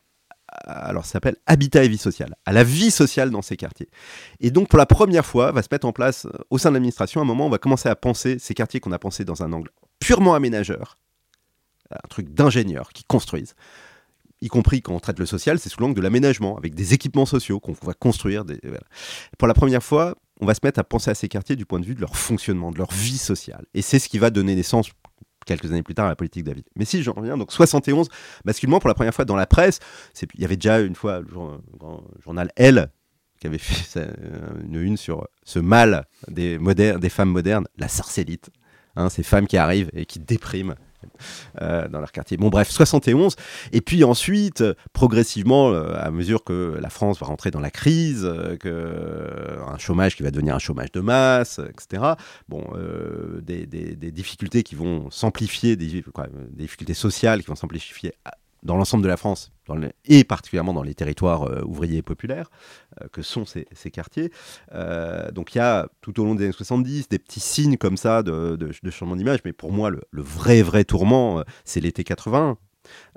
alors 0.65 1.05
ça 1.05 1.13
s'appelle 1.13 1.37
Habitat 1.45 1.85
et 1.85 1.89
vie 1.89 1.99
sociale, 1.99 2.35
à 2.47 2.53
la 2.53 2.65
vie 2.65 2.91
sociale 2.91 3.31
dans 3.31 3.43
ces 3.43 3.59
quartiers. 3.59 3.91
Et 4.41 4.51
donc 4.51 4.69
pour 4.69 4.79
la 4.79 4.87
première 4.87 5.27
fois, 5.27 5.53
va 5.53 5.63
se 5.63 5.69
mettre 5.71 5.87
en 5.87 5.93
place 5.93 6.27
au 6.49 6.57
sein 6.57 6.71
de 6.71 6.75
l'administration, 6.75 7.21
à 7.21 7.25
un 7.25 7.27
moment, 7.27 7.47
on 7.47 7.51
va 7.51 7.59
commencer 7.59 7.91
à 7.91 7.97
penser 7.97 8.39
ces 8.39 8.55
quartiers 8.55 8.81
qu'on 8.81 8.93
a 8.93 8.99
pensés 8.99 9.25
dans 9.25 9.43
un 9.43 9.53
angle 9.53 9.71
purement 9.99 10.35
aménageur, 10.35 10.99
un 11.91 12.09
truc 12.09 12.33
d'ingénieur 12.33 12.89
qui 12.95 13.05
construisent 13.05 13.55
y 14.41 14.49
compris 14.49 14.83
quand 14.83 14.95
on 14.95 15.01
traite 15.01 15.19
le 15.19 15.27
social, 15.27 15.59
c'est 15.59 15.69
sous 15.69 15.81
l'angle 15.81 15.95
de 15.95 16.03
l'aménagement, 16.03 16.57
avec 16.57 16.75
des 16.75 16.95
équipements 16.95 17.27
sociaux 17.27 17.61
qu'on 17.61 17.75
va 17.83 17.95
construire. 17.95 18.45
Pour 19.39 19.49
la 19.49 19.55
première 19.55 19.83
fois, 19.83 20.15
on 20.41 20.47
va 20.47 20.55
se 20.55 20.61
mettre 20.63 20.79
à 20.79 20.85
penser 20.85 21.11
à 21.11 21.15
ces 21.15 21.29
quartiers 21.29 21.57
du 21.57 21.65
point 21.65 21.81
de 21.81 21.87
vue 21.87 21.95
de 21.95 22.01
leur 22.01 22.17
fonctionnement, 22.17 22.71
de 22.71 22.79
leur 22.79 22.93
vie 22.93 23.19
sociale. 23.19 23.65
Et 23.75 23.83
c'est 23.83 23.99
ce 23.99 24.09
qui 24.09 24.19
va 24.19 24.31
donner 24.31 24.55
naissance 24.55 24.91
quelques 25.47 25.71
années 25.71 25.83
plus 25.83 25.95
tard 25.95 26.07
à 26.07 26.09
la 26.11 26.17
politique 26.17 26.45
David. 26.45 26.65
Mais 26.75 26.85
si 26.85 27.03
j'en 27.03 27.13
reviens, 27.13 27.39
donc 27.39 27.53
71, 27.53 28.09
basculement 28.45 28.81
pour 28.81 28.89
la 28.89 28.95
première 28.95 29.15
fois 29.15 29.25
dans 29.25 29.37
la 29.37 29.47
presse, 29.47 29.79
il 30.35 30.41
y 30.41 30.45
avait 30.45 30.57
déjà 30.57 30.81
une 30.81 30.97
fois 30.97 31.21
le 31.21 31.29
journal 32.23 32.51
Elle 32.57 32.91
qui 33.41 33.47
avait 33.47 33.59
fait 33.59 34.01
une 34.65 34.81
une 34.81 34.97
sur 34.97 35.27
ce 35.45 35.59
mal 35.59 36.07
des, 36.29 36.59
des 36.59 37.09
femmes 37.09 37.31
modernes, 37.31 37.67
la 37.77 37.89
sarcellite. 37.89 38.51
Hein, 38.97 39.11
ces 39.11 39.23
femmes 39.23 39.47
qui 39.47 39.59
arrivent 39.59 39.91
et 39.93 40.07
qui 40.07 40.19
dépriment 40.19 40.75
euh, 41.61 41.89
dans 41.89 42.01
leur 42.01 42.13
quartier. 42.13 42.37
Bon, 42.37 42.49
bref, 42.49 42.71
71. 42.71 43.37
Et 43.73 43.81
puis 43.81 44.05
ensuite, 44.05 44.63
progressivement, 44.93 45.71
euh, 45.71 45.95
à 45.99 46.11
mesure 46.11 46.45
que 46.45 46.79
la 46.81 46.91
France 46.91 47.19
va 47.19 47.27
rentrer 47.27 47.51
dans 47.51 47.61
la 47.61 47.71
crise, 47.71 48.25
euh, 48.25 48.57
que, 48.57 49.59
un 49.67 49.79
chômage 49.79 50.17
qui 50.17 50.23
va 50.23 50.31
devenir 50.31 50.55
un 50.55 50.59
chômage 50.59 50.93
de 50.93 51.01
masse, 51.01 51.61
etc. 51.71 52.15
Bon, 52.49 52.65
des, 53.43 53.67
difficultés 54.13 54.63
qui 54.63 54.75
vont 54.75 55.11
s'amplifier, 55.11 55.77
des, 55.77 55.87
des 55.87 56.03
difficultés 56.53 56.95
sociales 56.95 57.41
qui 57.43 57.49
vont 57.49 57.57
s'amplifier 57.57 58.15
dans 58.63 58.77
l'ensemble 58.77 59.03
de 59.03 59.09
la 59.09 59.17
France, 59.17 59.53
et 60.05 60.25
particulièrement 60.25 60.73
dans 60.73 60.83
les 60.83 60.95
territoires 60.95 61.45
euh, 61.45 61.63
ouvriers 61.65 61.99
et 61.99 62.03
populaires, 62.03 62.51
euh, 63.01 63.07
que 63.13 63.23
sont 63.23 63.45
ces, 63.45 63.67
quartiers. 63.91 64.31
Euh, 64.73 65.31
donc 65.31 65.55
il 65.55 65.59
y 65.59 65.61
a 65.61 65.89
tout 66.01 66.21
au 66.21 66.25
long 66.25 66.35
des 66.35 66.45
années 66.45 66.53
70 66.53 67.09
des 67.09 67.19
petits 67.19 67.41
signes 67.41 67.77
comme 67.77 67.97
ça 67.97 68.23
de, 68.23 68.59
changement 68.91 69.17
d'image, 69.17 69.41
mais 69.45 69.53
pour 69.53 69.73
moi, 69.73 69.91
le, 69.91 70.01
vrai, 70.13 70.63
vrai 70.63 70.85
tourment, 70.85 71.43
c'est 71.65 71.81
l'été 71.81 72.05
80. 72.05 72.59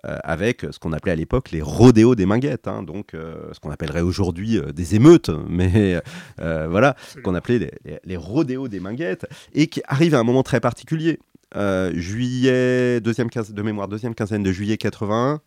avec 0.03 0.65
ce 0.71 0.79
qu'on 0.79 0.93
appelait 0.93 1.11
à 1.11 1.15
l'époque 1.15 1.51
les 1.51 1.61
rodéos 1.61 2.15
des 2.15 2.25
minguettes, 2.25 2.67
hein. 2.67 2.81
donc 2.83 3.11
ce 3.13 3.59
qu'on 3.59 3.69
appellerait 3.69 4.01
aujourd'hui 4.01 4.59
des 4.73 4.95
émeutes, 4.95 5.29
mais 5.49 6.01
voilà, 6.37 6.95
ce 7.07 7.19
qu'on 7.19 7.35
appelait 7.35 7.59
les, 7.59 7.99
les, 8.03 8.17
rodéos 8.17 8.67
des 8.67 8.79
minguettes, 8.79 9.27
et 9.53 9.67
qui 9.67 9.81
arrive 9.85 10.15
à 10.15 10.19
un 10.19 10.23
moment 10.23 10.43
très 10.43 10.59
particulier. 10.59 11.19
Euh, 11.55 11.91
juillet, 11.95 13.01
deuxième 13.01 13.29
de 13.29 13.61
mémoire, 13.61 13.87
deuxième 13.87 14.13
quinzaine 14.13 14.43
de 14.43 14.51
juillet 14.51 14.77
81, 14.77 15.41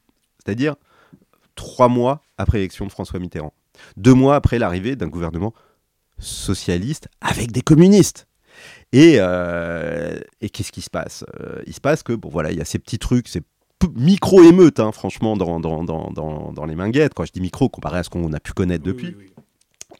c'est-à-dire 0.45 0.75
trois 1.55 1.89
mois 1.89 2.23
après 2.39 2.59
l'élection 2.59 2.87
de 2.87 2.91
François 2.91 3.21
Mitterrand. 3.21 3.55
Deux 3.97 4.15
mois 4.15 4.35
après 4.35 4.59
l'arrivée 4.59 4.97
d'un 4.97 5.09
gouvernement 5.09 5.55
socialiste 6.19 7.09
avec 7.21 7.53
des 7.53 7.63
communistes. 7.63 8.27
Et, 8.93 9.17
euh, 9.19 10.19
et 10.41 10.51
qu'est-ce 10.51 10.73
qui 10.73 10.83
se 10.83 10.91
passe? 10.91 11.25
Euh, 11.41 11.63
Il 11.67 11.75
se 11.75 11.81
passe 11.81 12.03
que, 12.03 12.13
bon 12.13 12.29
voilà, 12.29 12.53
il 12.53 12.59
y 12.59 12.61
a 12.61 12.65
ces 12.65 12.79
petits 12.79 12.99
trucs, 12.99 13.29
ces 13.29 13.41
micro-émeutes, 13.97 14.81
hein, 14.81 14.93
franchement, 14.93 15.37
dans, 15.37 15.59
dans, 15.61 15.83
dans, 15.83 16.53
dans, 16.53 16.65
les 16.67 16.75
minguettes. 16.75 17.15
Quand 17.15 17.25
je 17.25 17.33
dis 17.33 17.41
micro, 17.41 17.69
comparé 17.69 17.99
à 17.99 18.03
ce 18.03 18.11
qu'on 18.11 18.33
a 18.33 18.41
pu 18.41 18.53
connaître 18.53 18.85
depuis. 18.85 19.17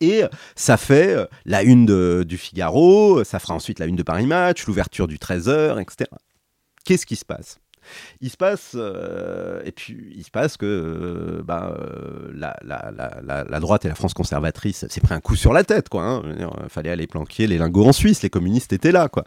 Et 0.01 0.23
ça 0.57 0.77
fait 0.77 1.15
euh, 1.15 1.27
la 1.45 1.63
une 1.63 1.87
de, 1.87 2.25
du 2.27 2.39
Figaro, 2.39 3.25
ça 3.25 3.39
fera 3.39 3.55
ensuite 3.55 3.79
la 3.79 3.87
une 3.87 3.97
de 3.97 4.03
Paris 4.03 4.27
Match, 4.27 4.67
l'ouverture 4.67 5.09
du 5.09 5.19
13h, 5.19 5.81
etc. 5.81 6.11
Qu'est-ce 6.85 7.07
qui 7.07 7.17
se 7.17 7.25
passe? 7.25 7.59
Il 8.21 8.31
se 8.31 8.37
passe, 8.37 8.73
euh, 8.77 9.61
et 9.65 9.73
puis 9.73 10.13
il 10.15 10.23
se 10.23 10.31
passe 10.31 10.57
que 10.57 11.43
bah, 11.45 11.77
la, 12.33 12.57
la, 12.63 13.45
la, 13.49 13.61
droite 13.61 13.85
et 13.85 13.89
la 13.89 13.97
France 13.97 14.15
conservatrice 14.15 14.87
s'est 14.89 15.01
pris 15.01 15.15
un 15.15 15.21
coup 15.21 15.35
sur 15.35 15.53
la 15.53 15.65
tête, 15.65 15.89
quoi. 15.89 16.05
Hein. 16.05 16.23
Fallait 16.69 16.91
aller 16.91 17.09
planquer 17.09 17.49
les 17.49 17.59
lingots 17.59 17.87
en 17.87 17.93
Suisse, 17.93 18.23
les 18.23 18.31
communistes 18.31 18.73
étaient 18.73 18.93
là, 18.93 19.09
quoi. 19.09 19.25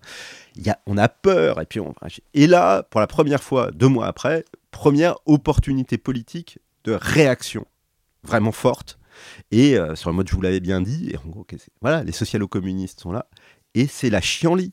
Y 0.56 0.70
a, 0.70 0.80
on 0.86 0.98
a 0.98 1.10
peur, 1.10 1.60
et 1.60 1.66
puis 1.66 1.82
on, 1.82 1.94
et 2.34 2.48
là, 2.48 2.84
pour 2.84 3.02
la 3.02 3.08
première 3.08 3.44
fois, 3.44 3.72
deux 3.72 3.90
mois 3.90 4.08
après, 4.08 4.46
première 4.72 5.16
opportunité 5.26 5.98
politique 5.98 6.60
de 6.86 6.94
réaction 6.94 7.66
vraiment 8.24 8.52
forte 8.52 8.98
et 9.52 9.78
euh, 9.78 9.96
sur 9.96 10.10
le 10.10 10.16
mode, 10.16 10.28
je 10.30 10.36
vous 10.36 10.42
l'avais 10.42 10.60
bien 10.60 10.82
dit, 10.82 11.10
et 11.12 11.18
en 11.18 11.28
gros, 11.28 11.46
voilà, 11.82 12.04
les 12.04 12.12
socialo-communistes 12.12 13.02
sont 13.02 13.12
là, 13.12 13.28
et 13.74 13.88
c'est 13.88 14.10
la 14.10 14.22
chienlit. 14.22 14.72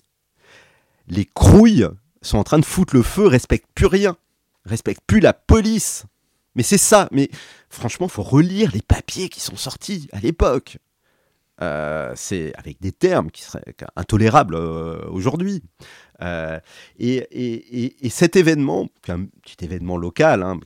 Les 1.09 1.25
crouilles 1.25 1.89
sont 2.23 2.39
en 2.39 2.45
train 2.45 2.59
de 2.59 2.65
foutre 2.65 2.95
le 2.95 3.03
feu, 3.03 3.27
respectent 3.27 3.71
plus 3.75 3.87
rien, 3.87 4.17
respectent 4.65 5.05
plus 5.07 5.21
la 5.21 5.33
police. 5.33 6.05
Mais 6.55 6.63
c'est 6.63 6.79
ça, 6.79 7.09
mais 7.13 7.31
franchement, 7.71 8.09
faut 8.09 8.23
relire 8.23 8.71
les 8.73 8.83
papiers 8.83 9.29
qui 9.29 9.41
sont 9.41 9.57
sortis 9.57 10.09
à 10.13 10.21
l'époque. 10.21 10.79
Euh, 11.63 12.13
c'est 12.17 12.53
avec 12.57 12.81
des 12.81 12.91
termes 12.91 13.31
qui 13.31 13.43
seraient 13.43 13.63
intolérables 13.95 14.57
euh, 14.57 15.07
aujourd'hui. 15.11 15.63
Euh, 16.21 16.59
et, 16.99 17.95
cet 18.11 18.35
événement, 18.37 18.89
un 19.09 19.27
petit 19.43 19.65
événement 19.65 19.97
local, 19.97 20.43
hein, 20.43 20.59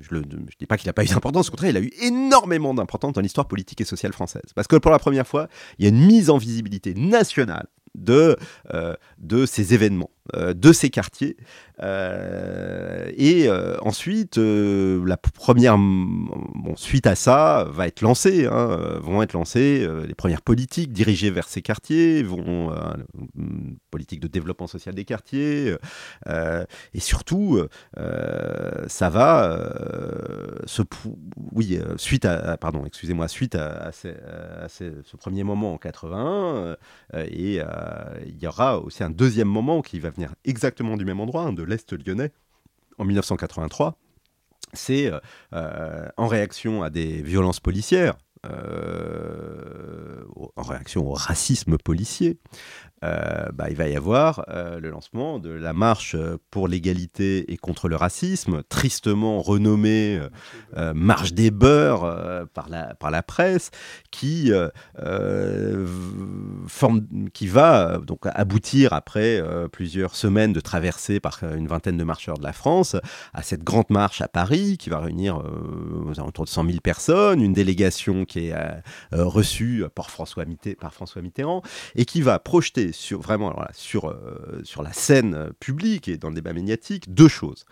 je 0.00 0.16
ne 0.16 0.22
dis 0.58 0.66
pas 0.66 0.76
qu'il 0.76 0.88
n'a 0.88 0.92
pas 0.92 1.04
eu 1.04 1.08
d'importance, 1.08 1.48
au 1.48 1.50
contraire, 1.52 1.70
il 1.70 1.76
a 1.76 1.80
eu 1.80 1.92
énormément 2.02 2.74
d'importance 2.74 3.12
dans 3.12 3.20
l'histoire 3.20 3.46
politique 3.46 3.80
et 3.80 3.84
sociale 3.84 4.12
française. 4.12 4.50
Parce 4.54 4.66
que 4.66 4.76
pour 4.76 4.90
la 4.90 4.98
première 4.98 5.26
fois, 5.26 5.48
il 5.78 5.84
y 5.84 5.86
a 5.86 5.90
une 5.90 6.04
mise 6.04 6.28
en 6.28 6.38
visibilité 6.38 6.94
nationale 6.94 7.66
de, 7.94 8.36
de 9.18 9.46
ces 9.46 9.74
événements. 9.74 10.10
Euh, 10.36 10.52
de 10.52 10.72
ces 10.72 10.90
quartiers. 10.90 11.38
Euh, 11.80 13.10
et 13.16 13.48
euh, 13.48 13.78
ensuite, 13.80 14.36
la 14.36 15.16
première, 15.16 15.78
bon, 15.78 16.76
suite 16.76 17.06
à 17.06 17.14
ça, 17.14 17.66
va 17.70 17.86
être 17.86 18.02
lancée, 18.02 18.46
hein, 18.46 18.98
vont 19.00 19.22
être 19.22 19.32
lancées 19.32 19.88
les 20.06 20.14
premières 20.14 20.42
politiques 20.42 20.92
dirigées 20.92 21.30
vers 21.30 21.48
ces 21.48 21.62
quartiers, 21.62 22.22
vont 22.22 22.72
politique 23.90 24.20
de 24.20 24.26
développement 24.26 24.66
social 24.66 24.94
des 24.94 25.04
quartiers, 25.04 25.76
et 26.26 27.00
surtout, 27.00 27.60
ça 28.86 29.08
va 29.08 29.70
oui, 31.52 31.78
suite 31.96 32.24
à, 32.24 32.56
pardon, 32.56 32.84
excusez-moi, 32.84 33.28
suite 33.28 33.54
à, 33.54 33.92
ce 33.92 35.16
premier 35.16 35.44
moment 35.44 35.74
en 35.74 35.78
81, 35.78 36.76
et 37.14 37.60
il 38.26 38.38
y 38.42 38.46
aura 38.46 38.80
aussi 38.80 39.04
un 39.04 39.10
deuxième 39.10 39.48
moment 39.48 39.80
qui 39.80 40.00
va 40.00 40.10
exactement 40.44 40.96
du 40.96 41.04
même 41.04 41.20
endroit, 41.20 41.42
hein, 41.42 41.52
de 41.52 41.62
l'Est 41.62 41.92
lyonnais, 41.92 42.32
en 42.98 43.04
1983. 43.04 43.98
C'est 44.74 45.10
euh, 45.10 45.18
euh, 45.54 46.08
en 46.16 46.26
réaction 46.26 46.82
à 46.82 46.90
des 46.90 47.22
violences 47.22 47.60
policières, 47.60 48.18
euh, 48.46 50.24
en 50.56 50.62
réaction 50.62 51.06
au 51.06 51.12
racisme 51.12 51.78
policier, 51.78 52.38
euh, 53.04 53.46
bah, 53.52 53.70
il 53.70 53.76
va 53.76 53.88
y 53.88 53.96
avoir 53.96 54.44
euh, 54.48 54.80
le 54.80 54.90
lancement 54.90 55.38
de 55.38 55.50
la 55.50 55.72
marche 55.72 56.16
pour 56.50 56.68
l'égalité 56.68 57.52
et 57.52 57.56
contre 57.56 57.88
le 57.88 57.96
racisme, 57.96 58.62
tristement 58.68 59.40
renommée 59.40 60.20
Marche 60.94 61.32
des 61.32 61.50
beurs 61.50 62.46
par, 62.52 62.68
la, 62.68 63.22
presse, 63.22 63.70
qui, 64.10 64.52
forme, 66.66 67.06
qui 67.32 67.46
va 67.46 67.98
donc 67.98 68.20
aboutir 68.24 68.92
après 68.92 69.42
plusieurs 69.72 70.14
semaines 70.14 70.52
de 70.52 70.60
traversée 70.60 71.20
par 71.20 71.40
une 71.42 71.66
vingtaine 71.66 71.96
de 71.96 72.04
marcheurs 72.04 72.38
de 72.38 72.42
la 72.42 72.52
France 72.52 72.96
à 73.32 73.42
cette 73.42 73.64
grande 73.64 73.90
marche 73.90 74.20
à 74.20 74.28
Paris 74.28 74.76
qui 74.78 74.90
va 74.90 75.00
réunir 75.00 75.42
aux 76.06 76.18
alentours 76.18 76.44
de 76.44 76.50
100 76.50 76.66
000 76.66 76.78
personnes, 76.80 77.42
une 77.42 77.52
délégation 77.52 78.24
qui 78.24 78.48
est 78.48 78.54
reçue 79.12 79.84
par 79.94 80.10
François 80.10 80.44
Mitterrand 80.44 81.62
et 81.94 82.04
qui 82.04 82.22
va 82.22 82.38
projeter 82.38 82.87
sur 82.92 83.20
vraiment 83.20 83.54
sur, 83.72 84.06
euh, 84.06 84.60
sur 84.64 84.82
la 84.82 84.92
scène 84.92 85.34
euh, 85.34 85.50
publique 85.60 86.08
et 86.08 86.16
dans 86.16 86.28
le 86.28 86.34
débat 86.34 86.52
médiatique 86.52 87.12
deux 87.12 87.28
choses. 87.28 87.64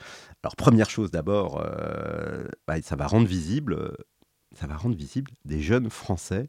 Alors 0.42 0.56
première 0.56 0.90
chose 0.90 1.10
d'abord, 1.10 1.62
euh, 1.64 2.44
bah, 2.66 2.80
ça 2.82 2.96
va 2.96 3.06
rendre 3.06 3.26
visible, 3.26 3.96
des 5.44 5.60
jeunes 5.60 5.90
Français, 5.90 6.48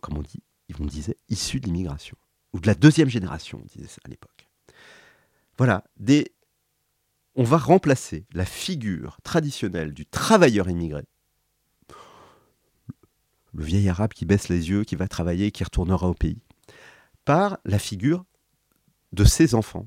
comme 0.00 0.18
on 0.18 0.22
dit, 0.22 0.42
on 0.80 0.84
disait 0.84 1.16
issus 1.28 1.60
de 1.60 1.66
l'immigration 1.66 2.16
ou 2.52 2.60
de 2.60 2.66
la 2.66 2.74
deuxième 2.74 3.08
génération, 3.08 3.60
on 3.62 3.66
disait 3.66 3.88
ça 3.88 4.00
à 4.04 4.08
l'époque. 4.08 4.48
Voilà, 5.58 5.84
on 7.34 7.44
va 7.44 7.58
remplacer 7.58 8.26
la 8.32 8.44
figure 8.44 9.18
traditionnelle 9.22 9.92
du 9.94 10.06
travailleur 10.06 10.68
immigré 10.68 11.04
le 13.54 13.64
vieil 13.64 13.88
arabe 13.88 14.12
qui 14.12 14.24
baisse 14.24 14.48
les 14.48 14.70
yeux, 14.70 14.84
qui 14.84 14.96
va 14.96 15.08
travailler 15.08 15.50
qui 15.50 15.64
retournera 15.64 16.08
au 16.08 16.14
pays, 16.14 16.42
par 17.24 17.58
la 17.64 17.78
figure 17.78 18.24
de 19.12 19.24
ces 19.24 19.54
enfants 19.54 19.86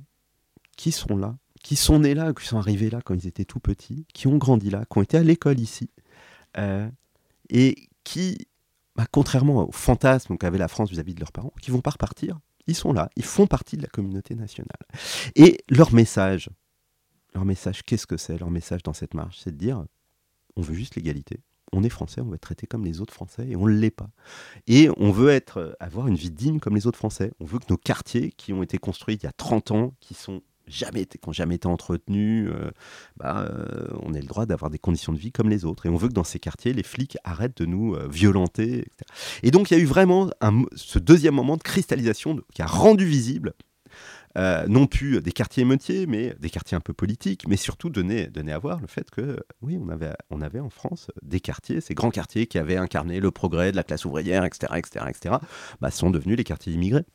qui 0.78 0.92
sont 0.92 1.18
là, 1.18 1.38
qui 1.64 1.76
sont 1.76 2.00
nés 2.00 2.14
là, 2.14 2.34
qui 2.34 2.46
sont 2.46 2.58
arrivés 2.58 2.90
là 2.90 3.02
quand 3.04 3.16
ils 3.16 3.28
étaient 3.28 3.46
tout 3.46 3.60
petits, 3.60 4.06
qui 4.14 4.28
ont 4.28 4.38
grandi 4.38 4.70
là, 4.70 4.86
qui 4.86 4.98
ont 4.98 5.02
été 5.02 5.18
à 5.18 5.24
l'école 5.24 5.60
ici, 5.60 5.90
euh, 6.58 6.90
et 7.50 7.90
qui, 8.04 8.48
bah, 8.96 9.08
contrairement 9.12 9.68
au 9.68 9.72
fantasme 9.72 10.38
qu'avait 10.38 10.58
la 10.58 10.68
France 10.68 10.90
vis-à-vis 10.90 11.16
de 11.16 11.20
leurs 11.20 11.32
parents, 11.32 11.54
qui 11.62 11.72
vont 11.72 11.82
pas 11.82 11.92
repartir, 11.92 12.40
ils 12.68 12.76
sont 12.76 12.94
là, 12.94 13.10
ils 13.16 13.26
font 13.26 13.48
partie 13.48 13.78
de 13.78 13.82
la 13.82 13.88
communauté 13.88 14.36
nationale. 14.36 14.70
Et 15.36 15.64
leur 15.70 15.94
message, 15.94 16.50
leur 17.34 17.46
message, 17.46 17.84
qu'est-ce 17.84 18.08
que 18.08 18.18
c'est? 18.18 18.38
Leur 18.38 18.52
message 18.52 18.84
dans 18.84 18.94
cette 18.94 19.14
marche, 19.14 19.40
c'est 19.44 19.52
de 19.52 19.58
dire, 19.58 19.86
on 20.56 20.62
veut 20.62 20.74
juste 20.74 20.96
l'égalité, 20.96 21.42
on 21.72 21.84
est 21.84 21.90
français, 21.90 22.22
on 22.22 22.26
veut 22.26 22.36
être 22.36 22.42
traité 22.42 22.68
comme 22.68 22.86
les 22.86 23.02
autres 23.02 23.14
français 23.14 23.48
et 23.48 23.56
on 23.56 23.68
ne 23.68 23.74
l'est 23.74 23.92
pas. 23.92 24.10
Et 24.68 24.90
on 24.98 25.12
veut 25.12 25.30
être, 25.30 25.58
euh, 25.58 25.74
avoir 25.80 26.08
une 26.08 26.16
vie 26.16 26.32
digne 26.32 26.60
comme 26.60 26.76
les 26.76 26.88
autres 26.88 26.98
français. 26.98 27.32
On 27.40 27.46
veut 27.46 27.60
que 27.60 27.66
nos 27.70 27.78
quartiers 27.78 28.32
qui 28.32 28.54
ont 28.54 28.64
été 28.64 28.78
construits 28.78 29.16
il 29.16 29.24
y 29.24 29.28
a 29.28 29.32
30 29.32 29.72
ans, 29.72 29.94
qui 30.00 30.14
sont 30.14 30.42
jamais 30.68 31.06
qui 31.06 31.20
n'ont 31.28 31.34
jamais 31.34 31.56
été 31.56 31.68
entretenus, 31.68 32.50
euh, 32.52 32.72
bah, 33.18 33.48
euh, 33.50 33.88
on 34.02 34.14
ait 34.14 34.22
le 34.22 34.28
droit 34.28 34.46
d'avoir 34.48 34.72
des 34.72 34.80
conditions 34.80 35.14
de 35.14 35.18
vie 35.18 35.32
comme 35.32 35.50
les 35.50 35.64
autres. 35.64 35.86
Et 35.86 35.90
on 35.90 35.96
veut 35.96 36.08
que 36.08 36.14
dans 36.14 36.24
ces 36.24 36.40
quartiers, 36.40 36.74
les 36.74 36.84
flics 36.84 37.18
arrêtent 37.24 37.58
de 37.58 37.66
nous 37.66 37.96
violenter. 38.10 38.80
Etc. 38.80 39.06
Et 39.44 39.52
donc 39.52 39.70
il 39.70 39.78
y 39.78 39.80
a 39.80 39.84
eu 39.84 39.86
vraiment 39.86 40.30
ce 40.76 40.98
deuxième 40.98 41.36
moment 41.36 41.58
de 41.58 41.64
cristallisation 41.64 42.42
qui 42.54 42.62
a 42.62 42.68
rendu 42.68 43.06
visible 43.06 43.54
euh, 44.38 44.66
non 44.68 44.88
plus 44.88 45.22
des 45.22 45.32
quartiers 45.32 45.62
émeutiers, 45.62 46.06
mais 46.08 46.36
des 46.40 46.50
quartiers 46.50 46.76
un 46.76 46.82
peu 46.82 46.94
politiques, 46.94 47.48
mais 47.48 47.58
surtout 47.58 47.90
donner, 47.90 48.30
à 48.48 48.60
voir 48.60 48.80
le 48.80 48.88
fait 48.88 49.10
que, 49.10 49.40
oui, 49.62 49.80
on 50.30 50.42
avait, 50.42 50.60
en 50.60 50.70
France 50.70 51.12
des 51.22 51.40
quartiers, 51.40 51.82
ces 51.82 51.94
grands 51.94 52.12
quartiers 52.12 52.48
qui 52.48 52.58
avaient 52.58 52.78
incarné 52.78 53.20
le 53.20 53.32
progrès 53.32 53.72
de 53.72 53.76
la 53.76 53.84
classe 53.84 54.06
ouvrière, 54.06 54.46
etc., 54.46 54.74
etc., 54.78 55.06
etc., 55.10 55.36
sont 55.92 56.10
devenus 56.10 56.38
les 56.38 56.44
quartiers 56.44 56.74
immigrés 56.74 57.06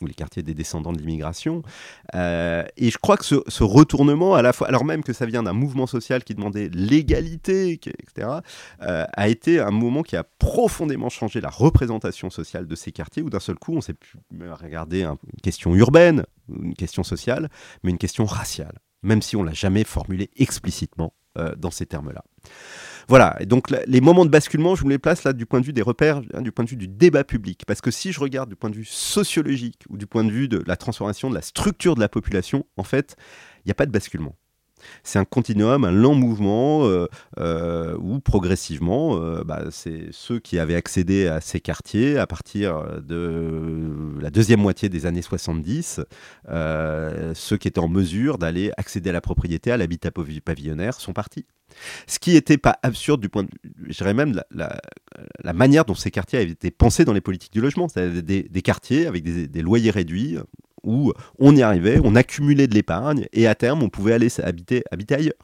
ou 0.00 0.06
les 0.06 0.14
quartiers 0.14 0.42
des 0.42 0.54
descendants 0.54 0.92
de 0.92 0.98
l'immigration. 0.98 1.62
Euh, 2.14 2.64
et 2.76 2.90
je 2.90 2.98
crois 2.98 3.16
que 3.16 3.24
ce, 3.24 3.62
retournement, 3.62 4.34
à 4.34 4.42
la 4.42 4.52
fois, 4.52 4.68
alors 4.68 4.84
même 4.84 5.02
que 5.02 5.12
ça 5.12 5.26
vient 5.26 5.42
d'un 5.42 5.52
mouvement 5.52 5.86
social 5.86 6.24
qui 6.24 6.34
demandait 6.34 6.70
l'égalité, 6.72 7.72
etc., 7.72 8.28
euh, 8.82 9.04
a 9.12 9.28
été 9.28 9.60
un 9.60 9.70
moment 9.70 10.02
qui 10.02 10.16
a 10.16 10.24
profondément 10.24 11.08
changé 11.08 11.40
la 11.40 11.50
représentation 11.50 12.30
sociale 12.30 12.66
de 12.66 12.74
ces 12.74 12.92
quartiers, 12.92 13.22
où 13.22 13.30
d'un 13.30 13.40
seul 13.40 13.56
coup, 13.56 13.74
on 13.74 13.80
s'est 13.80 13.94
pu 13.94 14.16
regarder 14.50 15.02
une 15.04 15.16
question 15.42 15.74
urbaine, 15.74 16.24
une 16.48 16.74
question 16.74 17.02
sociale, 17.02 17.48
mais 17.82 17.90
une 17.90 17.98
question 17.98 18.24
raciale, 18.24 18.78
même 19.02 19.22
si 19.22 19.36
on 19.36 19.42
l'a 19.42 19.52
jamais 19.52 19.84
formulée 19.84 20.30
explicitement 20.36 21.12
euh, 21.38 21.54
dans 21.56 21.70
ces 21.70 21.86
termes-là. 21.86 22.24
Voilà, 23.10 23.36
donc 23.44 23.70
les 23.88 24.00
moments 24.00 24.24
de 24.24 24.30
basculement, 24.30 24.76
je 24.76 24.84
me 24.84 24.90
les 24.90 24.98
place 24.98 25.24
là 25.24 25.32
du 25.32 25.44
point 25.44 25.58
de 25.58 25.66
vue 25.66 25.72
des 25.72 25.82
repères, 25.82 26.22
hein, 26.32 26.42
du 26.42 26.52
point 26.52 26.64
de 26.64 26.70
vue 26.70 26.76
du 26.76 26.86
débat 26.86 27.24
public. 27.24 27.64
Parce 27.66 27.80
que 27.80 27.90
si 27.90 28.12
je 28.12 28.20
regarde 28.20 28.48
du 28.48 28.54
point 28.54 28.70
de 28.70 28.76
vue 28.76 28.84
sociologique 28.84 29.82
ou 29.88 29.96
du 29.96 30.06
point 30.06 30.22
de 30.22 30.30
vue 30.30 30.46
de 30.46 30.62
la 30.64 30.76
transformation 30.76 31.28
de 31.28 31.34
la 31.34 31.42
structure 31.42 31.96
de 31.96 32.00
la 32.00 32.08
population, 32.08 32.66
en 32.76 32.84
fait, 32.84 33.16
il 33.56 33.62
n'y 33.66 33.72
a 33.72 33.74
pas 33.74 33.86
de 33.86 33.90
basculement. 33.90 34.36
C'est 35.02 35.18
un 35.18 35.24
continuum, 35.24 35.84
un 35.84 35.90
lent 35.90 36.14
mouvement 36.14 36.84
euh, 36.84 37.08
euh, 37.40 37.98
où 37.98 38.20
progressivement, 38.20 39.16
euh, 39.16 39.42
bah, 39.42 39.64
c'est 39.72 40.06
ceux 40.12 40.38
qui 40.38 40.60
avaient 40.60 40.76
accédé 40.76 41.26
à 41.26 41.40
ces 41.40 41.58
quartiers 41.58 42.16
à 42.16 42.28
partir 42.28 43.02
de 43.02 44.20
la 44.20 44.30
deuxième 44.30 44.60
moitié 44.60 44.88
des 44.88 45.06
années 45.06 45.20
70, 45.20 46.00
ceux 46.46 47.56
qui 47.56 47.66
étaient 47.66 47.80
en 47.80 47.88
mesure 47.88 48.38
d'aller 48.38 48.70
accéder 48.76 49.10
à 49.10 49.12
la 49.12 49.20
propriété, 49.20 49.72
à 49.72 49.76
l'habitat 49.76 50.12
pavillonnaire, 50.12 51.00
sont 51.00 51.12
partis. 51.12 51.44
Ce 52.06 52.18
qui 52.18 52.32
n'était 52.32 52.58
pas 52.58 52.78
absurde 52.82 53.20
du 53.20 53.28
point 53.28 53.44
de 53.44 53.48
vue, 53.48 53.92
je 53.92 53.96
dirais 53.96 54.14
même 54.14 54.40
la, 54.50 54.80
la, 55.42 55.52
manière 55.52 55.84
dont 55.84 55.94
ces 55.94 56.10
quartiers 56.10 56.38
avaient 56.38 56.50
été 56.50 56.70
pensés 56.70 57.04
dans 57.04 57.12
les 57.12 57.20
politiques 57.20 57.52
du 57.52 57.60
logement. 57.60 57.88
C'est 57.88 58.22
des, 58.22 58.42
des, 58.42 58.62
quartiers 58.62 59.06
avec 59.06 59.22
des, 59.22 59.62
loyers 59.62 59.90
réduits 59.90 60.38
où 60.82 61.12
on 61.38 61.54
y 61.54 61.62
arrivait, 61.62 62.00
on 62.02 62.14
accumulait 62.16 62.66
de 62.66 62.74
l'épargne 62.74 63.26
et 63.32 63.46
à 63.46 63.54
terme 63.54 63.82
on 63.82 63.90
pouvait 63.90 64.14
aller 64.14 64.28
habiter, 64.40 64.82
ailleurs. 65.10 65.34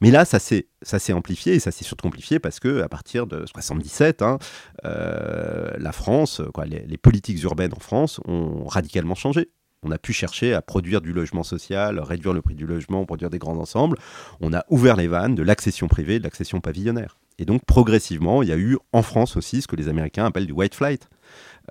Mais 0.00 0.10
là, 0.10 0.24
ça 0.24 0.38
s'est 0.38 1.12
amplifié 1.12 1.54
et 1.54 1.60
ça 1.60 1.70
s'est 1.70 1.84
surtout 1.84 2.06
amplifié 2.06 2.38
parce 2.38 2.58
que 2.58 2.82
à 2.82 2.88
partir 2.88 3.26
de 3.26 3.46
77, 3.46 4.22
hein, 4.22 4.38
euh, 4.84 5.70
la 5.78 5.92
France, 5.92 6.42
quoi, 6.52 6.66
les 6.66 6.96
politiques 6.96 7.42
urbaines 7.42 7.74
en 7.74 7.80
France 7.80 8.20
ont 8.26 8.64
radicalement 8.64 9.14
changé. 9.14 9.50
On 9.82 9.90
a 9.92 9.98
pu 9.98 10.12
chercher 10.12 10.52
à 10.52 10.60
produire 10.60 11.00
du 11.00 11.14
logement 11.14 11.42
social, 11.42 11.98
réduire 12.00 12.34
le 12.34 12.42
prix 12.42 12.54
du 12.54 12.66
logement, 12.66 13.06
produire 13.06 13.30
des 13.30 13.38
grands 13.38 13.56
ensembles. 13.56 13.96
On 14.40 14.52
a 14.52 14.62
ouvert 14.68 14.94
les 14.94 15.08
vannes 15.08 15.34
de 15.34 15.42
l'accession 15.42 15.88
privée, 15.88 16.18
de 16.18 16.24
l'accession 16.24 16.60
pavillonnaire. 16.60 17.16
Et 17.38 17.46
donc 17.46 17.64
progressivement, 17.64 18.42
il 18.42 18.50
y 18.50 18.52
a 18.52 18.58
eu 18.58 18.76
en 18.92 19.00
France 19.00 19.36
aussi 19.38 19.62
ce 19.62 19.66
que 19.66 19.76
les 19.76 19.88
Américains 19.88 20.26
appellent 20.26 20.46
du 20.46 20.52
white 20.52 20.74
flight. 20.74 21.08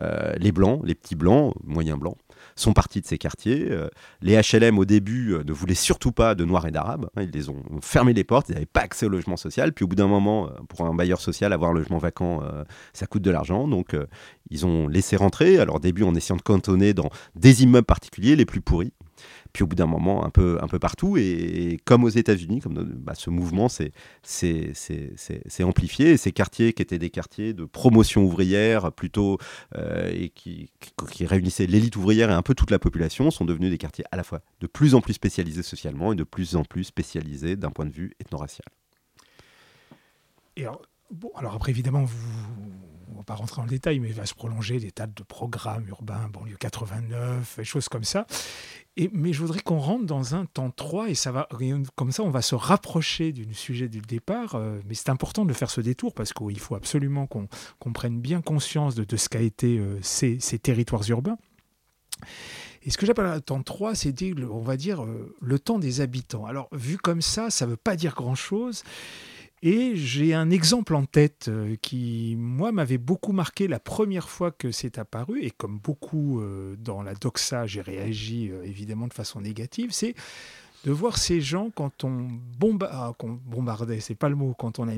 Euh, 0.01 0.33
les 0.37 0.51
blancs, 0.51 0.81
les 0.83 0.95
petits 0.95 1.15
blancs, 1.15 1.53
moyens 1.63 1.99
blancs, 1.99 2.17
sont 2.59 2.73
partis 2.73 3.01
de 3.01 3.05
ces 3.05 3.17
quartiers. 3.17 3.67
Euh, 3.69 3.87
les 4.21 4.39
HLM, 4.39 4.77
au 4.77 4.85
début, 4.85 5.33
euh, 5.33 5.43
ne 5.43 5.51
voulaient 5.51 5.75
surtout 5.75 6.11
pas 6.11 6.35
de 6.35 6.45
Noirs 6.45 6.67
et 6.67 6.71
d'Arabes. 6.71 7.09
Hein, 7.15 7.23
ils 7.23 7.31
les 7.31 7.49
ont 7.49 7.63
fermé 7.81 8.13
les 8.13 8.23
portes, 8.23 8.49
ils 8.49 8.53
n'avaient 8.53 8.65
pas 8.65 8.81
accès 8.81 9.05
au 9.05 9.09
logement 9.09 9.37
social. 9.37 9.73
Puis 9.73 9.85
au 9.85 9.87
bout 9.87 9.95
d'un 9.95 10.07
moment, 10.07 10.47
euh, 10.47 10.51
pour 10.67 10.85
un 10.85 10.93
bailleur 10.93 11.21
social, 11.21 11.53
avoir 11.53 11.71
un 11.71 11.73
logement 11.73 11.97
vacant, 11.97 12.41
ça 12.93 13.05
coûte 13.05 13.21
de 13.21 13.31
l'argent. 13.31 13.67
Donc 13.67 13.95
ils 14.49 14.65
ont 14.65 14.87
laissé 14.87 15.15
rentrer. 15.15 15.59
Alors 15.59 15.75
au 15.77 15.79
début, 15.79 16.03
en 16.03 16.15
essayant 16.15 16.37
de 16.37 16.41
cantonner 16.41 16.93
dans 16.93 17.09
des 17.35 17.63
immeubles 17.63 17.85
particuliers, 17.85 18.35
les 18.35 18.45
plus 18.45 18.61
pourris 18.61 18.93
puis 19.53 19.63
au 19.63 19.67
bout 19.67 19.75
d'un 19.75 19.85
moment 19.85 20.25
un 20.25 20.29
peu, 20.29 20.57
un 20.61 20.67
peu 20.67 20.79
partout. 20.79 21.17
Et, 21.17 21.79
comme 21.85 22.03
aux 22.03 22.09
États-Unis, 22.09 22.59
comme 22.59 22.83
bah, 22.83 23.13
ce 23.15 23.29
mouvement 23.29 23.67
s'est 23.69 23.91
amplifié. 25.61 26.11
Et 26.11 26.17
ces 26.17 26.31
quartiers 26.31 26.73
qui 26.73 26.81
étaient 26.81 26.99
des 26.99 27.09
quartiers 27.09 27.53
de 27.53 27.65
promotion 27.65 28.23
ouvrière 28.23 28.91
plutôt 28.91 29.37
euh, 29.75 30.09
et 30.13 30.29
qui, 30.29 30.71
qui, 31.11 31.25
réunissaient 31.25 31.67
l'élite 31.67 31.95
ouvrière 31.95 32.29
et 32.29 32.33
un 32.33 32.41
peu 32.41 32.55
toute 32.55 32.71
la 32.71 32.79
population 32.79 33.31
sont 33.31 33.45
devenus 33.45 33.69
des 33.69 33.77
quartiers 33.77 34.05
à 34.11 34.17
la 34.17 34.23
fois 34.23 34.41
de 34.61 34.67
plus 34.67 34.95
en 34.95 35.01
plus 35.01 35.13
spécialisés 35.13 35.63
socialement 35.63 36.13
et 36.13 36.15
de 36.15 36.23
plus 36.23 36.55
en 36.55 36.63
plus 36.63 36.83
spécialisés 36.83 37.55
d'un 37.55 37.71
point 37.71 37.85
de 37.85 37.93
vue 37.93 38.13
ethno-racial. 38.19 38.65
Et 40.57 40.65
bon, 41.11 41.31
alors 41.35 41.55
après 41.55 41.71
évidemment 41.71 42.03
vous 42.03 42.17
on 43.11 43.17
va 43.17 43.23
pas 43.23 43.35
rentrer 43.35 43.57
dans 43.57 43.63
le 43.63 43.69
détail, 43.69 43.99
mais 43.99 44.09
il 44.09 44.13
va 44.13 44.25
se 44.25 44.33
prolonger 44.33 44.79
des 44.79 44.91
tas 44.91 45.07
de 45.07 45.23
programmes 45.23 45.87
urbains, 45.87 46.29
banlieue 46.31 46.57
89, 46.57 47.57
des 47.57 47.63
choses 47.63 47.89
comme 47.89 48.03
ça. 48.03 48.25
Et, 48.97 49.09
mais 49.13 49.31
je 49.33 49.39
voudrais 49.39 49.61
qu'on 49.61 49.79
rentre 49.79 50.05
dans 50.05 50.35
un 50.35 50.45
temps 50.45 50.71
3 50.71 51.09
et 51.09 51.15
ça 51.15 51.31
va, 51.31 51.47
comme 51.95 52.11
ça, 52.11 52.23
on 52.23 52.31
va 52.31 52.41
se 52.41 52.55
rapprocher 52.55 53.31
du 53.31 53.53
sujet 53.53 53.87
du 53.87 54.01
départ. 54.01 54.55
Euh, 54.55 54.79
mais 54.87 54.93
c'est 54.93 55.09
important 55.09 55.45
de 55.45 55.53
faire 55.53 55.69
ce 55.69 55.81
détour 55.81 56.13
parce 56.13 56.33
qu'il 56.33 56.59
faut 56.59 56.75
absolument 56.75 57.27
qu'on 57.27 57.47
prenne 57.93 58.19
bien 58.19 58.41
conscience 58.41 58.95
de, 58.95 59.17
ce 59.17 59.29
qu'a 59.29 59.41
été 59.41 59.77
euh, 59.77 59.99
ces, 60.01 60.37
territoires 60.59 61.07
urbains. 61.09 61.37
Et 62.83 62.91
ce 62.91 62.97
que 62.97 63.05
j'appelle 63.05 63.25
un 63.25 63.39
temps 63.39 63.61
3, 63.61 63.95
c'est, 63.95 64.13
on 64.49 64.61
va 64.61 64.77
dire, 64.77 65.03
euh, 65.03 65.35
le 65.41 65.59
temps 65.59 65.79
des 65.79 66.01
habitants. 66.01 66.45
Alors, 66.45 66.69
vu 66.71 66.97
comme 66.97 67.21
ça, 67.21 67.49
ça 67.49 67.65
ne 67.65 67.71
veut 67.71 67.77
pas 67.77 67.95
dire 67.95 68.15
grand-chose. 68.15 68.83
Et 69.61 69.95
j'ai 69.95 70.33
un 70.33 70.51
exemple 70.51 70.95
en 70.95 71.05
tête 71.05 71.47
euh, 71.49 71.75
qui, 71.81 72.35
moi, 72.37 72.71
m'avait 72.71 72.97
beaucoup 72.97 73.33
marqué 73.33 73.67
la 73.67 73.79
première 73.79 74.29
fois 74.29 74.51
que 74.51 74.71
c'est 74.71 74.97
apparu, 74.97 75.43
et 75.43 75.51
comme 75.51 75.79
beaucoup 75.79 76.39
euh, 76.39 76.75
dans 76.77 77.01
la 77.01 77.13
doxa, 77.13 77.67
j'ai 77.67 77.81
réagi 77.81 78.49
euh, 78.51 78.63
évidemment 78.63 79.07
de 79.07 79.13
façon 79.13 79.41
négative, 79.41 79.89
c'est 79.91 80.15
de 80.85 80.91
voir 80.91 81.17
ces 81.17 81.41
gens 81.41 81.71
quand 81.75 82.05
on 82.05 82.29
ah, 82.83 83.11
bombardait, 83.19 83.99
c'est 83.99 84.15
pas 84.15 84.29
le 84.29 84.35
mot, 84.35 84.55
quand 84.57 84.79
on 84.79 84.87
a 84.87 84.93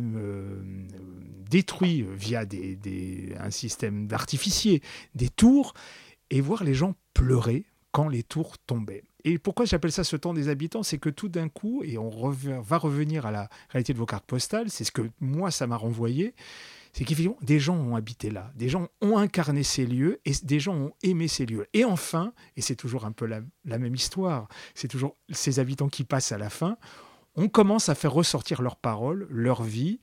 détruit 1.49 2.05
via 2.15 2.45
des, 2.45 3.33
un 3.39 3.49
système 3.49 4.05
d'artificier 4.05 4.83
des 5.15 5.29
tours, 5.29 5.73
et 6.29 6.39
voir 6.39 6.63
les 6.63 6.75
gens 6.75 6.93
pleurer 7.15 7.65
quand 7.91 8.09
les 8.09 8.21
tours 8.21 8.59
tombaient. 8.59 9.03
Et 9.23 9.37
pourquoi 9.37 9.65
j'appelle 9.65 9.91
ça 9.91 10.03
ce 10.03 10.15
temps 10.15 10.33
des 10.33 10.49
habitants? 10.49 10.83
C'est 10.83 10.97
que 10.97 11.09
tout 11.09 11.29
d'un 11.29 11.49
coup, 11.49 11.81
et 11.83 11.97
on 11.97 12.09
va 12.09 12.77
revenir 12.77 13.25
à 13.25 13.31
la 13.31 13.49
réalité 13.69 13.93
de 13.93 13.97
vos 13.97 14.05
cartes 14.05 14.25
postales, 14.25 14.69
c'est 14.69 14.83
ce 14.83 14.91
que 14.91 15.03
moi, 15.19 15.51
ça 15.51 15.67
m'a 15.67 15.77
renvoyé, 15.77 16.33
c'est 16.93 17.05
qu'effectivement, 17.05 17.37
des 17.41 17.59
gens 17.59 17.75
ont 17.75 17.95
habité 17.95 18.29
là, 18.29 18.51
des 18.55 18.67
gens 18.67 18.89
ont 19.01 19.17
incarné 19.17 19.63
ces 19.63 19.85
lieux 19.85 20.19
et 20.25 20.31
des 20.43 20.59
gens 20.59 20.75
ont 20.75 20.93
aimé 21.03 21.27
ces 21.27 21.45
lieux. 21.45 21.67
Et 21.73 21.85
enfin, 21.85 22.33
et 22.57 22.61
c'est 22.61 22.75
toujours 22.75 23.05
un 23.05 23.11
peu 23.11 23.25
la, 23.25 23.41
même 23.65 23.95
histoire, 23.95 24.47
c'est 24.75 24.87
toujours 24.87 25.15
ces 25.29 25.59
habitants 25.59 25.89
qui 25.89 26.03
passent 26.03 26.31
à 26.31 26.37
la 26.37 26.49
fin, 26.49 26.77
on 27.35 27.47
commence 27.47 27.87
à 27.87 27.95
faire 27.95 28.11
ressortir 28.11 28.61
leurs 28.61 28.75
paroles, 28.75 29.25
leur 29.29 29.63
vie, 29.63 30.01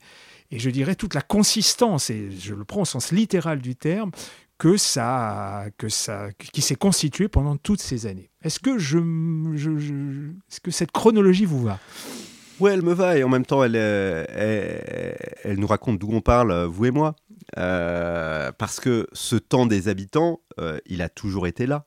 et 0.50 0.58
je 0.58 0.70
dirais 0.70 0.94
toute 0.94 1.12
la 1.12 1.20
consistance, 1.20 2.08
et 2.08 2.30
je 2.30 2.54
le 2.54 2.64
prends 2.64 2.82
au 2.82 2.86
sens 2.86 3.12
littéral 3.12 3.60
du 3.60 3.76
terme, 3.76 4.10
que 4.58 4.76
ça, 4.76 5.66
que 5.78 5.88
ça, 5.88 6.28
qui 6.52 6.60
s'est 6.60 6.74
constitué 6.74 7.28
pendant 7.28 7.56
toutes 7.56 7.80
ces 7.80 8.06
années. 8.06 8.30
Est-ce 8.42 8.58
que, 8.60 8.78
je, 8.78 8.98
est-ce 10.48 10.60
que 10.60 10.70
cette 10.70 10.92
chronologie 10.92 11.44
vous 11.44 11.62
va? 11.62 11.78
Oui, 12.60 12.72
elle 12.72 12.82
me 12.82 12.92
va 12.92 13.16
et 13.16 13.22
en 13.22 13.28
même 13.28 13.46
temps, 13.46 13.62
elle, 13.62 13.76
elle, 13.76 15.58
nous 15.58 15.66
raconte 15.66 15.98
d'où 15.98 16.10
on 16.10 16.20
parle, 16.20 16.64
vous 16.64 16.86
et 16.86 16.90
moi. 16.90 17.14
Euh, 17.56 18.52
parce 18.52 18.80
que 18.80 19.06
ce 19.12 19.36
temps 19.36 19.66
des 19.66 19.88
habitants, 19.88 20.40
euh, 20.60 20.78
il 20.86 21.02
a 21.02 21.08
toujours 21.08 21.46
été 21.46 21.66
là. 21.66 21.86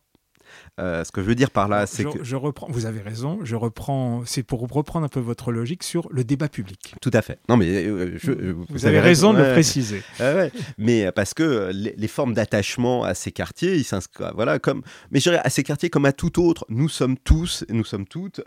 Euh, 0.81 1.03
ce 1.03 1.11
que 1.11 1.21
je 1.21 1.27
veux 1.27 1.35
dire 1.35 1.51
par 1.51 1.67
là, 1.67 1.85
c'est 1.85 2.03
que 2.03 2.23
je 2.23 2.35
reprends. 2.35 2.67
Vous 2.69 2.85
avez 2.85 3.01
raison. 3.01 3.39
Je 3.43 3.55
reprends. 3.55 4.23
C'est 4.25 4.43
pour 4.43 4.61
reprendre 4.61 5.05
un 5.05 5.09
peu 5.09 5.19
votre 5.19 5.51
logique 5.51 5.83
sur 5.83 6.07
le 6.11 6.23
débat 6.23 6.49
public. 6.49 6.95
Tout 7.01 7.11
à 7.13 7.21
fait. 7.21 7.39
Non, 7.49 7.57
mais 7.57 7.67
euh, 7.67 8.17
euh, 8.27 8.55
vous, 8.69 8.85
avez 8.85 8.99
raison, 8.99 9.33
de 9.33 9.39
le 9.39 9.51
préciser. 9.51 10.01
Mais 10.77 11.11
parce 11.11 11.33
que 11.33 11.71
les, 11.73 12.07
formes 12.07 12.33
d'attachement 12.33 13.03
à 13.03 13.13
ces 13.13 13.31
quartiers, 13.31 13.75
ils 13.75 13.83
s'inscrivent. 13.83 14.31
Voilà, 14.35 14.59
comme. 14.59 14.81
Mais 15.11 15.19
je 15.19 15.29
dirais 15.29 15.41
à 15.43 15.49
ces 15.49 15.63
quartiers 15.63 15.89
comme 15.89 16.05
à 16.05 16.13
tout 16.13 16.41
autre, 16.41 16.65
nous 16.69 16.89
sommes 16.89 17.17
tous, 17.17 17.63
nous 17.69 17.85
sommes 17.85 18.05
toutes 18.05 18.41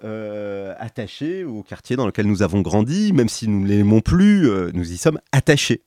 attachés 0.78 1.44
au 1.44 1.62
quartier 1.62 1.96
dans 1.96 2.06
lequel 2.06 2.26
nous 2.26 2.42
avons 2.42 2.60
grandi, 2.60 3.12
même 3.12 3.28
si 3.28 3.48
nous 3.48 3.60
ne 3.60 3.68
l'aimons 3.68 4.00
plus, 4.00 4.48
nous 4.72 4.92
y 4.92 4.96
sommes 4.96 5.20
attachés. 5.32 5.82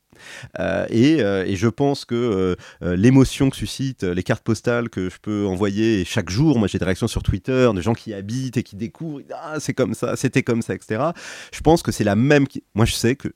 Euh, 0.59 0.87
euh, 0.91 1.45
et, 1.45 1.55
je 1.55 1.67
pense 1.67 2.05
que 2.05 2.55
euh, 2.83 2.95
l'émotion 2.95 3.49
que 3.49 3.55
suscitent 3.55 4.03
les 4.03 4.23
cartes 4.23 4.43
postales 4.43 4.89
que 4.89 5.09
je 5.09 5.17
peux 5.21 5.45
envoyer 5.45 6.05
chaque 6.05 6.29
jour, 6.29 6.59
moi 6.59 6.67
j'ai 6.67 6.79
des 6.79 6.85
réactions 6.85 7.07
sur 7.07 7.23
Twitter 7.23 7.69
de 7.73 7.81
gens 7.81 7.93
qui 7.93 8.13
habitent 8.13 8.57
et 8.57 8.63
qui 8.63 8.75
découvrent, 8.75 9.21
ah, 9.33 9.59
c'est 9.59 9.73
comme 9.73 9.93
ça, 9.93 10.15
c'était 10.15 10.43
comme 10.43 10.61
ça, 10.61 10.73
etc. 10.73 11.03
Je 11.51 11.61
pense 11.61 11.81
que 11.81 11.91
c'est 11.91 12.03
la 12.03 12.15
même. 12.15 12.45
Moi 12.75 12.85
je 12.85 12.93
sais 12.93 13.15
que 13.15 13.29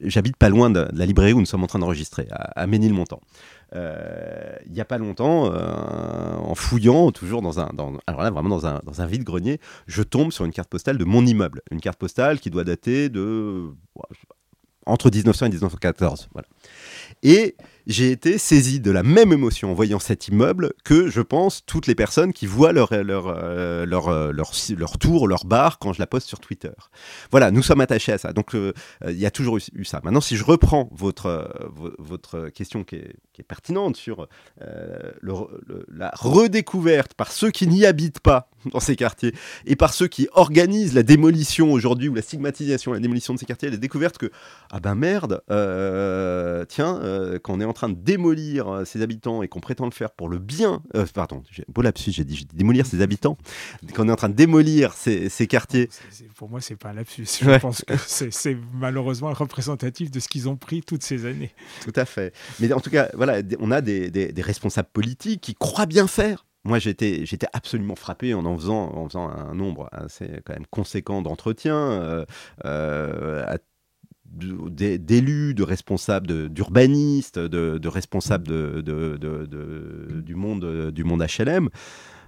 j'habite 0.00 0.36
pas 0.36 0.48
loin 0.48 0.70
de, 0.70 0.88
la 0.92 1.06
librairie 1.06 1.32
où 1.32 1.40
nous 1.40 1.46
sommes 1.46 1.64
en 1.64 1.68
train 1.68 1.78
d'enregistrer, 1.78 2.26
à, 2.30 2.66
Ménilmontant. 2.66 3.20
il 3.74 4.72
n'y 4.72 4.80
a 4.80 4.84
pas 4.84 4.98
longtemps, 4.98 5.52
en 5.52 6.54
fouillant, 6.54 7.10
toujours 7.12 7.42
dans 7.42 7.60
un, 7.60 7.70
alors 8.06 8.22
là 8.22 8.30
vraiment 8.30 8.48
dans 8.48 8.66
un, 8.66 8.80
dans 8.84 9.00
un 9.00 9.06
vide-grenier, 9.06 9.60
je 9.86 10.02
tombe 10.02 10.32
sur 10.32 10.44
une 10.44 10.52
carte 10.52 10.68
postale 10.68 10.98
de 10.98 11.04
mon 11.04 11.24
immeuble. 11.24 11.62
Une 11.70 11.80
carte 11.80 11.98
postale 11.98 12.40
qui 12.40 12.50
doit 12.50 12.64
dater 12.64 13.08
de, 13.08 13.70
entre 14.86 15.10
1900 15.10 15.46
et 15.46 15.48
1914. 15.50 16.28
Voilà. 16.32 16.48
Et 17.22 17.56
j'ai 17.86 18.10
été 18.10 18.38
saisi 18.38 18.80
de 18.80 18.90
la 18.90 19.02
même 19.02 19.32
émotion 19.32 19.70
en 19.70 19.74
voyant 19.74 19.98
cet 19.98 20.28
immeuble 20.28 20.72
que, 20.84 21.08
je 21.08 21.20
pense, 21.20 21.64
toutes 21.66 21.86
les 21.86 21.94
personnes 21.94 22.32
qui 22.32 22.46
voient 22.46 22.72
leur, 22.72 22.94
leur, 23.02 23.26
euh, 23.28 23.84
leur, 23.86 24.08
euh, 24.08 24.32
leur, 24.32 24.98
tour, 24.98 25.26
leur 25.26 25.44
bar 25.44 25.78
quand 25.78 25.92
je 25.92 26.00
la 26.00 26.06
poste 26.06 26.28
sur 26.28 26.38
Twitter. 26.38 26.72
Voilà, 27.30 27.50
nous 27.50 27.62
sommes 27.62 27.80
attachés 27.80 28.12
à 28.12 28.18
ça. 28.18 28.32
Donc, 28.32 28.54
euh, 28.54 28.72
il 29.08 29.18
y 29.18 29.26
a 29.26 29.30
toujours 29.30 29.58
eu, 29.58 29.84
ça. 29.84 30.00
Maintenant, 30.04 30.20
si 30.20 30.36
je 30.36 30.44
reprends 30.44 30.88
votre, 30.92 31.50
votre 31.98 32.48
question 32.50 32.84
qui 32.84 32.96
est, 32.96 33.16
qui 33.32 33.40
est 33.40 33.44
pertinente 33.44 33.96
sur 33.96 34.28
la 34.60 36.10
redécouverte 36.14 37.14
par 37.14 37.32
ceux 37.32 37.50
qui 37.50 37.66
n'y 37.66 37.84
habitent 37.84 38.20
pas 38.20 38.50
dans 38.72 38.80
ces 38.80 38.96
quartiers 38.96 39.34
et 39.66 39.76
par 39.76 39.92
ceux 39.92 40.06
qui 40.06 40.28
organisent 40.32 40.94
la 40.94 41.02
démolition 41.02 41.72
aujourd'hui 41.72 42.08
ou 42.08 42.14
la 42.14 42.22
stigmatisation, 42.22 42.92
la 42.92 43.00
démolition 43.00 43.34
de 43.34 43.38
ces 43.38 43.46
quartiers, 43.46 43.70
la 43.70 43.76
découverte 43.76 44.18
que, 44.18 44.30
ah 44.70 44.80
ben 44.80 44.94
merde, 44.94 45.42
tiens, 46.68 47.00
quand 47.42 47.54
on 47.54 47.60
est 47.60 47.64
en 47.64 47.71
train 47.72 47.88
de 47.88 47.94
démolir 47.94 48.68
euh, 48.68 48.84
ses 48.84 49.02
habitants 49.02 49.42
et 49.42 49.48
qu'on 49.48 49.60
prétend 49.60 49.84
le 49.84 49.90
faire 49.90 50.10
pour 50.10 50.28
le 50.28 50.38
bien, 50.38 50.82
euh, 50.94 51.06
pardon, 51.12 51.42
beau 51.68 51.82
lapsus, 51.82 52.12
j'ai 52.12 52.24
dit, 52.24 52.46
démolir 52.52 52.86
ses 52.86 53.00
habitants, 53.00 53.36
qu'on 53.94 54.08
est 54.08 54.12
en 54.12 54.16
train 54.16 54.28
de 54.28 54.34
démolir 54.34 54.92
ces, 54.92 55.28
quartiers. 55.46 55.88
pour 56.36 56.48
moi, 56.48 56.60
c'est 56.60 56.76
pas 56.76 56.90
un 56.90 56.94
lapsus. 56.94 57.26
Je 57.42 57.58
pense 57.58 57.82
que 57.82 57.94
c'est 58.30 58.56
malheureusement 58.74 59.32
représentatif 59.32 60.10
de 60.10 60.20
ce 60.20 60.28
qu'ils 60.28 60.48
ont 60.48 60.56
pris 60.56 60.82
toutes 60.82 61.02
ces 61.02 61.26
années. 61.26 61.52
Tout 61.82 61.92
à 61.96 62.04
fait. 62.04 62.34
Mais 62.60 62.72
en 62.72 62.80
tout 62.80 62.90
cas, 62.90 63.10
voilà, 63.14 63.40
on 63.60 63.70
a 63.70 63.80
des, 63.80 64.32
responsables 64.42 64.88
politiques 64.92 65.40
qui 65.40 65.54
croient 65.54 65.86
bien 65.86 66.06
faire. 66.06 66.46
Moi, 66.64 66.78
j'étais, 66.78 67.26
j'étais 67.26 67.48
absolument 67.52 67.96
frappé 67.96 68.34
en 68.34 68.44
en 68.44 68.56
faisant, 68.56 68.94
en 68.94 69.08
faisant 69.08 69.28
un 69.28 69.54
nombre 69.54 69.88
assez 69.90 70.28
quand 70.44 70.52
même 70.52 70.66
conséquent 70.70 71.20
d'entretiens 71.20 71.76
euh, 71.76 72.24
euh 72.64 73.44
à 73.46 73.58
d'élus, 74.32 75.54
de 75.54 75.62
responsables 75.62 76.48
d'urbanistes, 76.48 77.38
de, 77.38 77.88
responsables 77.88 78.82
du, 78.82 80.34
monde, 80.34 80.90
du 80.90 81.04
monde 81.04 81.22
HLM, 81.22 81.68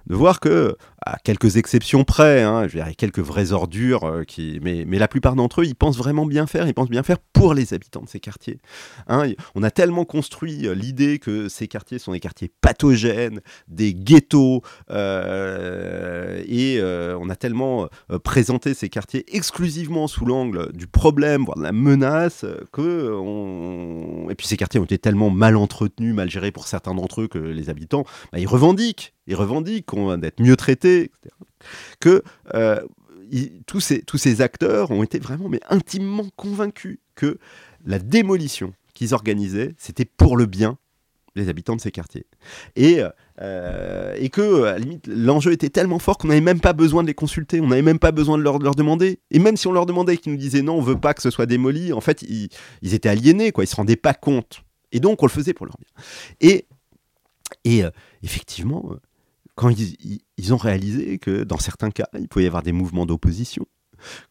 de 0.07 0.15
voir 0.15 0.39
que 0.39 0.75
à 1.05 1.17
quelques 1.19 1.57
exceptions 1.57 2.03
près, 2.03 2.41
hein, 2.41 2.67
je 2.67 2.77
dirais 2.77 2.95
quelques 2.95 3.19
vraies 3.19 3.51
ordures, 3.51 4.05
euh, 4.05 4.23
mais, 4.61 4.85
mais 4.87 4.97
la 4.97 5.07
plupart 5.07 5.35
d'entre 5.35 5.61
eux, 5.61 5.65
ils 5.65 5.75
pensent 5.75 5.97
vraiment 5.97 6.25
bien 6.25 6.47
faire, 6.47 6.67
ils 6.67 6.73
pensent 6.73 6.89
bien 6.89 7.03
faire 7.03 7.19
pour 7.19 7.53
les 7.53 7.75
habitants 7.75 8.01
de 8.01 8.09
ces 8.09 8.19
quartiers. 8.19 8.59
Hein. 9.07 9.33
on 9.53 9.61
a 9.61 9.69
tellement 9.69 10.03
construit 10.03 10.67
euh, 10.67 10.73
l'idée 10.73 11.19
que 11.19 11.47
ces 11.47 11.67
quartiers 11.67 11.99
sont 11.99 12.13
des 12.13 12.19
quartiers 12.19 12.51
pathogènes, 12.61 13.41
des 13.67 13.93
ghettos, 13.93 14.63
euh, 14.89 16.43
et 16.47 16.81
on 17.17 17.29
a 17.29 17.35
tellement 17.35 17.87
présenté 18.23 18.73
ces 18.73 18.89
quartiers 18.89 19.25
exclusivement 19.35 20.07
sous 20.07 20.25
l'angle 20.25 20.71
du 20.73 20.87
problème, 20.87 21.45
voire 21.45 21.57
de 21.57 21.63
la 21.63 21.71
menace, 21.71 22.45
que 22.71 23.11
et 24.29 24.35
puis 24.35 24.47
ces 24.47 24.57
quartiers 24.57 24.79
ont 24.79 24.85
été 24.85 24.97
tellement 24.97 25.29
mal 25.29 25.55
entretenus, 25.55 26.13
mal 26.13 26.29
gérés 26.29 26.51
pour 26.51 26.67
certains 26.67 26.93
d'entre 26.93 27.21
eux 27.21 27.27
que 27.27 27.37
les 27.37 27.69
habitants, 27.69 28.05
bah, 28.31 28.39
ils 28.39 28.47
revendiquent 28.47 29.13
ils 29.27 29.35
revendiquent 29.35 29.95
d'être 30.19 30.41
mieux 30.41 30.55
traités. 30.55 31.11
Que 31.99 32.23
euh, 32.53 32.81
tous, 33.65 33.79
ces, 33.79 34.01
tous 34.03 34.17
ces 34.17 34.41
acteurs 34.41 34.91
ont 34.91 35.03
été 35.03 35.19
vraiment 35.19 35.49
mais 35.49 35.61
intimement 35.69 36.27
convaincus 36.35 36.99
que 37.15 37.39
la 37.85 37.99
démolition 37.99 38.73
qu'ils 38.93 39.13
organisaient, 39.13 39.73
c'était 39.77 40.05
pour 40.05 40.37
le 40.37 40.45
bien 40.45 40.77
des 41.35 41.49
habitants 41.49 41.75
de 41.75 41.81
ces 41.81 41.91
quartiers. 41.91 42.25
Et, 42.75 43.01
euh, 43.41 44.15
et 44.17 44.29
que, 44.29 44.63
à 44.63 44.71
la 44.73 44.79
limite, 44.79 45.07
l'enjeu 45.07 45.51
était 45.51 45.69
tellement 45.69 45.99
fort 45.99 46.17
qu'on 46.17 46.29
n'avait 46.29 46.41
même 46.41 46.61
pas 46.61 46.73
besoin 46.73 47.03
de 47.03 47.07
les 47.07 47.13
consulter, 47.13 47.59
on 47.59 47.67
n'avait 47.67 47.81
même 47.81 47.99
pas 47.99 48.11
besoin 48.11 48.37
de 48.37 48.43
leur, 48.43 48.59
leur, 48.59 48.75
demander. 48.75 49.19
Et 49.31 49.39
même 49.39 49.57
si 49.57 49.67
on 49.67 49.73
leur 49.73 49.85
demandait 49.85 50.13
et 50.13 50.17
qu'ils 50.17 50.31
nous 50.31 50.37
disaient 50.37 50.61
non, 50.61 50.75
on 50.75 50.81
veut 50.81 50.99
pas 50.99 51.13
que 51.13 51.21
ce 51.21 51.29
soit 51.29 51.45
démoli, 51.45 51.91
en 51.93 52.01
fait, 52.01 52.21
ils, 52.21 52.49
ils 52.81 52.93
étaient 52.93 53.09
aliénés, 53.09 53.51
quoi, 53.51 53.65
ils 53.65 53.67
se 53.67 53.75
rendaient 53.75 53.95
pas 53.97 54.13
compte. 54.13 54.63
Et 54.91 54.99
donc, 54.99 55.21
on 55.23 55.25
le 55.25 55.31
faisait 55.31 55.53
pour 55.53 55.65
leur 55.65 55.75
bien. 55.77 56.03
Et, 56.39 56.67
et 57.65 57.83
euh, 57.83 57.91
effectivement, 58.23 58.95
quand 59.55 59.69
ils, 59.69 60.53
ont 60.53 60.57
réalisé 60.57 61.17
que 61.17 61.43
dans 61.43 61.57
certains 61.57 61.91
cas, 61.91 62.07
il 62.19 62.27
pouvait 62.27 62.45
y 62.45 62.47
avoir 62.47 62.63
des 62.63 62.73
mouvements 62.73 63.05
d'opposition, 63.05 63.65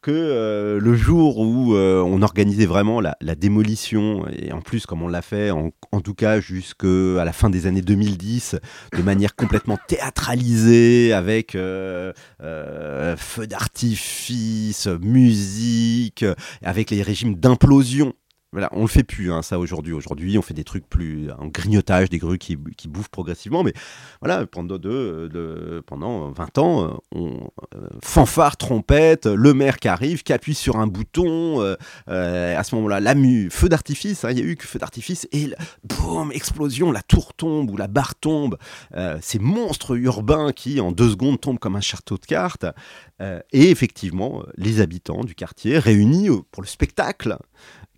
que 0.03 0.11
euh, 0.11 0.79
le 0.79 0.95
jour 0.95 1.39
où 1.39 1.75
euh, 1.75 2.03
on 2.03 2.22
organisait 2.22 2.66
vraiment 2.66 3.01
la, 3.01 3.35
démolition, 3.35 4.27
et 4.29 4.53
en 4.53 4.61
plus 4.61 4.87
comme 4.87 5.03
on 5.03 5.09
l'a 5.09 5.22
fait, 5.22 5.51
en, 5.51 5.72
tout 6.03 6.14
cas 6.14 6.41
jusqu'à 6.41 7.25
la 7.25 7.33
fin 7.33 7.49
des 7.49 7.66
années 7.66 7.83
2010, 7.83 8.57
de 8.97 9.03
manière 9.03 9.35
complètement 9.35 9.79
théâtralisée, 9.89 11.12
avec 11.12 11.55
euh, 11.55 12.12
feu 13.16 13.47
d'artifice, 13.47 14.87
musique, 15.01 16.25
avec 16.62 16.91
les 16.91 17.03
régimes 17.03 17.35
d'implosion 17.35 18.12
on 18.72 18.82
le 18.82 18.86
fait 18.86 19.02
plus, 19.02 19.32
hein, 19.32 19.42
ça 19.42 19.59
aujourd'hui. 19.59 19.92
Aujourd'hui, 19.92 20.38
on 20.38 20.42
fait 20.42 20.55
des 20.55 20.64
trucs 20.64 20.88
plus 20.88 21.30
en 21.38 21.46
grignotage, 21.46 22.09
des 22.11 22.18
grues 22.18 22.38
qui, 22.38 22.57
qui 22.76 22.88
bouffent 22.88 23.09
progressivement. 23.09 23.62
Mais 23.62 23.72
voilà, 24.20 24.46
pendant, 24.46 24.78
de, 24.78 25.82
pendant 25.86 26.30
20 26.30 26.59
ans, 26.59 27.00
on 27.12 27.34
euh, 27.74 27.88
fanfare, 28.02 28.57
trompette, 28.57 29.26
le 29.26 29.55
maire 29.55 29.78
qui 29.78 29.88
arrive, 29.88 30.22
qui 30.22 30.32
appuie 30.32 30.55
sur 30.55 30.76
un 30.76 30.86
bouton. 30.86 31.61
Euh, 31.61 31.76
euh, 32.09 32.59
à 32.59 32.64
ce 32.64 32.74
moment-là, 32.76 33.00
la 33.00 33.14
feu 33.50 33.68
d'artifice, 33.68 34.24
hein, 34.24 34.30
il 34.30 34.38
y 34.38 34.42
a 34.42 34.44
eu 34.44 34.57
que 34.57 34.66
feu 34.66 34.78
d'artifice 34.78 35.26
et 35.32 35.50
boum, 35.84 36.32
explosion, 36.32 36.92
la 36.92 37.02
tour 37.02 37.34
tombe 37.34 37.70
ou 37.70 37.76
la 37.76 37.88
barre 37.88 38.14
tombe. 38.14 38.57
ces 39.20 39.38
monstres 39.38 39.96
urbains 39.96 40.52
qui, 40.52 40.80
en 40.80 40.92
deux 40.92 41.11
secondes, 41.11 41.40
tombent 41.40 41.59
comme 41.59 41.76
un 41.76 41.80
château 41.80 42.16
de 42.18 42.26
cartes. 42.26 42.66
et 43.20 43.70
effectivement, 43.70 44.42
les 44.57 44.80
habitants 44.80 45.24
du 45.24 45.34
quartier 45.34 45.78
réunis 45.78 46.28
pour 46.50 46.62
le 46.62 46.68
spectacle 46.68 47.38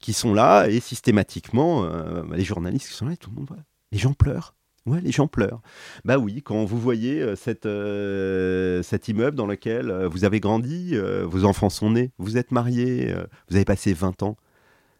qui 0.07 0.13
sont 0.13 0.35
là 0.35 0.69
et 0.69 0.79
systématiquement, 0.79 1.83
euh, 1.83 2.23
les 2.33 2.45
journalistes 2.45 2.87
qui 2.87 2.95
sont 2.95 3.07
là, 3.07 3.17
tout 3.17 3.29
le 3.31 3.35
monde 3.39 3.49
voit. 3.49 3.57
Les 3.91 3.99
gens 3.99 4.13
pleurent. 4.13 4.55
Ouais, 4.87 5.01
les 5.01 5.11
gens 5.11 5.27
pleurent. 5.27 5.61
Bah 6.05 6.17
oui, 6.17 6.43
quand 6.45 6.65
vous 6.65 6.79
voyez 6.79 7.21
euh, 7.21 7.35
cette, 7.35 7.67
euh, 7.67 8.85
cet 8.85 9.09
immeuble 9.09 9.37
dans 9.37 9.49
lequel 9.49 9.91
vous 10.05 10.23
avez 10.23 10.39
grandi, 10.39 10.97
vos 11.25 11.45
enfants 11.45 11.71
sont 11.71 11.91
nés, 11.91 12.13
vous 12.19 12.37
êtes 12.37 12.53
mariés, 12.53 13.13
vous 13.51 13.57
avez 13.57 13.65
passé 13.65 13.93
20 13.95 14.23
ans, 14.23 14.37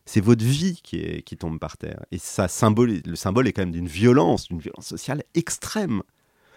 c'est 0.07 0.21
votre 0.21 0.45
vie 0.45 0.81
qui, 0.83 0.97
est, 0.97 1.23
qui 1.23 1.37
tombe 1.37 1.61
par 1.61 1.77
terre. 1.77 2.05
Et 2.11 2.19
ça 2.19 2.49
symbole, 2.49 3.01
le 3.07 3.15
symbole 3.15 3.47
est 3.47 3.53
quand 3.53 3.63
même 3.63 3.71
d'une 3.71 3.87
violence, 3.87 4.49
d'une 4.49 4.59
violence 4.59 4.89
sociale 4.89 5.23
extrême. 5.35 6.03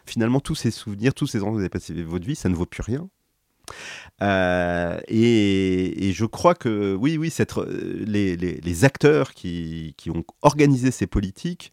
Finalement, 0.08 0.40
tous 0.40 0.56
ces 0.56 0.72
souvenirs, 0.72 1.14
tous 1.14 1.28
ces 1.28 1.44
ans 1.44 1.50
que 1.50 1.54
vous 1.54 1.60
avez 1.60 1.70
passé 1.70 1.94
votre 2.02 2.26
vie, 2.26 2.36
ça 2.36 2.50
ne 2.50 2.56
vaut 2.56 2.66
plus 2.66 2.82
rien. 2.82 3.10
Euh, 4.22 5.00
et, 5.08 6.12
je 6.14 6.26
crois 6.26 6.56
que 6.56 6.96
oui, 6.96 7.18
oui, 7.18 7.34
les, 8.06 8.36
les, 8.36 8.86
acteurs 8.86 9.34
qui, 9.34 9.96
ont 10.14 10.24
organisé 10.42 10.92
ces 10.92 11.08
politiques 11.08 11.72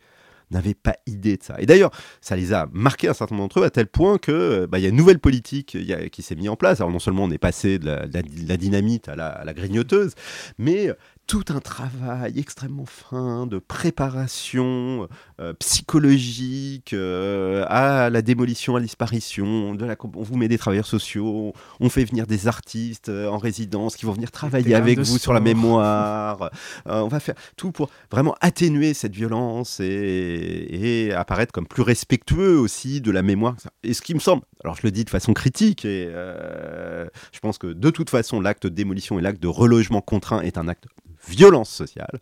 n'avaient 0.52 0.74
pas 0.74 0.96
idée 1.06 1.36
de 1.36 1.42
ça. 1.42 1.56
Et 1.58 1.66
d'ailleurs, 1.66 1.90
ça 2.20 2.36
les 2.36 2.52
a 2.52 2.68
marqués 2.72 3.08
un 3.08 3.14
certain 3.14 3.34
nombre 3.34 3.48
d'entre 3.48 3.60
eux 3.60 3.64
à 3.64 3.70
tel 3.70 3.88
point 3.88 4.18
que 4.18 4.66
bah, 4.66 4.78
il 4.78 4.82
y 4.82 4.86
a 4.86 4.90
une 4.90 4.96
nouvelle 4.96 5.18
politique 5.18 5.76
qui 6.12 6.22
s'est 6.22 6.36
mise 6.36 6.48
en 6.48 6.56
place. 6.56 6.80
Alors 6.80 6.92
non 6.92 7.00
seulement 7.00 7.24
on 7.24 7.30
est 7.30 7.38
passé 7.38 7.80
de 7.80 7.86
la, 7.86 8.56
dynamite 8.56 9.08
à 9.08 9.16
la, 9.16 9.52
grignoteuse, 9.54 10.14
mais 10.58 10.90
tout 11.26 11.44
un 11.48 11.60
travail 11.60 12.38
extrêmement 12.38 12.86
fin 12.86 13.46
de 13.46 13.58
préparation 13.58 15.08
euh, 15.40 15.52
psychologique 15.54 16.92
euh, 16.92 17.64
à 17.68 18.10
la 18.10 18.22
démolition, 18.22 18.76
à 18.76 18.78
la 18.78 18.84
disparition. 18.84 19.74
De 19.74 19.84
la, 19.84 19.96
on 20.00 20.22
vous 20.22 20.36
met 20.36 20.46
des 20.46 20.58
travailleurs 20.58 20.86
sociaux, 20.86 21.52
on 21.80 21.88
fait 21.88 22.04
venir 22.04 22.26
des 22.28 22.46
artistes 22.46 23.08
euh, 23.08 23.28
en 23.28 23.38
résidence 23.38 23.96
qui 23.96 24.06
vont 24.06 24.12
venir 24.12 24.30
travailler 24.30 24.74
avec 24.74 25.00
vous 25.00 25.18
sur 25.18 25.32
la 25.32 25.40
mémoire. 25.40 26.50
on 26.86 27.08
va 27.08 27.18
faire 27.18 27.34
tout 27.56 27.72
pour 27.72 27.90
vraiment 28.10 28.36
atténuer 28.40 28.94
cette 28.94 29.14
violence 29.14 29.80
et, 29.80 31.06
et, 31.06 31.12
apparaître 31.12 31.52
comme 31.52 31.66
plus 31.66 31.82
respectueux 31.82 32.56
aussi 32.58 33.00
de 33.00 33.10
la 33.10 33.22
mémoire. 33.22 33.56
Et 33.82 33.94
ce 33.94 34.02
qui 34.02 34.14
me 34.14 34.20
semble, 34.20 34.42
alors 34.62 34.76
je 34.76 34.82
le 34.84 34.92
dis 34.92 35.04
de 35.04 35.10
façon 35.10 35.32
critique, 35.32 35.84
et 35.84 36.08
je 36.08 37.40
pense 37.40 37.58
que 37.58 37.66
de 37.66 37.90
toute 37.90 38.10
façon 38.10 38.40
l'acte 38.40 38.64
de 38.64 38.68
démolition 38.68 39.18
et 39.18 39.22
l'acte 39.22 39.42
de 39.42 39.48
relogement 39.48 40.00
contraint 40.00 40.40
est 40.42 40.58
un 40.58 40.68
acte 40.68 40.86
violence 41.28 41.70
sociale, 41.70 42.20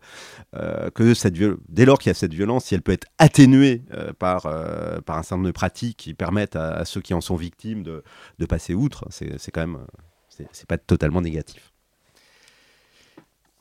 euh, 0.55 0.89
que 0.91 1.13
cette 1.13 1.35
dès 1.69 1.85
lors 1.85 1.99
qu'il 1.99 2.09
y 2.09 2.11
a 2.11 2.13
cette 2.13 2.33
violence, 2.33 2.65
si 2.65 2.75
elle 2.75 2.81
peut 2.81 2.91
être 2.91 3.07
atténuée 3.17 3.83
euh, 3.93 4.13
par, 4.13 4.45
euh, 4.45 4.99
par 5.01 5.17
un 5.17 5.23
certain 5.23 5.37
nombre 5.37 5.47
de 5.47 5.51
pratiques 5.51 5.97
qui 5.97 6.13
permettent 6.13 6.55
à, 6.55 6.85
ceux 6.85 7.01
qui 7.01 7.13
en 7.13 7.21
sont 7.21 7.35
victimes 7.35 7.83
de, 7.83 8.03
de 8.39 8.45
passer 8.45 8.73
outre, 8.73 9.05
c'est 9.09 9.51
quand 9.51 9.61
même, 9.61 9.85
c'est 10.29 10.67
pas 10.67 10.77
totalement 10.77 11.21
négatif. 11.21 11.71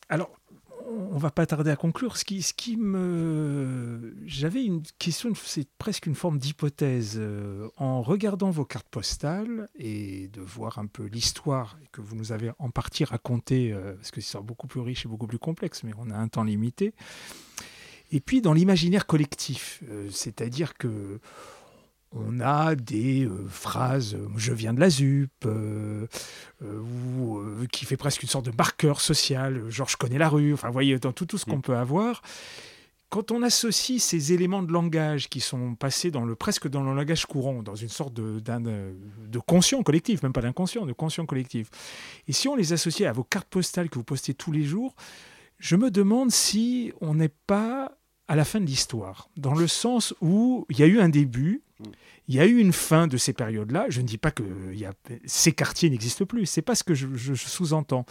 Alors, 0.09 0.31
on 1.13 1.19
va 1.19 1.31
pas 1.31 1.47
tarder 1.47 1.71
à 1.71 1.77
conclure. 1.77 2.17
Ce 2.17 2.25
qui, 2.25 2.43
ce 2.43 2.55
qui 2.55 2.77
me, 2.77 4.15
j'avais 4.27 4.65
une 4.65 4.83
question, 4.99 5.33
c'est 5.35 5.69
presque 5.79 6.07
une 6.07 6.15
forme 6.15 6.39
d'hypothèse. 6.39 7.15
Euh, 7.17 7.69
en 7.77 8.03
regardant 8.03 8.51
vos 8.51 8.65
cartes 8.65 8.89
postales 8.89 9.69
et 9.79 10.29
de 10.29 10.41
voir 10.41 10.79
un 10.79 10.87
peu 10.87 11.05
l'histoire 11.05 11.79
que 11.93 12.01
vous 12.01 12.17
nous 12.17 12.33
avez 12.33 12.51
en 12.59 12.71
partie 12.71 13.05
racontée, 13.05 13.73
euh, 13.73 13.95
parce 13.95 14.11
que 14.11 14.21
c'est 14.21 14.39
beaucoup 14.41 14.67
plus 14.67 14.81
riche 14.81 15.07
et 15.07 15.09
beaucoup 15.09 15.27
plus 15.27 15.39
complexe, 15.39 15.83
mais 15.83 15.93
on 15.99 16.11
a 16.11 16.17
un 16.17 16.29
temps 16.29 16.45
limité. 16.45 16.95
Et 18.11 18.21
puis 18.21 18.41
dans 18.41 18.53
l'imaginaire 18.53 19.07
collectif, 19.07 19.83
euh, 19.89 20.09
c'est-à-dire 20.11 20.75
que 20.75 21.21
on 22.15 22.41
a 22.41 22.75
des 22.75 23.25
euh, 23.25 23.47
phrases 23.49 24.15
euh, 24.15 24.29
je 24.37 24.53
viens 24.53 24.73
de 24.73 24.81
la 24.81 24.91
ZUP 24.91 25.31
euh, 25.47 26.07
ou 26.63 27.41
qui 27.71 27.85
fait 27.85 27.97
presque 27.97 28.23
une 28.23 28.29
sorte 28.29 28.47
de 28.47 28.53
marqueur 28.57 29.01
social 29.01 29.69
genre 29.69 29.89
je 29.89 29.97
connais 29.97 30.19
la 30.19 30.29
rue 30.29 30.55
enfin 30.55 30.69
vous 30.69 30.73
voyez 30.73 30.99
dans 30.99 31.13
tout, 31.13 31.27
tout 31.27 31.39
ce 31.39 31.45
qu'on 31.45 31.59
mm. 31.59 31.63
peut 31.63 31.77
avoir 31.77 32.23
quand 33.11 33.31
on 33.31 33.43
associe 33.43 34.03
ces 34.03 34.33
éléments 34.33 34.63
de 34.63 34.73
langage 34.73 35.29
qui 35.29 35.41
sont 35.41 35.75
passés 35.75 36.11
dans 36.11 36.25
le 36.25 36.35
presque 36.35 36.69
dans 36.69 36.83
le 36.83 36.95
langage 36.95 37.27
courant 37.27 37.63
dans 37.63 37.75
une 37.75 37.89
sorte 37.89 38.15
de, 38.15 38.41
de 38.41 39.39
conscient 39.41 39.83
collectif 39.83 40.23
même 40.23 40.33
pas 40.33 40.43
d'inconscient 40.43 40.87
de 40.87 40.93
conscient 40.93 41.27
collectif 41.27 41.69
et 42.29 42.33
si 42.33 42.49
on 42.49 42.55
les 42.55 42.73
associe 42.73 43.09
à 43.09 43.13
vos 43.13 43.25
cartes 43.25 43.49
postales 43.49 43.91
que 43.91 43.97
vous 43.97 44.05
postez 44.05 44.35
tous 44.35 44.53
les 44.53 44.65
jours 44.65 44.95
je 45.59 45.77
me 45.77 45.91
demande 45.91 46.31
si 46.31 46.93
on 47.01 47.15
n'est 47.15 47.33
pas 47.47 47.93
à 48.29 48.37
la 48.37 48.45
fin 48.45 48.61
de 48.61 48.67
l'histoire, 48.67 49.29
dans 49.37 49.55
le 49.55 49.67
sens 49.67 50.15
où 50.21 50.67
il 50.71 50.79
y 50.79 50.83
a 50.83 50.87
eu 50.87 51.01
un 51.01 51.09
début, 51.09 51.63
il 52.29 52.35
y 52.35 52.41
a 52.41 52.47
eu 52.47 52.59
une 52.59 52.73
fin 52.73 53.07
de 53.07 53.17
ces 53.17 53.33
périodes-là. 53.33 53.87
Je 53.89 54.01
ne 54.01 54.07
dis 54.07 54.19
pas 54.19 54.31
que 54.31 54.43
a, 54.85 54.93
ces 55.27 55.53
quartiers 55.53 55.91
n'existent 55.91 56.25
plus, 56.25 56.47
c'est 56.47 56.63
pas 56.63 56.75
ce 56.75 56.85
que 56.85 56.95
je, 56.95 57.35
sous-entends. 57.35 58.07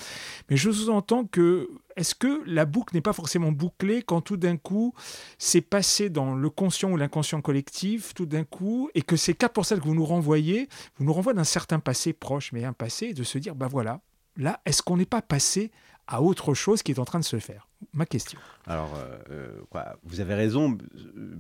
Mais 0.49 0.57
je 0.57 0.71
sous-entends 0.71 1.26
que 1.26 1.69
est-ce 1.95 2.15
que 2.15 2.41
la 2.45 2.65
boucle 2.65 2.95
n'est 2.95 3.01
pas 3.01 3.13
forcément 3.13 3.51
bouclée 3.51 4.01
quand 4.01 4.21
tout 4.21 4.38
d'un 4.38 4.57
coup 4.57 4.93
c'est 5.38 5.61
passé 5.61 6.09
dans 6.09 6.36
le 6.36 6.49
conscient 6.49 6.91
ou 6.91 6.97
l'inconscient 6.97 7.41
collectif, 7.41 8.13
tout 8.13 8.26
d'un 8.26 8.43
coup, 8.43 8.89
et 8.95 9.01
que 9.01 9.15
ces 9.15 9.34
pour 9.34 9.65
celles 9.65 9.80
que 9.80 9.86
vous 9.86 9.95
nous 9.95 10.05
renvoyez, 10.05 10.69
vous 10.97 11.05
nous 11.05 11.13
renvoyez 11.13 11.36
d'un 11.36 11.43
certain 11.43 11.80
passé 11.80 12.13
proche, 12.13 12.51
mais 12.53 12.63
un 12.63 12.74
passé, 12.74 13.13
de 13.13 13.24
se 13.24 13.38
dire, 13.38 13.55
bah 13.55 13.67
voilà, 13.67 14.01
là, 14.38 14.61
est-ce 14.65 14.82
qu'on 14.82 14.97
n'est 14.97 15.05
pas 15.05 15.21
passé 15.21 15.71
à 16.07 16.21
autre 16.21 16.53
chose 16.53 16.82
qui 16.84 16.91
est 16.91 16.99
en 16.99 17.05
train 17.05 17.19
de 17.19 17.26
se 17.26 17.39
faire? 17.39 17.67
Ma 17.93 18.05
question. 18.05 18.39
Alors, 18.65 18.91
euh, 19.29 19.47
quoi, 19.69 19.97
vous 20.03 20.21
avez 20.21 20.36
raison, 20.36 20.77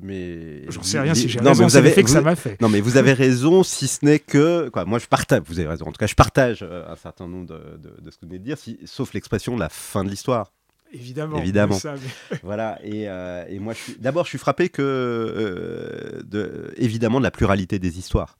mais 0.01 0.69
j'en 0.69 0.83
sais 0.83 0.99
rien 0.99 1.13
si 1.13 1.29
j'ai 1.29 1.39
raison. 1.39 1.67
avez 1.75 2.03
que 2.03 2.09
ça 2.09 2.21
m'a 2.21 2.35
fait. 2.35 2.59
Non, 2.61 2.69
mais 2.69 2.81
vous 2.81 2.97
avez 2.97 3.13
raison, 3.13 3.63
si 3.63 3.87
ce 3.87 4.03
n'est 4.03 4.19
que 4.19 4.69
quoi. 4.69 4.85
Moi, 4.85 4.99
je 4.99 5.07
partage. 5.07 5.41
Vous 5.45 5.59
avez 5.59 5.69
raison. 5.69 5.85
En 5.85 5.91
tout 5.91 5.99
cas, 5.99 6.07
je 6.07 6.15
partage 6.15 6.59
euh, 6.61 6.91
un 6.91 6.95
certain 6.95 7.27
nombre 7.27 7.47
de, 7.47 8.11
ce 8.11 8.17
que 8.17 8.25
vous 8.25 8.29
venez 8.29 8.39
de 8.39 8.43
dire, 8.43 8.57
si, 8.57 8.77
sauf 8.85 9.13
l'expression 9.13 9.55
de 9.55 9.59
la 9.59 9.69
fin 9.69 10.03
de 10.03 10.09
l'histoire. 10.09 10.51
Évidemment. 10.91 11.37
Évidemment. 11.37 11.79
voilà. 12.43 12.79
Et, 12.83 13.07
euh, 13.07 13.45
et, 13.47 13.59
moi, 13.59 13.73
d'abord, 13.99 14.25
je 14.25 14.29
suis 14.29 14.37
frappé 14.37 14.69
que, 14.69 16.21
de, 16.25 16.73
évidemment, 16.77 17.19
de 17.19 17.23
la 17.23 17.31
pluralité 17.31 17.79
des 17.79 17.97
histoires 17.97 18.37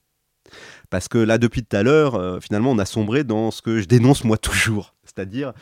Parce 0.90 1.08
que 1.08 1.18
là, 1.18 1.38
depuis 1.38 1.64
tout 1.64 1.76
à 1.76 1.84
l'heure, 1.84 2.42
finalement, 2.44 2.72
on 2.72 2.80
a 2.80 2.86
sombré 2.86 3.24
dans 3.24 3.50
ce 3.50 3.62
que 3.62 3.80
je 3.80 3.86
dénonce 3.86 4.24
moi 4.24 4.38
toujours, 4.38 4.94
c'est-à-dire 5.16 5.54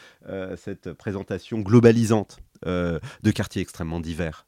cette 0.55 0.93
présentation 0.93 1.59
globalisante 1.59 2.39
de 2.65 3.31
quartiers 3.33 3.61
extrêmement 3.61 3.99
divers. 3.99 4.45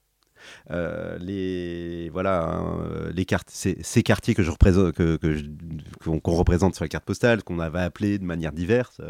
les 0.69 2.09
voilà 2.11 2.45
hein, 2.45 3.11
ces, 3.47 4.03
quartiers 4.03 4.35
qu'on 4.35 6.31
représente 6.31 6.75
sur 6.75 6.83
la 6.83 6.89
carte 6.89 7.05
postale 7.05 7.43
qu'on 7.43 7.59
avait 7.59 7.79
appelés 7.81 8.19
de 8.19 8.25
manière 8.25 8.51
diverse 8.53 9.01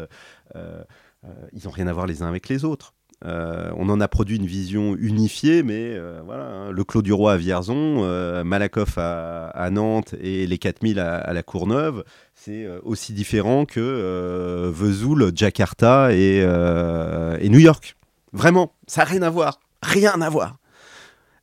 ils 1.52 1.64
n'ont 1.64 1.70
rien 1.70 1.86
à 1.86 1.92
voir 1.92 2.06
les 2.06 2.22
uns 2.22 2.28
avec 2.28 2.48
les 2.48 2.64
autres 2.64 2.94
euh, 3.24 3.70
on 3.76 3.88
en 3.88 4.00
a 4.00 4.08
produit 4.08 4.36
une 4.36 4.46
vision 4.46 4.96
unifiée, 4.96 5.62
mais 5.62 5.94
euh, 5.94 6.20
voilà, 6.24 6.44
hein, 6.44 6.70
le 6.70 6.84
Clos 6.84 7.02
du 7.02 7.12
Roi 7.12 7.32
à 7.32 7.36
Vierzon, 7.36 8.04
euh, 8.04 8.44
Malakoff 8.44 8.98
à, 8.98 9.68
Nantes 9.70 10.14
et 10.20 10.46
les 10.46 10.58
4000 10.58 10.98
à, 10.98 11.32
la 11.32 11.42
Courneuve, 11.42 12.04
c'est 12.34 12.68
aussi 12.82 13.12
différent 13.12 13.64
que 13.64 14.70
Vesoul, 14.72 15.32
Jakarta 15.34 16.12
et, 16.12 16.38
et, 16.38 17.48
New 17.48 17.58
York. 17.58 17.96
Vraiment, 18.32 18.72
ça 18.86 19.02
n'a 19.02 19.10
rien 19.10 19.22
à 19.22 19.30
voir. 19.30 19.60
Rien 19.82 20.20
à 20.20 20.28
voir. 20.28 20.56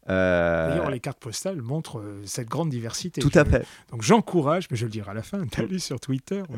Euh, 0.09 0.69
D'ailleurs, 0.69 0.89
les 0.89 0.99
cartes 0.99 1.19
postales 1.19 1.61
montrent 1.61 1.99
euh, 1.99 2.21
cette 2.25 2.49
grande 2.49 2.69
diversité. 2.69 3.21
Tout 3.21 3.31
à 3.35 3.45
fait. 3.45 3.65
Donc 3.91 4.01
j'encourage, 4.01 4.67
mais 4.71 4.77
je 4.77 4.85
le 4.85 4.91
dirai 4.91 5.11
à 5.11 5.13
la 5.13 5.21
fin, 5.21 5.43
d'aller 5.57 5.79
sur 5.79 5.99
Twitter. 5.99 6.43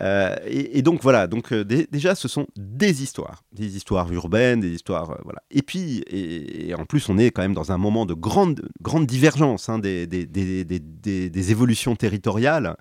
Euh, 0.00 0.36
et, 0.46 0.82
donc 0.82 1.02
voilà, 1.02 1.26
donc 1.26 1.52
déjà 1.54 2.14
ce 2.14 2.26
sont 2.26 2.46
des 2.56 3.02
histoires, 3.02 3.44
des 3.52 3.76
histoires 3.76 4.10
urbaines, 4.12 4.60
des 4.60 4.70
histoires 4.70 5.18
voilà. 5.22 5.40
Et 5.50 5.62
puis 5.62 6.02
et, 6.08 6.74
en 6.74 6.84
plus 6.84 7.08
on 7.08 7.16
est 7.16 7.30
quand 7.30 7.42
même 7.42 7.54
dans 7.54 7.70
un 7.70 7.78
moment 7.78 8.04
de 8.04 8.14
grande 8.14 8.68
grande 8.80 9.06
divergence 9.06 9.68
hein, 9.68 9.78
des, 9.78 10.06
des, 10.06 10.26
des, 10.26 10.64
des, 10.64 11.50
évolutions 11.50 11.94
territoriales 11.94 12.76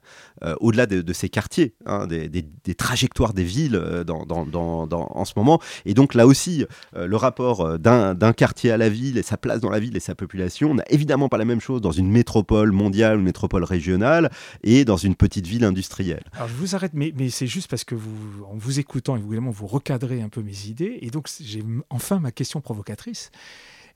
au-delà 0.60 0.88
de, 0.88 1.14
ces 1.14 1.30
quartiers, 1.30 1.76
hein, 1.86 2.08
des, 2.08 2.76
trajectoires 2.76 3.34
des 3.34 3.44
villes 3.44 3.80
dans, 4.08 4.26
dans, 4.26 4.46
dans, 4.46 4.88
en 4.90 5.26
ce 5.26 5.34
moment. 5.36 5.60
Et 5.86 5.94
donc 5.94 6.16
là 6.16 6.26
aussi 6.26 6.66
le 6.96 7.16
rapport 7.16 7.78
d'un 7.78 8.34
quartier 8.34 8.72
à 8.72 8.78
la 8.78 8.90
ville 8.90 9.18
et 9.18 9.24
sa 9.24 9.38
place 9.38 9.53
dans 9.60 9.70
la 9.70 9.80
ville 9.80 9.96
et 9.96 10.00
sa 10.00 10.16
population. 10.16 10.72
On 10.72 10.76
n'a 10.76 10.86
évidemment 10.90 11.30
pas 11.30 11.38
la 11.38 11.46
même 11.46 11.62
chose 11.62 11.82
dans 11.82 11.92
une 11.92 12.12
métropole 12.12 12.72
mondiale, 12.72 13.18
une 13.18 13.24
métropole 13.24 13.64
régionale 13.64 14.32
et 14.64 14.86
dans 14.86 14.98
une 14.98 15.16
petite 15.16 15.48
ville 15.48 15.64
industrielle. 15.64 16.24
Alors 16.34 16.48
je 16.48 16.54
vous 16.56 16.76
arrête, 16.76 16.94
mais, 16.94 17.14
mais 17.18 17.30
c'est 17.30 17.48
juste 17.48 17.70
parce 17.70 17.84
que 17.84 17.96
vous, 17.96 18.44
en 18.46 18.56
vous 18.56 18.80
écoutant, 18.80 19.16
évidemment, 19.18 19.52
vous 19.52 19.68
recadrez 19.68 20.22
un 20.22 20.30
peu 20.30 20.42
mes 20.42 20.68
idées. 20.68 21.00
Et 21.02 21.10
donc 21.10 21.28
j'ai 21.40 21.64
enfin 21.90 22.20
ma 22.20 22.32
question 22.32 22.62
provocatrice. 22.62 23.32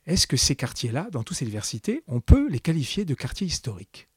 Est-ce 0.06 0.26
que 0.26 0.38
ces 0.38 0.56
quartiers-là, 0.56 1.08
dans 1.12 1.24
toutes 1.24 1.38
ces 1.38 1.46
diversités, 1.46 2.04
on 2.08 2.22
peut 2.22 2.48
les 2.50 2.60
qualifier 2.60 3.04
de 3.04 3.14
quartiers 3.14 3.48
historiques? 3.48 4.08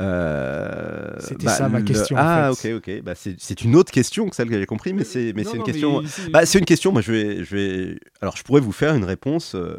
Euh, 0.00 1.16
C'était 1.18 1.46
bah, 1.46 1.56
ça 1.56 1.68
ma 1.68 1.82
question. 1.82 2.16
Ah, 2.16 2.52
ok, 2.52 2.68
ok. 2.76 3.02
Bah, 3.02 3.14
c'est 3.16 3.62
une 3.62 3.74
autre 3.74 3.90
question 3.90 4.28
que 4.28 4.36
celle 4.36 4.48
que 4.48 4.56
j'ai 4.58 4.66
compris, 4.66 4.92
mais 4.92 5.02
c'est 5.02 5.32
mais 5.34 5.42
c'est 5.42 5.56
une 5.56 5.64
question. 5.64 6.02
Bah, 6.30 6.46
c'est 6.46 6.60
une 6.60 6.64
question. 6.64 6.92
Moi, 6.92 7.02
je 7.02 7.10
vais, 7.10 7.44
je 7.44 7.56
vais. 7.56 8.00
Alors, 8.20 8.36
je 8.36 8.44
pourrais 8.44 8.60
vous 8.60 8.70
faire 8.70 8.94
une 8.94 9.04
réponse 9.04 9.56
euh, 9.56 9.76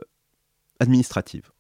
administrative. 0.80 1.52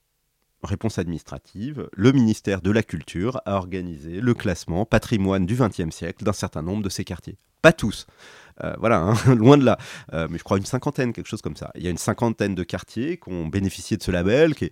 Réponse 0.63 0.97
administrative, 0.99 1.89
le 1.93 2.11
ministère 2.11 2.61
de 2.61 2.72
la 2.72 2.84
Culture 2.84 3.41
a 3.45 3.55
organisé 3.55 4.20
le 4.20 4.34
classement 4.34 4.86
patrimoine 4.86 5.45
du 5.45 5.55
XXe 5.55 5.95
siècle 5.95 6.26
d'un 6.26 6.34
certain 6.34 6.61
nombre 6.61 6.84
de 6.84 6.89
ces 6.89 7.05
quartiers. 7.05 7.38
Pas 7.61 7.72
tous, 7.72 8.07
euh, 8.64 8.74
voilà, 8.80 8.99
hein, 8.99 9.14
loin 9.36 9.57
de 9.57 9.64
là. 9.64 9.78
Euh, 10.14 10.28
mais 10.30 10.38
je 10.38 10.43
crois 10.43 10.57
une 10.57 10.66
cinquantaine, 10.66 11.14
quelque 11.14 11.28
chose 11.28 11.41
comme 11.41 11.55
ça. 11.55 11.72
Il 11.76 11.84
y 11.84 11.88
a 11.88 11.89
une 11.89 11.97
cinquantaine 11.97 12.55
de 12.55 12.64
quartiers 12.64 13.18
qui 13.18 13.32
ont 13.32 13.47
bénéficié 13.47 13.97
de 13.97 14.03
ce 14.03 14.12
label, 14.12 14.55
qui 14.55 14.66
est, 14.66 14.72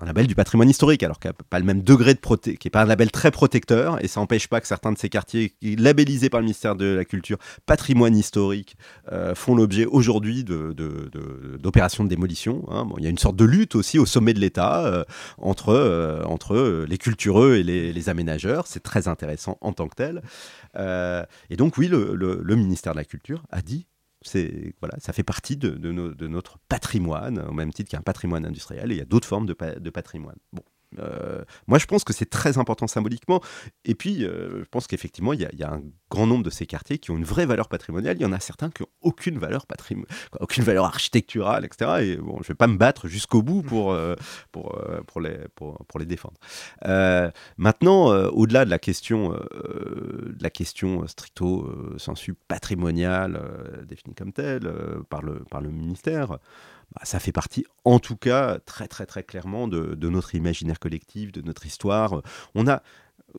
un 0.00 0.06
label 0.06 0.26
du 0.26 0.34
patrimoine 0.34 0.68
historique, 0.68 1.02
alors 1.02 1.18
qu'il 1.18 1.30
n'a 1.30 1.36
pas 1.48 1.58
le 1.58 1.64
même 1.64 1.82
degré 1.82 2.14
de 2.14 2.18
protection, 2.18 2.58
qui 2.58 2.66
n'est 2.66 2.70
pas 2.70 2.82
un 2.82 2.86
label 2.86 3.10
très 3.10 3.30
protecteur, 3.30 4.02
et 4.02 4.08
ça 4.08 4.20
n'empêche 4.20 4.48
pas 4.48 4.60
que 4.60 4.66
certains 4.66 4.92
de 4.92 4.98
ces 4.98 5.08
quartiers, 5.08 5.54
labellisés 5.62 6.30
par 6.30 6.40
le 6.40 6.44
ministère 6.44 6.76
de 6.76 6.86
la 6.86 7.04
Culture, 7.04 7.38
patrimoine 7.66 8.16
historique, 8.16 8.76
euh, 9.12 9.34
font 9.34 9.54
l'objet 9.54 9.86
aujourd'hui 9.86 10.44
d'opérations 10.44 12.04
de, 12.04 12.08
de, 12.08 12.14
démolition. 12.14 12.64
Hein. 12.70 12.86
Il 12.98 13.04
y 13.04 13.06
a 13.06 13.10
une 13.10 13.18
sorte 13.18 13.36
de 13.36 13.44
lutte 13.44 13.74
aussi 13.74 13.98
au 13.98 14.06
sommet 14.06 14.34
de 14.34 14.40
l'État 14.40 15.04
entre, 15.38 16.22
entre 16.26 16.84
les 16.88 16.98
cultureux 16.98 17.56
et 17.56 17.62
les, 17.62 17.92
les 17.92 18.08
aménageurs. 18.08 18.66
C'est 18.66 18.82
très 18.82 19.08
intéressant 19.08 19.58
en 19.60 19.72
tant 19.72 19.88
que 19.88 19.96
tel. 19.96 20.22
et 21.50 21.56
donc 21.56 21.76
oui, 21.78 21.88
le, 21.88 22.03
le, 22.12 22.56
ministère 22.56 22.92
de 22.92 22.98
la 22.98 23.04
Culture 23.04 23.42
a 23.50 23.62
dit 23.62 23.86
voilà, 24.80 24.98
ça 25.00 25.12
fait 25.12 25.22
partie 25.22 25.56
de, 25.56 25.92
notre 26.26 26.58
patrimoine, 26.68 27.40
au 27.40 27.52
même 27.52 27.72
titre 27.72 27.90
qu'un 27.90 28.00
patrimoine 28.00 28.46
industriel, 28.46 28.90
et 28.90 28.94
il 28.94 28.98
y 28.98 29.02
a 29.02 29.04
d'autres 29.04 29.28
formes 29.28 29.46
de, 29.46 29.54
de 29.78 29.90
patrimoine. 29.90 30.38
Bon, 30.52 30.62
moi, 31.66 31.78
je 31.78 31.86
pense 31.86 32.04
que 32.04 32.12
c'est 32.12 32.28
très 32.28 32.58
important 32.58 32.86
symboliquement. 32.86 33.40
Et 33.84 33.94
puis, 33.94 34.24
euh, 34.24 34.60
je 34.60 34.68
pense 34.68 34.86
qu'effectivement, 34.86 35.32
il 35.32 35.40
y, 35.40 35.62
a 35.62 35.72
un 35.72 35.82
grand 36.10 36.26
nombre 36.26 36.44
de 36.44 36.50
ces 36.50 36.66
quartiers 36.66 36.98
qui 36.98 37.10
ont 37.10 37.16
une 37.16 37.24
vraie 37.24 37.46
valeur 37.46 37.68
patrimoniale. 37.68 38.16
Il 38.18 38.22
y 38.22 38.26
en 38.26 38.32
a 38.32 38.40
certains 38.40 38.70
qui 38.70 38.82
n'ont 38.82 38.88
aucune 39.02 39.38
valeur 39.38 39.66
patrimoniale, 39.66 40.08
aucune 40.40 40.64
valeur 40.64 40.84
architecturale, 40.84 41.64
etc. 41.64 41.90
Et 42.02 42.16
bon, 42.16 42.36
je 42.36 42.44
ne 42.44 42.48
vais 42.48 42.54
pas 42.54 42.66
me 42.66 42.76
battre 42.76 43.08
jusqu'au 43.08 43.42
bout 43.42 43.62
pour, 43.62 43.92
euh, 43.92 44.14
pour, 44.52 44.78
pour, 45.06 45.20
les, 45.20 45.38
pour, 45.54 45.78
pour, 45.86 45.98
les 45.98 46.06
défendre. 46.06 46.38
maintenant, 47.56 48.06
au-delà 48.28 48.64
de 48.64 48.70
la 48.70 48.78
question, 48.78 49.30
de 49.30 50.42
la 50.42 50.50
question 50.50 51.06
stricto 51.06 51.70
sensu 51.98 52.34
patrimoniale, 52.34 53.40
définie 53.86 54.14
comme 54.14 54.32
telle 54.32 54.70
par, 55.08 55.22
le, 55.22 55.44
par 55.50 55.60
le 55.60 55.70
ministère, 55.70 56.38
bah, 56.94 57.02
ça 57.04 57.18
fait 57.18 57.32
partie, 57.32 57.64
en 57.84 57.98
tout 57.98 58.16
cas, 58.16 58.58
très 58.60 58.88
très 58.88 59.06
très 59.06 59.22
clairement 59.22 59.68
de, 59.68 60.08
notre 60.08 60.34
imaginaire 60.34 60.78
collectif, 60.78 61.32
de 61.32 61.42
notre 61.42 61.66
histoire. 61.66 62.22
On 62.54 62.66
a, 62.66 62.82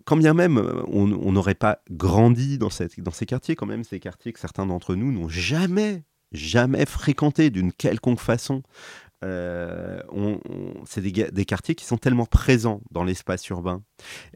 quand 0.06 0.18
bien 0.18 0.34
même 0.34 0.58
on 0.88 1.32
n'aurait 1.32 1.56
pas 1.56 1.80
grandi 1.92 2.58
dans 2.58 2.70
ces 2.70 3.26
quartiers, 3.26 3.56
quand 3.56 3.66
même 3.66 3.84
ces 3.84 4.00
quartiers 4.00 4.34
que 4.34 4.40
certains 4.40 4.66
d'entre 4.66 4.96
nous 4.96 5.12
n'ont 5.12 5.30
jamais, 5.30 6.04
jamais 6.32 6.86
fréquenté 6.86 7.50
d'une 7.50 7.72
quelconque 7.72 8.20
façon. 8.20 8.64
Euh, 9.26 10.00
on, 10.10 10.40
c'est 10.86 11.02
des, 11.02 11.46
quartiers 11.46 11.74
qui 11.74 11.86
sont 11.86 11.98
tellement 11.98 12.26
présents 12.26 12.82
dans 12.92 13.04
l'espace 13.04 13.48
urbain, 13.50 13.82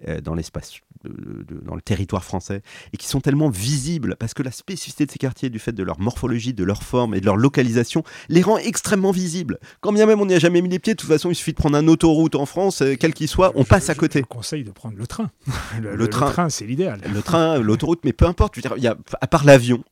euh, 0.07 0.19
dans 0.19 0.33
l'espace, 0.33 0.79
dans 1.03 1.75
le 1.75 1.81
territoire 1.81 2.23
français, 2.23 2.63
et 2.91 2.97
qui 2.97 3.07
sont 3.07 3.21
tellement 3.21 3.49
visibles 3.49 4.15
parce 4.17 4.33
que 4.33 4.41
la 4.41 4.51
spécificité 4.51 5.05
de 5.05 5.11
ces 5.11 5.19
quartiers, 5.19 5.49
du 5.49 5.59
fait 5.59 5.73
de 5.73 5.83
leur 5.83 5.99
morphologie, 5.99 6.53
de 6.53 6.63
leur 6.63 6.81
forme 6.81 7.13
et 7.13 7.21
de 7.21 7.25
leur 7.25 7.37
localisation, 7.37 8.03
les 8.29 8.41
rend 8.41 8.57
extrêmement 8.57 9.11
visibles. 9.11 9.59
Quand 9.81 9.93
bien 9.93 10.07
même 10.07 10.21
on 10.21 10.25
n'y 10.25 10.33
a 10.33 10.39
jamais 10.39 10.61
mis 10.61 10.69
les 10.69 10.79
pieds, 10.79 10.93
de 10.93 10.99
toute 10.99 11.09
façon, 11.09 11.29
il 11.29 11.35
suffit 11.35 11.51
de 11.51 11.57
prendre 11.57 11.77
un 11.77 11.87
autoroute 11.87 12.35
en 12.35 12.47
France, 12.47 12.81
euh, 12.81 12.95
quel 12.99 13.13
qu'il 13.13 13.27
soit, 13.27 13.51
on 13.55 13.65
passe 13.65 13.89
à 13.91 13.95
côté. 13.95 14.19
Je, 14.19 14.25
conseille 14.25 14.63
de 14.63 14.71
prendre 14.71 14.97
le 14.97 15.05
train. 15.05 15.29
le, 15.81 16.07
train, 16.07 16.49
c'est 16.49 16.65
l'idéal. 16.65 17.01
Le 17.13 17.21
train, 17.21 17.59
l'autoroute, 17.59 17.99
mais 18.03 18.13
peu 18.13 18.25
importe. 18.25 18.55
Je 18.55 18.61
veux 18.61 18.75
dire, 18.75 18.83
y 18.83 18.87
a, 18.87 18.97
à 19.21 19.27
part 19.27 19.45
l'avion, 19.45 19.83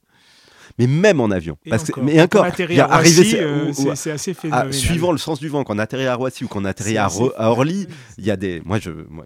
mais 0.78 0.88
même 0.88 1.20
en 1.20 1.32
avion. 1.32 1.58
Parce 1.70 1.90
encore, 1.90 2.04
mais 2.04 2.22
encore, 2.22 2.46
euh, 2.46 3.72
c'est 3.96 4.12
assez 4.12 4.34
phénoménal. 4.34 4.74
suivant 4.74 5.12
le 5.12 5.18
sens 5.18 5.40
du 5.40 5.48
vent, 5.48 5.64
qu'on 5.64 5.80
atterrit 5.80 6.06
à 6.06 6.16
Roissy 6.16 6.44
ou 6.44 6.48
qu'on 6.48 6.66
atterrit 6.66 6.98
à, 6.98 7.10
Orly, 7.38 7.88
il 8.18 8.26
y 8.26 8.32
a 8.32 8.36
des. 8.36 8.62
Moi, 8.64 8.80
je, 8.80 8.92
moi, 9.10 9.26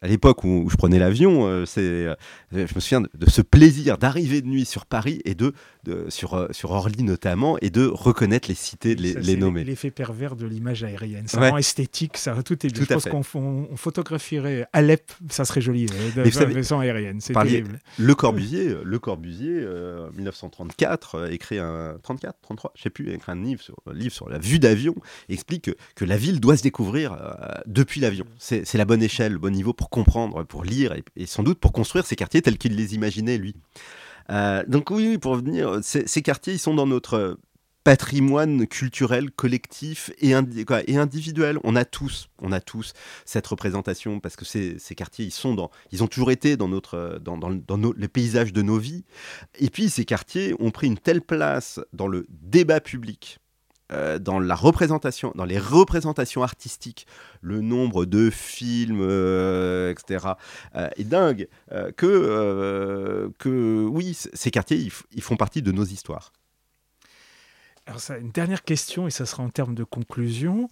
à 0.00 0.06
l'époque 0.06 0.44
où, 0.44 0.68
je 0.70 0.76
prenais 0.76 0.98
l'avion, 0.98 1.46
euh, 1.46 1.64
c'est, 1.66 1.80
euh, 1.80 2.14
je 2.52 2.60
me 2.74 2.80
souviens 2.80 3.00
de, 3.00 3.08
ce 3.28 3.42
plaisir 3.42 3.98
d'arriver 3.98 4.40
de 4.42 4.46
nuit 4.46 4.64
sur 4.64 4.86
Paris 4.86 5.20
et 5.24 5.34
de, 5.34 5.52
de 5.84 6.06
sur, 6.08 6.48
sur 6.50 6.70
Orly 6.72 7.02
notamment 7.02 7.58
et 7.60 7.70
de 7.70 7.86
reconnaître 7.86 8.48
les 8.48 8.54
cités, 8.54 8.94
de 8.94 9.02
les, 9.02 9.14
les 9.14 9.36
nommer. 9.36 9.64
L'effet 9.64 9.90
pervers 9.90 10.36
de 10.36 10.46
l'image 10.46 10.84
aérienne, 10.84 11.28
ça 11.28 11.50
rend 11.50 11.56
esthétique, 11.56 12.16
ça 12.16 12.42
tout 12.42 12.66
est. 12.66 12.70
Tout 12.70 12.82
je 12.82 12.86
pense 12.86 13.04
qu'on 13.04 13.22
on 13.70 13.76
photographierait 13.76 14.66
Alep, 14.72 15.12
ça 15.30 15.44
serait 15.44 15.60
joli, 15.60 15.86
de 15.86 16.30
façon 16.30 16.78
aérienne. 16.80 17.20
C'est 17.20 17.32
terrible. 17.32 17.78
Le 17.98 18.14
Corbusier, 18.14 18.76
le 18.82 18.98
Corbusier, 18.98 19.64
1900 20.16 20.44
1934, 20.44 21.14
euh, 21.14 21.30
écrit 21.30 21.58
un 21.58 21.98
34, 22.02 22.36
33, 22.42 22.72
je 22.74 22.82
sais 22.82 22.90
plus, 22.90 23.12
écrit 23.12 23.32
un 23.32 23.42
livre 23.42 23.62
sur, 23.62 23.76
livre 23.92 24.12
sur 24.12 24.28
la 24.28 24.38
vue 24.38 24.58
d'avion, 24.58 24.94
explique 25.28 25.70
que, 25.94 26.04
la 26.04 26.16
ville 26.16 26.40
doit 26.40 26.56
se 26.56 26.62
découvrir 26.62 27.12
euh, 27.12 27.34
depuis 27.66 28.00
l'avion. 28.00 28.26
C'est 28.38 28.74
la 28.74 28.84
bonne 28.84 29.02
échelle, 29.02 29.32
le 29.32 29.38
bon 29.38 29.52
niveau 29.52 29.72
pour 29.72 29.88
comprendre, 29.88 30.44
pour 30.44 30.64
lire 30.64 30.94
et, 31.16 31.26
sans 31.26 31.42
doute 31.42 31.58
pour 31.58 31.72
construire 31.72 32.04
ces 32.04 32.16
quartiers 32.16 32.42
tels 32.42 32.58
qu'il 32.58 32.76
les 32.76 32.94
imaginait 32.94 33.38
lui. 33.38 33.54
Euh, 34.30 34.62
donc 34.66 34.90
oui, 34.90 35.18
pour 35.18 35.32
revenir, 35.32 35.78
ces 35.82 36.22
quartiers, 36.22 36.54
ils 36.54 36.58
sont 36.58 36.74
dans 36.74 36.86
notre 36.86 37.38
patrimoine 37.84 38.66
culturel 38.66 39.30
collectif 39.30 40.10
et, 40.18 40.32
individuel. 40.32 41.58
On 41.62 41.76
a 41.76 41.84
tous, 41.84 42.30
on 42.40 42.50
a 42.50 42.60
tous 42.60 42.94
cette 43.26 43.46
représentation 43.46 44.20
parce 44.20 44.36
que 44.36 44.46
ces, 44.46 44.78
quartiers, 44.96 45.26
ils 45.26 45.30
sont 45.30 45.54
dans, 45.54 45.70
ils 45.92 46.02
ont 46.02 46.06
toujours 46.06 46.30
été 46.30 46.56
dans 46.56 46.68
notre, 46.68 47.20
dans, 47.22 47.36
dans, 47.36 47.92
les 47.96 48.08
paysages 48.08 48.54
de 48.54 48.62
nos 48.62 48.78
vies. 48.78 49.04
Et 49.58 49.68
puis 49.68 49.90
ces 49.90 50.06
quartiers 50.06 50.54
ont 50.58 50.70
pris 50.70 50.86
une 50.86 50.98
telle 50.98 51.20
place 51.20 51.78
dans 51.92 52.08
le 52.08 52.26
débat 52.30 52.80
public. 52.80 53.38
Euh, 53.92 54.18
dans 54.18 54.38
la 54.38 54.54
représentation, 54.54 55.32
dans 55.34 55.44
les 55.44 55.58
représentations 55.58 56.42
artistiques, 56.42 57.06
le 57.42 57.60
nombre 57.60 58.06
de 58.06 58.30
films, 58.30 59.00
euh, 59.02 59.90
etc., 59.90 60.28
euh, 60.74 60.88
est 60.96 61.04
dingue 61.04 61.48
que, 61.96 63.30
que 63.38 63.86
oui, 63.86 64.14
ces 64.14 64.50
quartiers, 64.50 64.90
ils 65.12 65.22
font 65.22 65.36
partie 65.36 65.60
de 65.60 65.70
nos 65.70 65.84
histoires. 65.84 66.32
Alors 67.86 68.00
ça, 68.00 68.16
une 68.16 68.30
dernière 68.30 68.64
question, 68.64 69.06
et 69.06 69.10
ça 69.10 69.26
sera 69.26 69.42
en 69.42 69.50
termes 69.50 69.74
de 69.74 69.84
conclusion. 69.84 70.70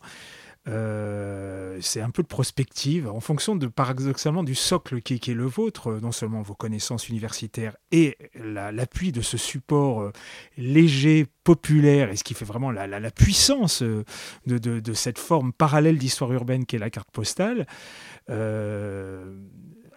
Euh, 0.69 1.79
c'est 1.81 2.01
un 2.01 2.11
peu 2.11 2.23
de 2.23 2.29
prospective 2.29 3.09
en 3.09 3.19
fonction 3.19 3.57
de 3.57 3.67
paradoxalement 3.67 4.45
du 4.45 4.55
socle 4.55 5.01
qui, 5.01 5.15
est 5.15 5.35
le 5.35 5.47
vôtre, 5.47 5.99
non 6.01 6.13
seulement 6.13 6.43
vos 6.43 6.55
connaissances 6.55 7.09
universitaires 7.09 7.77
et 7.91 8.17
l'appui 8.35 9.11
de 9.11 9.23
ce 9.23 9.37
support 9.37 10.13
léger, 10.57 11.27
populaire, 11.43 12.11
et 12.11 12.17
ce 12.17 12.23
qui 12.23 12.35
fait 12.35 12.45
vraiment 12.45 12.71
la, 12.71 13.11
puissance 13.11 13.83
de, 13.83 14.93
cette 14.95 15.19
forme 15.19 15.53
parallèle 15.53 15.99
d'histoire 15.99 16.33
urbaine 16.33 16.65
qu'est 16.65 16.79
la 16.79 16.91
carte 16.91 17.11
postale. 17.11 17.67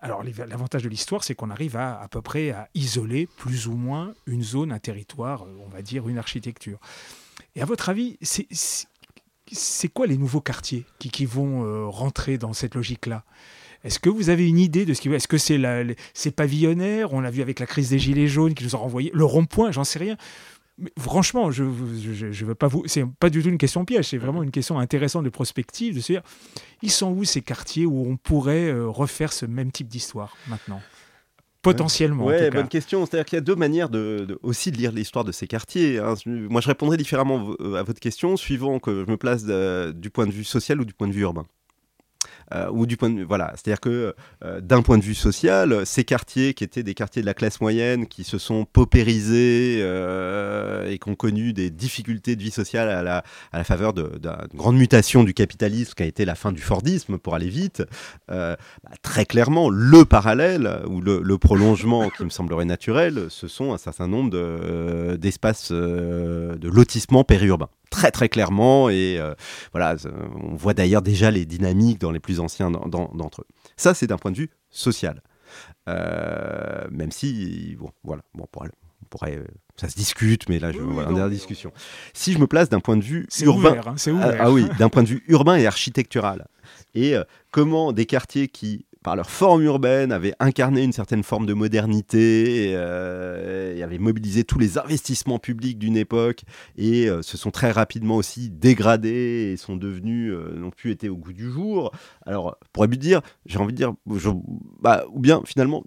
Alors 0.05 0.23
l'avantage 0.23 0.83
de 0.83 0.89
l'histoire, 0.89 1.23
c'est 1.23 1.33
qu'on 1.33 1.49
arrive 1.49 1.77
à 1.77 1.99
à 1.99 2.07
peu 2.07 2.21
près 2.21 2.51
à 2.51 2.69
isoler 2.75 3.27
plus 3.37 3.65
ou 3.65 3.73
moins 3.73 4.13
une 4.27 4.43
zone, 4.43 4.71
un 4.71 4.77
territoire, 4.77 5.45
euh, 5.45 5.57
on 5.65 5.67
va 5.67 5.81
dire 5.81 6.07
une 6.07 6.19
architecture. 6.19 6.79
Et 7.55 7.61
à 7.63 7.65
votre 7.65 7.89
avis, 7.89 8.19
c'est 8.21 8.47
quoi 9.93 10.07
les 10.07 10.17
nouveaux 10.17 10.41
quartiers 10.41 10.85
qui, 10.99 11.25
vont 11.25 11.63
euh, 11.63 11.85
rentrer 11.87 12.37
dans 12.37 12.53
cette 12.53 12.75
logique-là? 12.75 13.23
Est-ce 13.83 13.99
que 13.99 14.09
vous 14.09 14.29
avez 14.29 14.47
une 14.47 14.57
idée 14.57 14.85
de 14.85 14.93
ce 14.93 15.01
qui 15.01 15.09
Est-ce 15.13 15.27
que 15.27 15.37
c'est 15.37 15.61
c'est 16.13 16.31
pavillonnaire? 16.31 17.13
On 17.13 17.21
l'a 17.21 17.29
vu 17.29 17.41
avec 17.41 17.59
la 17.59 17.67
crise 17.67 17.89
des 17.89 17.99
gilets 17.99 18.27
jaunes 18.27 18.55
qui 18.55 18.63
nous 18.63 18.75
ont 18.75 18.79
renvoyé 18.79 19.11
le 19.13 19.25
rond-point, 19.25 19.71
j'en 19.71 19.83
sais 19.83 19.99
rien. 19.99 20.17
Franchement, 20.99 21.51
je 21.51 21.63
ne 21.63 22.45
veux 22.45 22.55
pas 22.55 22.67
vous. 22.67 22.83
C'est 22.87 23.05
pas 23.05 23.29
du 23.29 23.41
tout 23.41 23.47
une 23.47 23.57
question 23.57 23.85
piège, 23.85 24.09
c'est 24.09 24.17
vraiment 24.17 24.43
une 24.43 24.51
question 24.51 24.77
intéressante 24.79 25.23
de 25.23 25.29
prospective, 25.29 25.95
de 25.95 26.01
se 26.01 26.13
dire 26.13 26.21
ils 26.81 26.91
sont 26.91 27.11
où 27.11 27.23
ces 27.23 27.41
quartiers 27.41 27.85
où 27.85 28.05
on 28.07 28.17
pourrait 28.17 28.69
euh, 28.69 28.87
refaire 28.87 29.31
ce 29.31 29.45
même 29.45 29.71
type 29.71 29.87
d'histoire 29.87 30.35
maintenant? 30.47 30.81
Potentiellement. 31.65 32.25
Oui, 32.25 32.49
bonne 32.51 32.67
question. 32.67 33.05
C'est-à-dire 33.05 33.25
qu'il 33.25 33.37
y 33.37 33.39
a 33.39 33.41
deux 33.41 33.55
manières 33.55 33.89
de, 33.89 34.39
aussi 34.43 34.71
de 34.71 34.77
lire 34.77 34.91
l'histoire 34.91 35.25
de 35.25 35.31
ces 35.31 35.47
quartiers. 35.47 35.99
Hein. 35.99 36.13
Moi, 36.25 36.61
je 36.61 36.67
répondrai 36.67 36.97
différemment 36.97 37.55
à 37.75 37.83
votre 37.83 37.99
question, 37.99 38.37
suivant 38.37 38.79
que 38.79 39.03
je 39.05 39.11
me 39.11 39.17
place 39.17 39.45
du 39.45 40.09
point 40.09 40.27
de 40.27 40.31
vue 40.31 40.43
social 40.43 40.79
ou 40.79 40.85
du 40.85 40.93
point 40.93 41.07
de 41.07 41.13
vue 41.13 41.21
urbain. 41.21 41.45
Euh, 42.53 42.69
ou 42.71 42.85
du 42.85 42.95
point 42.95 43.09
de 43.09 43.23
voilà, 43.23 43.53
c'est-à-dire 43.55 43.79
que 43.79 44.13
euh, 44.43 44.61
d'un 44.61 44.83
point 44.83 44.99
de 44.99 45.03
vue 45.03 45.15
social, 45.15 45.83
ces 45.85 46.03
quartiers 46.03 46.53
qui 46.53 46.63
étaient 46.63 46.83
des 46.83 46.93
quartiers 46.93 47.23
de 47.23 47.25
la 47.25 47.33
classe 47.33 47.59
moyenne, 47.59 48.05
qui 48.05 48.23
se 48.23 48.37
sont 48.37 48.65
paupérisés 48.65 49.79
euh, 49.81 50.87
et 50.89 50.99
qui 50.99 51.09
ont 51.09 51.15
connu 51.15 51.53
des 51.53 51.71
difficultés 51.71 52.35
de 52.35 52.43
vie 52.43 52.51
sociale 52.51 52.89
à 52.89 53.01
la, 53.01 53.23
à 53.51 53.57
la 53.57 53.63
faveur 53.63 53.93
d'une 53.93 54.09
grande 54.53 54.77
mutation 54.77 55.23
du 55.23 55.33
capitalisme 55.33 55.93
qui 55.95 56.03
a 56.03 56.05
été 56.05 56.23
la 56.23 56.35
fin 56.35 56.51
du 56.51 56.61
Fordisme 56.61 57.17
pour 57.17 57.33
aller 57.33 57.49
vite, 57.49 57.83
bah, 58.27 58.57
très 59.01 59.25
clairement, 59.25 59.69
le 59.69 60.05
parallèle 60.05 60.81
ou 60.87 61.01
le, 61.01 61.37
prolongement 61.37 62.09
qui 62.09 62.23
me 62.23 62.29
semblerait 62.29 62.65
naturel, 62.65 63.25
ce 63.29 63.47
sont 63.47 63.73
un 63.73 63.77
certain 63.77 64.07
nombre 64.07 65.15
d'espaces 65.15 65.71
de 65.71 66.69
lotissement 66.69 67.23
périurbains. 67.23 67.69
Très 67.91 68.11
très 68.11 68.29
clairement 68.29 68.89
et 68.89 69.19
voilà, 69.71 69.95
on 70.41 70.55
voit 70.55 70.73
d'ailleurs 70.73 71.01
déjà 71.01 71.31
les 71.31 71.45
dynamiques 71.45 71.99
dans 71.99 72.11
les 72.11 72.19
plus 72.19 72.34
anciens 72.39 72.71
d'entre 72.71 73.41
eux. 73.41 73.47
Ça, 73.77 73.93
c'est 73.93 74.07
d'un 74.07 74.17
point 74.17 74.31
de 74.31 74.37
vue 74.37 74.49
social. 74.69 75.21
Euh, 75.87 76.87
même 76.89 77.11
si, 77.11 77.75
bon, 77.79 77.91
voilà, 78.03 78.23
bon, 78.33 78.47
on 78.53 79.05
pourrait, 79.09 79.43
ça 79.75 79.89
se 79.89 79.95
discute, 79.95 80.49
mais 80.49 80.59
là, 80.59 80.71
je, 80.71 80.79
voilà, 80.79 81.11
on 81.11 81.17
est 81.17 81.21
en 81.21 81.29
discussion. 81.29 81.71
Si 82.13 82.33
je 82.33 82.39
me 82.39 82.47
place 82.47 82.69
d'un 82.69 82.79
point 82.79 82.97
de 82.97 83.03
vue 83.03 83.27
urbain, 83.41 83.81
hein, 83.85 84.11
ouvert, 84.11 84.37
ah, 84.39 84.51
oui, 84.51 84.67
d'un 84.79 84.89
point 84.89 85.03
de 85.03 85.07
vue 85.07 85.23
urbain 85.27 85.55
et 85.55 85.67
architectural, 85.67 86.47
et 86.93 87.15
euh, 87.15 87.23
comment 87.51 87.91
des 87.91 88.05
quartiers 88.05 88.47
qui 88.47 88.85
par 89.05 89.15
leur 89.15 89.29
forme 89.29 89.61
urbaine, 89.61 90.11
avaient 90.11 90.33
incarné 90.39 90.83
une 90.83 90.91
certaine 90.91 91.21
forme 91.21 91.45
de 91.45 91.53
modernité, 91.53 92.71
et, 92.71 92.73
euh, 92.75 93.83
avaient 93.83 93.99
mobilisé 93.99 94.43
tous 94.43 94.57
les 94.57 94.79
investissements 94.79 95.37
publics 95.37 95.77
d'une 95.77 95.95
époque, 95.95 96.41
et 96.75 97.07
euh, 97.07 97.21
se 97.21 97.37
sont 97.37 97.51
très 97.51 97.69
rapidement 97.69 98.15
aussi 98.15 98.49
dégradés 98.49 99.51
et 99.53 99.57
sont 99.57 99.75
devenus, 99.77 100.33
euh, 100.33 100.57
n'ont 100.57 100.71
plus 100.71 100.89
été 100.89 101.07
au 101.07 101.17
goût 101.17 101.33
du 101.33 101.51
jour. 101.51 101.91
Alors, 102.25 102.57
pour 102.73 102.87
dire, 102.87 103.21
j'ai 103.45 103.59
envie 103.59 103.73
de 103.73 103.77
dire, 103.77 103.93
bah, 104.81 105.05
ou 105.13 105.19
bien 105.19 105.43
finalement, 105.45 105.83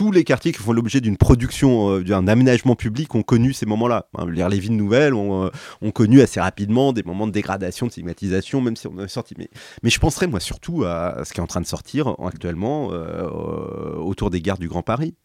tous 0.00 0.12
les 0.12 0.24
quartiers 0.24 0.52
qui 0.52 0.62
font 0.62 0.72
l'objet 0.72 1.02
d'une 1.02 1.18
production, 1.18 1.90
euh, 1.90 2.02
d'un 2.02 2.26
aménagement 2.26 2.74
public 2.74 3.14
ont 3.14 3.22
connu 3.22 3.52
ces 3.52 3.66
moments-là. 3.66 4.06
Hein, 4.16 4.24
les 4.30 4.58
villes 4.58 4.74
nouvelles 4.74 5.12
euh, 5.12 5.50
ont, 5.82 5.90
connu 5.90 6.22
assez 6.22 6.40
rapidement 6.40 6.94
des 6.94 7.02
moments 7.02 7.26
de 7.26 7.32
dégradation, 7.32 7.84
de 7.84 7.92
stigmatisation, 7.92 8.62
même 8.62 8.76
si 8.76 8.86
on 8.86 8.98
est 8.98 9.08
sorti. 9.08 9.34
Mais, 9.36 9.50
mais 9.82 9.90
je 9.90 10.00
penserais 10.00 10.26
moi 10.26 10.40
surtout 10.40 10.84
à 10.84 11.20
ce 11.26 11.34
qui 11.34 11.40
est 11.40 11.42
en 11.42 11.46
train 11.46 11.60
de 11.60 11.66
sortir 11.66 12.14
actuellement 12.24 12.94
euh, 12.94 13.28
autour 13.98 14.30
des 14.30 14.40
gares 14.40 14.56
du 14.56 14.68
Grand 14.68 14.82
Paris. 14.82 15.16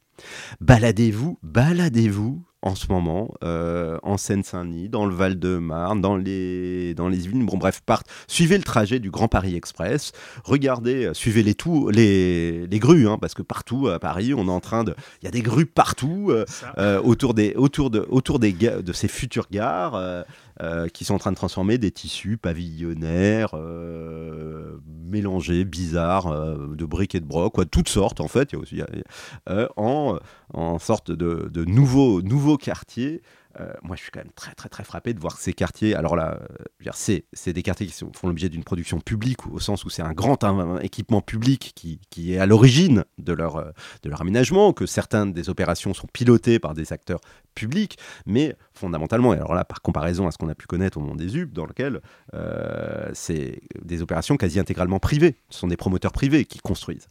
Baladez-vous, 0.59 1.39
baladez-vous 1.41 2.43
en 2.65 2.73
ce 2.73 2.87
moment 2.89 3.31
euh, 3.43 3.99
en 4.01 4.17
Seine-Saint-Denis, 4.17 4.89
dans 4.89 5.05
le 5.05 5.13
Val-de-Marne, 5.13 6.01
dans 6.01 6.17
les, 6.17 6.95
dans 6.95 7.07
les 7.07 7.25
Yvelines. 7.25 7.45
Bon, 7.45 7.57
bref, 7.57 7.81
partez, 7.85 8.09
suivez 8.27 8.57
le 8.57 8.63
trajet 8.63 8.99
du 8.99 9.11
Grand 9.11 9.27
Paris 9.27 9.55
Express. 9.55 10.13
Regardez, 10.43 11.05
euh, 11.05 11.13
suivez 11.13 11.43
les, 11.43 11.53
tout, 11.53 11.89
les, 11.89 12.65
les 12.65 12.79
grues, 12.79 13.07
hein, 13.07 13.19
parce 13.21 13.35
que 13.35 13.43
partout 13.43 13.87
à 13.87 13.99
Paris, 13.99 14.33
on 14.33 14.47
est 14.47 14.51
en 14.51 14.61
train 14.61 14.83
de. 14.83 14.95
Il 15.21 15.25
y 15.25 15.27
a 15.27 15.31
des 15.31 15.43
grues 15.43 15.67
partout 15.67 16.31
euh, 16.31 17.01
autour, 17.01 17.35
des, 17.35 17.53
autour, 17.55 17.91
de, 17.91 18.03
autour 18.09 18.39
des, 18.39 18.51
de 18.51 18.93
ces 18.93 19.07
futures 19.07 19.47
gares. 19.51 20.25
qui 20.93 21.03
sont 21.03 21.15
en 21.15 21.19
train 21.19 21.31
de 21.31 21.35
transformer 21.35 21.77
des 21.77 21.91
tissus 21.91 22.37
pavillonnaires, 22.37 23.53
mélangés, 24.87 25.65
bizarres, 25.65 26.31
de 26.57 26.85
briques 26.85 27.13
et 27.13 27.19
de 27.19 27.25
broc, 27.25 27.53
quoi, 27.53 27.65
toutes 27.65 27.89
sortes 27.89 28.21
en 28.21 28.29
fait, 28.29 28.53
il 28.53 28.55
y 28.55 28.57
a 28.57 28.61
aussi, 28.61 28.81
en, 29.75 30.17
en 30.53 30.79
sorte 30.79 31.11
de, 31.11 31.49
de 31.51 31.65
nouveaux, 31.65 32.21
nouveaux 32.21 32.54
quartiers. 32.57 33.21
Euh, 33.59 33.71
moi, 33.83 33.95
je 33.95 34.01
suis 34.01 34.11
quand 34.11 34.19
même 34.19 34.33
très, 34.35 34.53
très, 34.53 34.69
très 34.69 34.83
frappé 34.83 35.13
de 35.13 35.19
voir 35.19 35.37
ces 35.37 35.53
quartiers. 35.53 35.95
Alors 35.95 36.15
là, 36.15 36.39
euh, 36.85 36.91
c'est, 36.93 37.53
des 37.53 37.63
quartiers 37.63 37.87
qui 37.87 37.93
font 37.93 38.27
l'objet 38.27 38.49
d'une 38.49 38.63
production 38.63 38.99
publique, 38.99 39.47
au 39.47 39.59
sens 39.59 39.85
où 39.85 39.89
c'est 39.89 40.01
un 40.01 40.11
grand 40.11 40.43
équipement 40.81 41.21
public 41.21 41.73
qui, 41.75 42.33
est 42.33 42.37
à 42.37 42.45
l'origine 42.45 43.05
de 43.17 43.33
leur, 43.33 43.57
euh, 43.57 43.71
de 44.03 44.09
leur 44.09 44.21
aménagement, 44.21 44.73
que 44.73 44.85
certaines 44.85 45.31
des 45.31 45.49
opérations 45.49 45.93
sont 45.93 46.07
pilotées 46.11 46.59
par 46.59 46.73
des 46.73 46.91
acteurs 46.91 47.21
publics, 47.53 47.97
mais 48.25 48.57
fondamentalement, 48.73 49.33
et 49.33 49.37
alors 49.37 49.53
là, 49.53 49.63
par 49.63 49.81
comparaison 49.81 50.27
à 50.27 50.31
ce 50.31 50.37
qu'on 50.37 50.49
a 50.49 50.55
pu 50.55 50.67
connaître 50.67 50.97
au 50.97 51.01
monde 51.01 51.17
des 51.17 51.37
UP, 51.37 51.53
dans 51.53 51.65
lequel 51.65 52.01
c'est 53.13 53.61
des 53.81 54.01
opérations 54.01 54.35
quasi 54.35 54.59
intégralement 54.59 54.99
privées. 54.99 55.37
Ce 55.49 55.59
sont 55.59 55.67
des 55.67 55.77
promoteurs 55.77 56.11
privés 56.11 56.43
qui 56.43 56.59
construisent 56.59 57.07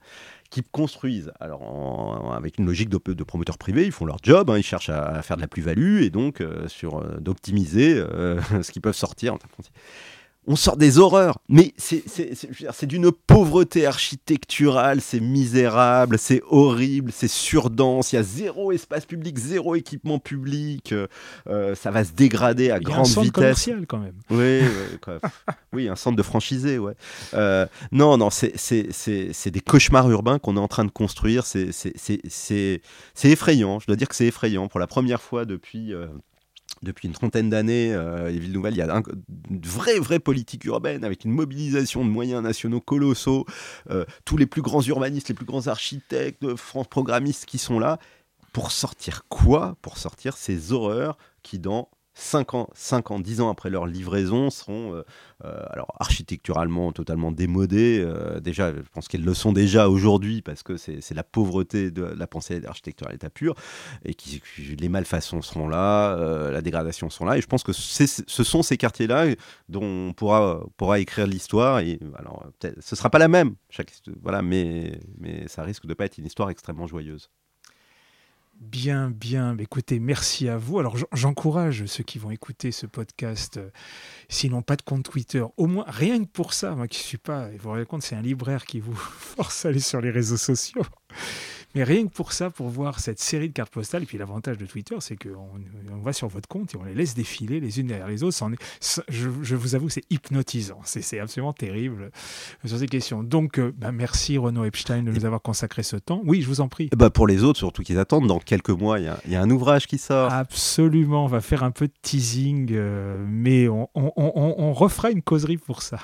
qui 0.54 0.62
construisent, 0.70 1.32
alors 1.40 2.32
avec 2.32 2.58
une 2.58 2.66
logique 2.66 2.88
de, 2.88 3.24
promoteurs 3.24 3.58
privés, 3.58 3.86
ils 3.86 3.90
font 3.90 4.04
leur 4.04 4.18
job, 4.22 4.50
hein, 4.50 4.56
ils 4.56 4.62
cherchent 4.62 4.88
à, 4.88 5.20
faire 5.22 5.36
de 5.36 5.42
la 5.42 5.48
plus-value 5.48 6.02
et 6.02 6.10
donc 6.10 6.40
euh, 6.40 6.68
euh, 6.84 7.18
d'optimiser 7.18 7.94
euh, 7.94 8.40
ce 8.62 8.70
qu'ils 8.70 8.80
peuvent 8.80 8.94
sortir 8.94 9.36
on 10.46 10.56
sort 10.56 10.76
des 10.76 10.98
horreurs. 10.98 11.38
Mais 11.48 11.72
c'est 11.78 12.86
d'une 12.86 13.10
pauvreté 13.12 13.86
architecturale, 13.86 15.00
c'est 15.00 15.20
misérable, 15.20 16.18
c'est 16.18 16.42
horrible, 16.48 17.12
c'est 17.12 17.28
surdense. 17.28 18.12
Il 18.12 18.16
y 18.16 18.18
a 18.18 18.22
zéro 18.22 18.72
espace 18.72 19.06
public, 19.06 19.38
zéro 19.38 19.74
équipement 19.74 20.18
public. 20.18 20.94
Euh, 21.46 21.74
ça 21.74 21.90
va 21.90 22.04
se 22.04 22.12
dégrader 22.12 22.70
à 22.70 22.80
grande 22.80 23.06
vitesse. 23.06 23.18
un 23.18 23.22
centre 23.22 23.32
commercial 23.32 23.86
quand 23.86 23.98
même. 23.98 24.16
Oui, 24.30 24.60
oui, 25.72 25.88
un 25.88 25.96
centre 25.96 26.16
de 26.16 26.22
franchisé, 26.22 26.78
ouais. 26.78 26.94
Euh, 27.34 27.66
non, 27.92 28.16
non, 28.16 28.30
c'est 28.30 29.50
des 29.50 29.60
cauchemars 29.60 30.10
urbains 30.10 30.38
qu'on 30.38 30.56
est 30.56 30.60
en 30.60 30.68
train 30.68 30.84
de 30.84 30.90
construire. 30.90 31.44
C'est 31.46 32.80
effrayant. 33.24 33.80
Je 33.80 33.86
dois 33.86 33.96
dire 33.96 34.08
que 34.08 34.14
c'est 34.14 34.26
effrayant. 34.26 34.68
Pour 34.68 34.80
la 34.80 34.86
première 34.86 35.20
fois 35.20 35.44
depuis. 35.44 35.92
Euh, 35.92 36.06
depuis 36.84 37.08
une 37.08 37.14
trentaine 37.14 37.50
d'années, 37.50 37.92
euh, 37.92 38.30
les 38.30 38.38
villes 38.38 38.52
nouvelles, 38.52 38.74
il 38.74 38.78
y 38.78 38.82
a 38.82 39.02
une 39.50 39.60
vraie, 39.60 39.98
vraie 39.98 40.20
politique 40.20 40.64
urbaine 40.64 41.04
avec 41.04 41.24
une 41.24 41.32
mobilisation 41.32 42.04
de 42.04 42.10
moyens 42.10 42.42
nationaux 42.42 42.80
colossaux, 42.80 43.46
euh, 43.90 44.04
tous 44.24 44.36
les 44.36 44.46
plus 44.46 44.62
grands 44.62 44.82
urbanistes, 44.82 45.28
les 45.28 45.34
plus 45.34 45.46
grands 45.46 45.66
architectes, 45.66 46.54
France 46.56 46.86
programmistes 46.88 47.46
qui 47.46 47.58
sont 47.58 47.78
là. 47.78 47.98
Pour 48.52 48.70
sortir 48.70 49.24
quoi? 49.28 49.76
Pour 49.82 49.98
sortir 49.98 50.36
ces 50.36 50.70
horreurs 50.70 51.18
qui, 51.42 51.58
dans 51.58 51.88
5 52.14 52.54
ans, 52.54 52.68
5 52.74 53.10
ans, 53.10 53.18
10 53.18 53.40
ans 53.40 53.50
après 53.50 53.70
leur 53.70 53.86
livraison, 53.86 54.48
seront 54.48 54.94
euh, 54.94 55.02
euh, 55.44 55.64
alors 55.70 55.88
architecturalement 55.98 56.92
totalement 56.92 57.32
démodés. 57.32 58.00
Euh, 58.04 58.38
déjà, 58.38 58.72
je 58.72 58.88
pense 58.92 59.08
qu'elles 59.08 59.24
le 59.24 59.34
sont 59.34 59.52
déjà 59.52 59.88
aujourd'hui 59.88 60.40
parce 60.40 60.62
que 60.62 60.76
c'est 60.76 61.14
la 61.14 61.24
pauvreté 61.24 61.90
de 61.90 62.02
la 62.02 62.26
pensée 62.28 62.62
architecturale 62.66 63.12
à 63.12 63.14
l'état 63.14 63.30
pur 63.30 63.54
et 64.04 64.14
qui, 64.14 64.40
les 64.78 64.88
malfaçons 64.88 65.42
seront 65.42 65.66
là, 65.66 66.16
la 66.50 66.62
dégradation 66.62 67.10
sont 67.10 67.24
là. 67.24 67.36
Et 67.36 67.40
je 67.40 67.46
pense 67.46 67.64
que 67.64 67.72
ce 67.72 68.44
sont 68.44 68.62
ces 68.62 68.76
quartiers-là 68.76 69.34
dont 69.68 69.82
on 69.82 70.12
pourra, 70.12 70.60
pourra 70.76 71.00
écrire 71.00 71.26
l'histoire. 71.26 71.80
Et 71.80 71.98
alors, 72.16 72.46
ce 72.80 72.96
sera 72.96 73.10
pas 73.10 73.18
la 73.18 73.28
même, 73.28 73.54
voilà, 74.22 74.40
mais, 74.42 75.00
mais 75.18 75.48
ça 75.48 75.62
risque 75.64 75.86
de 75.86 75.94
pas 75.94 76.04
être 76.04 76.18
une 76.18 76.26
histoire 76.26 76.50
extrêmement 76.50 76.86
joyeuse. 76.86 77.28
Bien, 78.60 79.10
bien. 79.10 79.56
Écoutez, 79.58 80.00
merci 80.00 80.48
à 80.48 80.56
vous. 80.56 80.78
Alors, 80.78 80.96
j'encourage 81.12 81.86
ceux 81.86 82.02
qui 82.04 82.18
vont 82.18 82.30
écouter 82.30 82.72
ce 82.72 82.86
podcast, 82.86 83.56
euh, 83.56 83.70
s'ils 84.28 84.50
n'ont 84.50 84.62
pas 84.62 84.76
de 84.76 84.82
compte 84.82 85.04
Twitter, 85.04 85.44
au 85.56 85.66
moins, 85.66 85.84
rien 85.88 86.24
que 86.24 86.28
pour 86.28 86.54
ça, 86.54 86.74
moi 86.74 86.88
qui 86.88 87.00
ne 87.00 87.04
suis 87.04 87.18
pas, 87.18 87.48
vous 87.50 87.58
vous 87.58 87.68
rendez 87.70 87.84
compte, 87.84 88.02
c'est 88.02 88.16
un 88.16 88.22
libraire 88.22 88.64
qui 88.64 88.80
vous 88.80 88.94
force 88.94 89.64
à 89.64 89.68
aller 89.68 89.80
sur 89.80 90.00
les 90.00 90.10
réseaux 90.10 90.36
sociaux. 90.36 90.82
Mais 91.74 91.84
rien 91.84 92.06
que 92.06 92.12
pour 92.12 92.32
ça, 92.32 92.50
pour 92.50 92.68
voir 92.68 93.00
cette 93.00 93.20
série 93.20 93.48
de 93.48 93.54
cartes 93.54 93.72
postales, 93.72 94.02
et 94.02 94.06
puis 94.06 94.18
l'avantage 94.18 94.58
de 94.58 94.66
Twitter, 94.66 94.96
c'est 95.00 95.16
qu'on 95.16 95.48
on 95.92 95.98
va 95.98 96.12
sur 96.12 96.28
votre 96.28 96.48
compte 96.48 96.74
et 96.74 96.76
on 96.76 96.84
les 96.84 96.94
laisse 96.94 97.14
défiler 97.14 97.60
les 97.60 97.80
unes 97.80 97.88
derrière 97.88 98.08
les 98.08 98.22
autres. 98.22 98.36
je, 99.08 99.30
je, 99.42 99.56
vous 99.56 99.74
avoue, 99.74 99.88
c'est 99.88 100.04
hypnotisant. 100.10 100.80
C'est 100.84 101.18
absolument 101.18 101.52
terrible 101.52 102.10
sur 102.64 102.78
ces 102.78 102.86
questions. 102.86 103.22
Donc, 103.22 103.58
euh, 103.58 103.72
bah, 103.76 103.92
merci 103.92 104.38
Renaud 104.38 104.64
Epstein 104.64 105.02
de 105.02 105.10
nous 105.10 105.24
avoir 105.24 105.42
consacré 105.42 105.82
ce 105.82 105.96
temps. 105.96 106.20
Oui, 106.24 106.42
je 106.42 106.48
vous 106.48 106.60
en 106.60 106.68
prie. 106.68 106.90
Bah 106.96 107.10
pour 107.10 107.26
les 107.26 107.44
autres, 107.44 107.58
surtout 107.58 107.82
qu'ils 107.82 107.98
attendent, 107.98 108.26
dans 108.26 108.38
quelques 108.38 108.70
mois, 108.70 108.98
il 109.00 109.12
y, 109.26 109.32
y, 109.32 109.36
a 109.36 109.42
un 109.42 109.50
ouvrage 109.50 109.86
qui 109.86 109.98
sort. 109.98 110.32
Absolument, 110.32 111.24
on 111.24 111.28
va 111.28 111.40
faire 111.40 111.62
un 111.62 111.70
peu 111.70 111.86
de 111.86 111.92
teasing, 112.02 112.68
euh, 112.72 113.24
mais 113.28 113.68
on, 113.68 113.88
on, 113.94 114.12
on, 114.16 114.54
on 114.58 114.72
refera 114.72 115.10
une 115.10 115.22
causerie 115.22 115.58
pour 115.58 115.82
ça. 115.82 115.98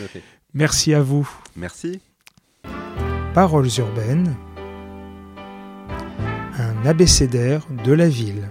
Noté. 0.00 0.22
Merci 0.54 0.94
à 0.94 1.02
vous. 1.02 1.28
Merci. 1.54 2.00
Paroles 3.34 3.68
urbaines, 3.78 4.34
abécédaire 6.86 7.66
de 7.84 7.92
la 7.92 8.08
ville. 8.08 8.50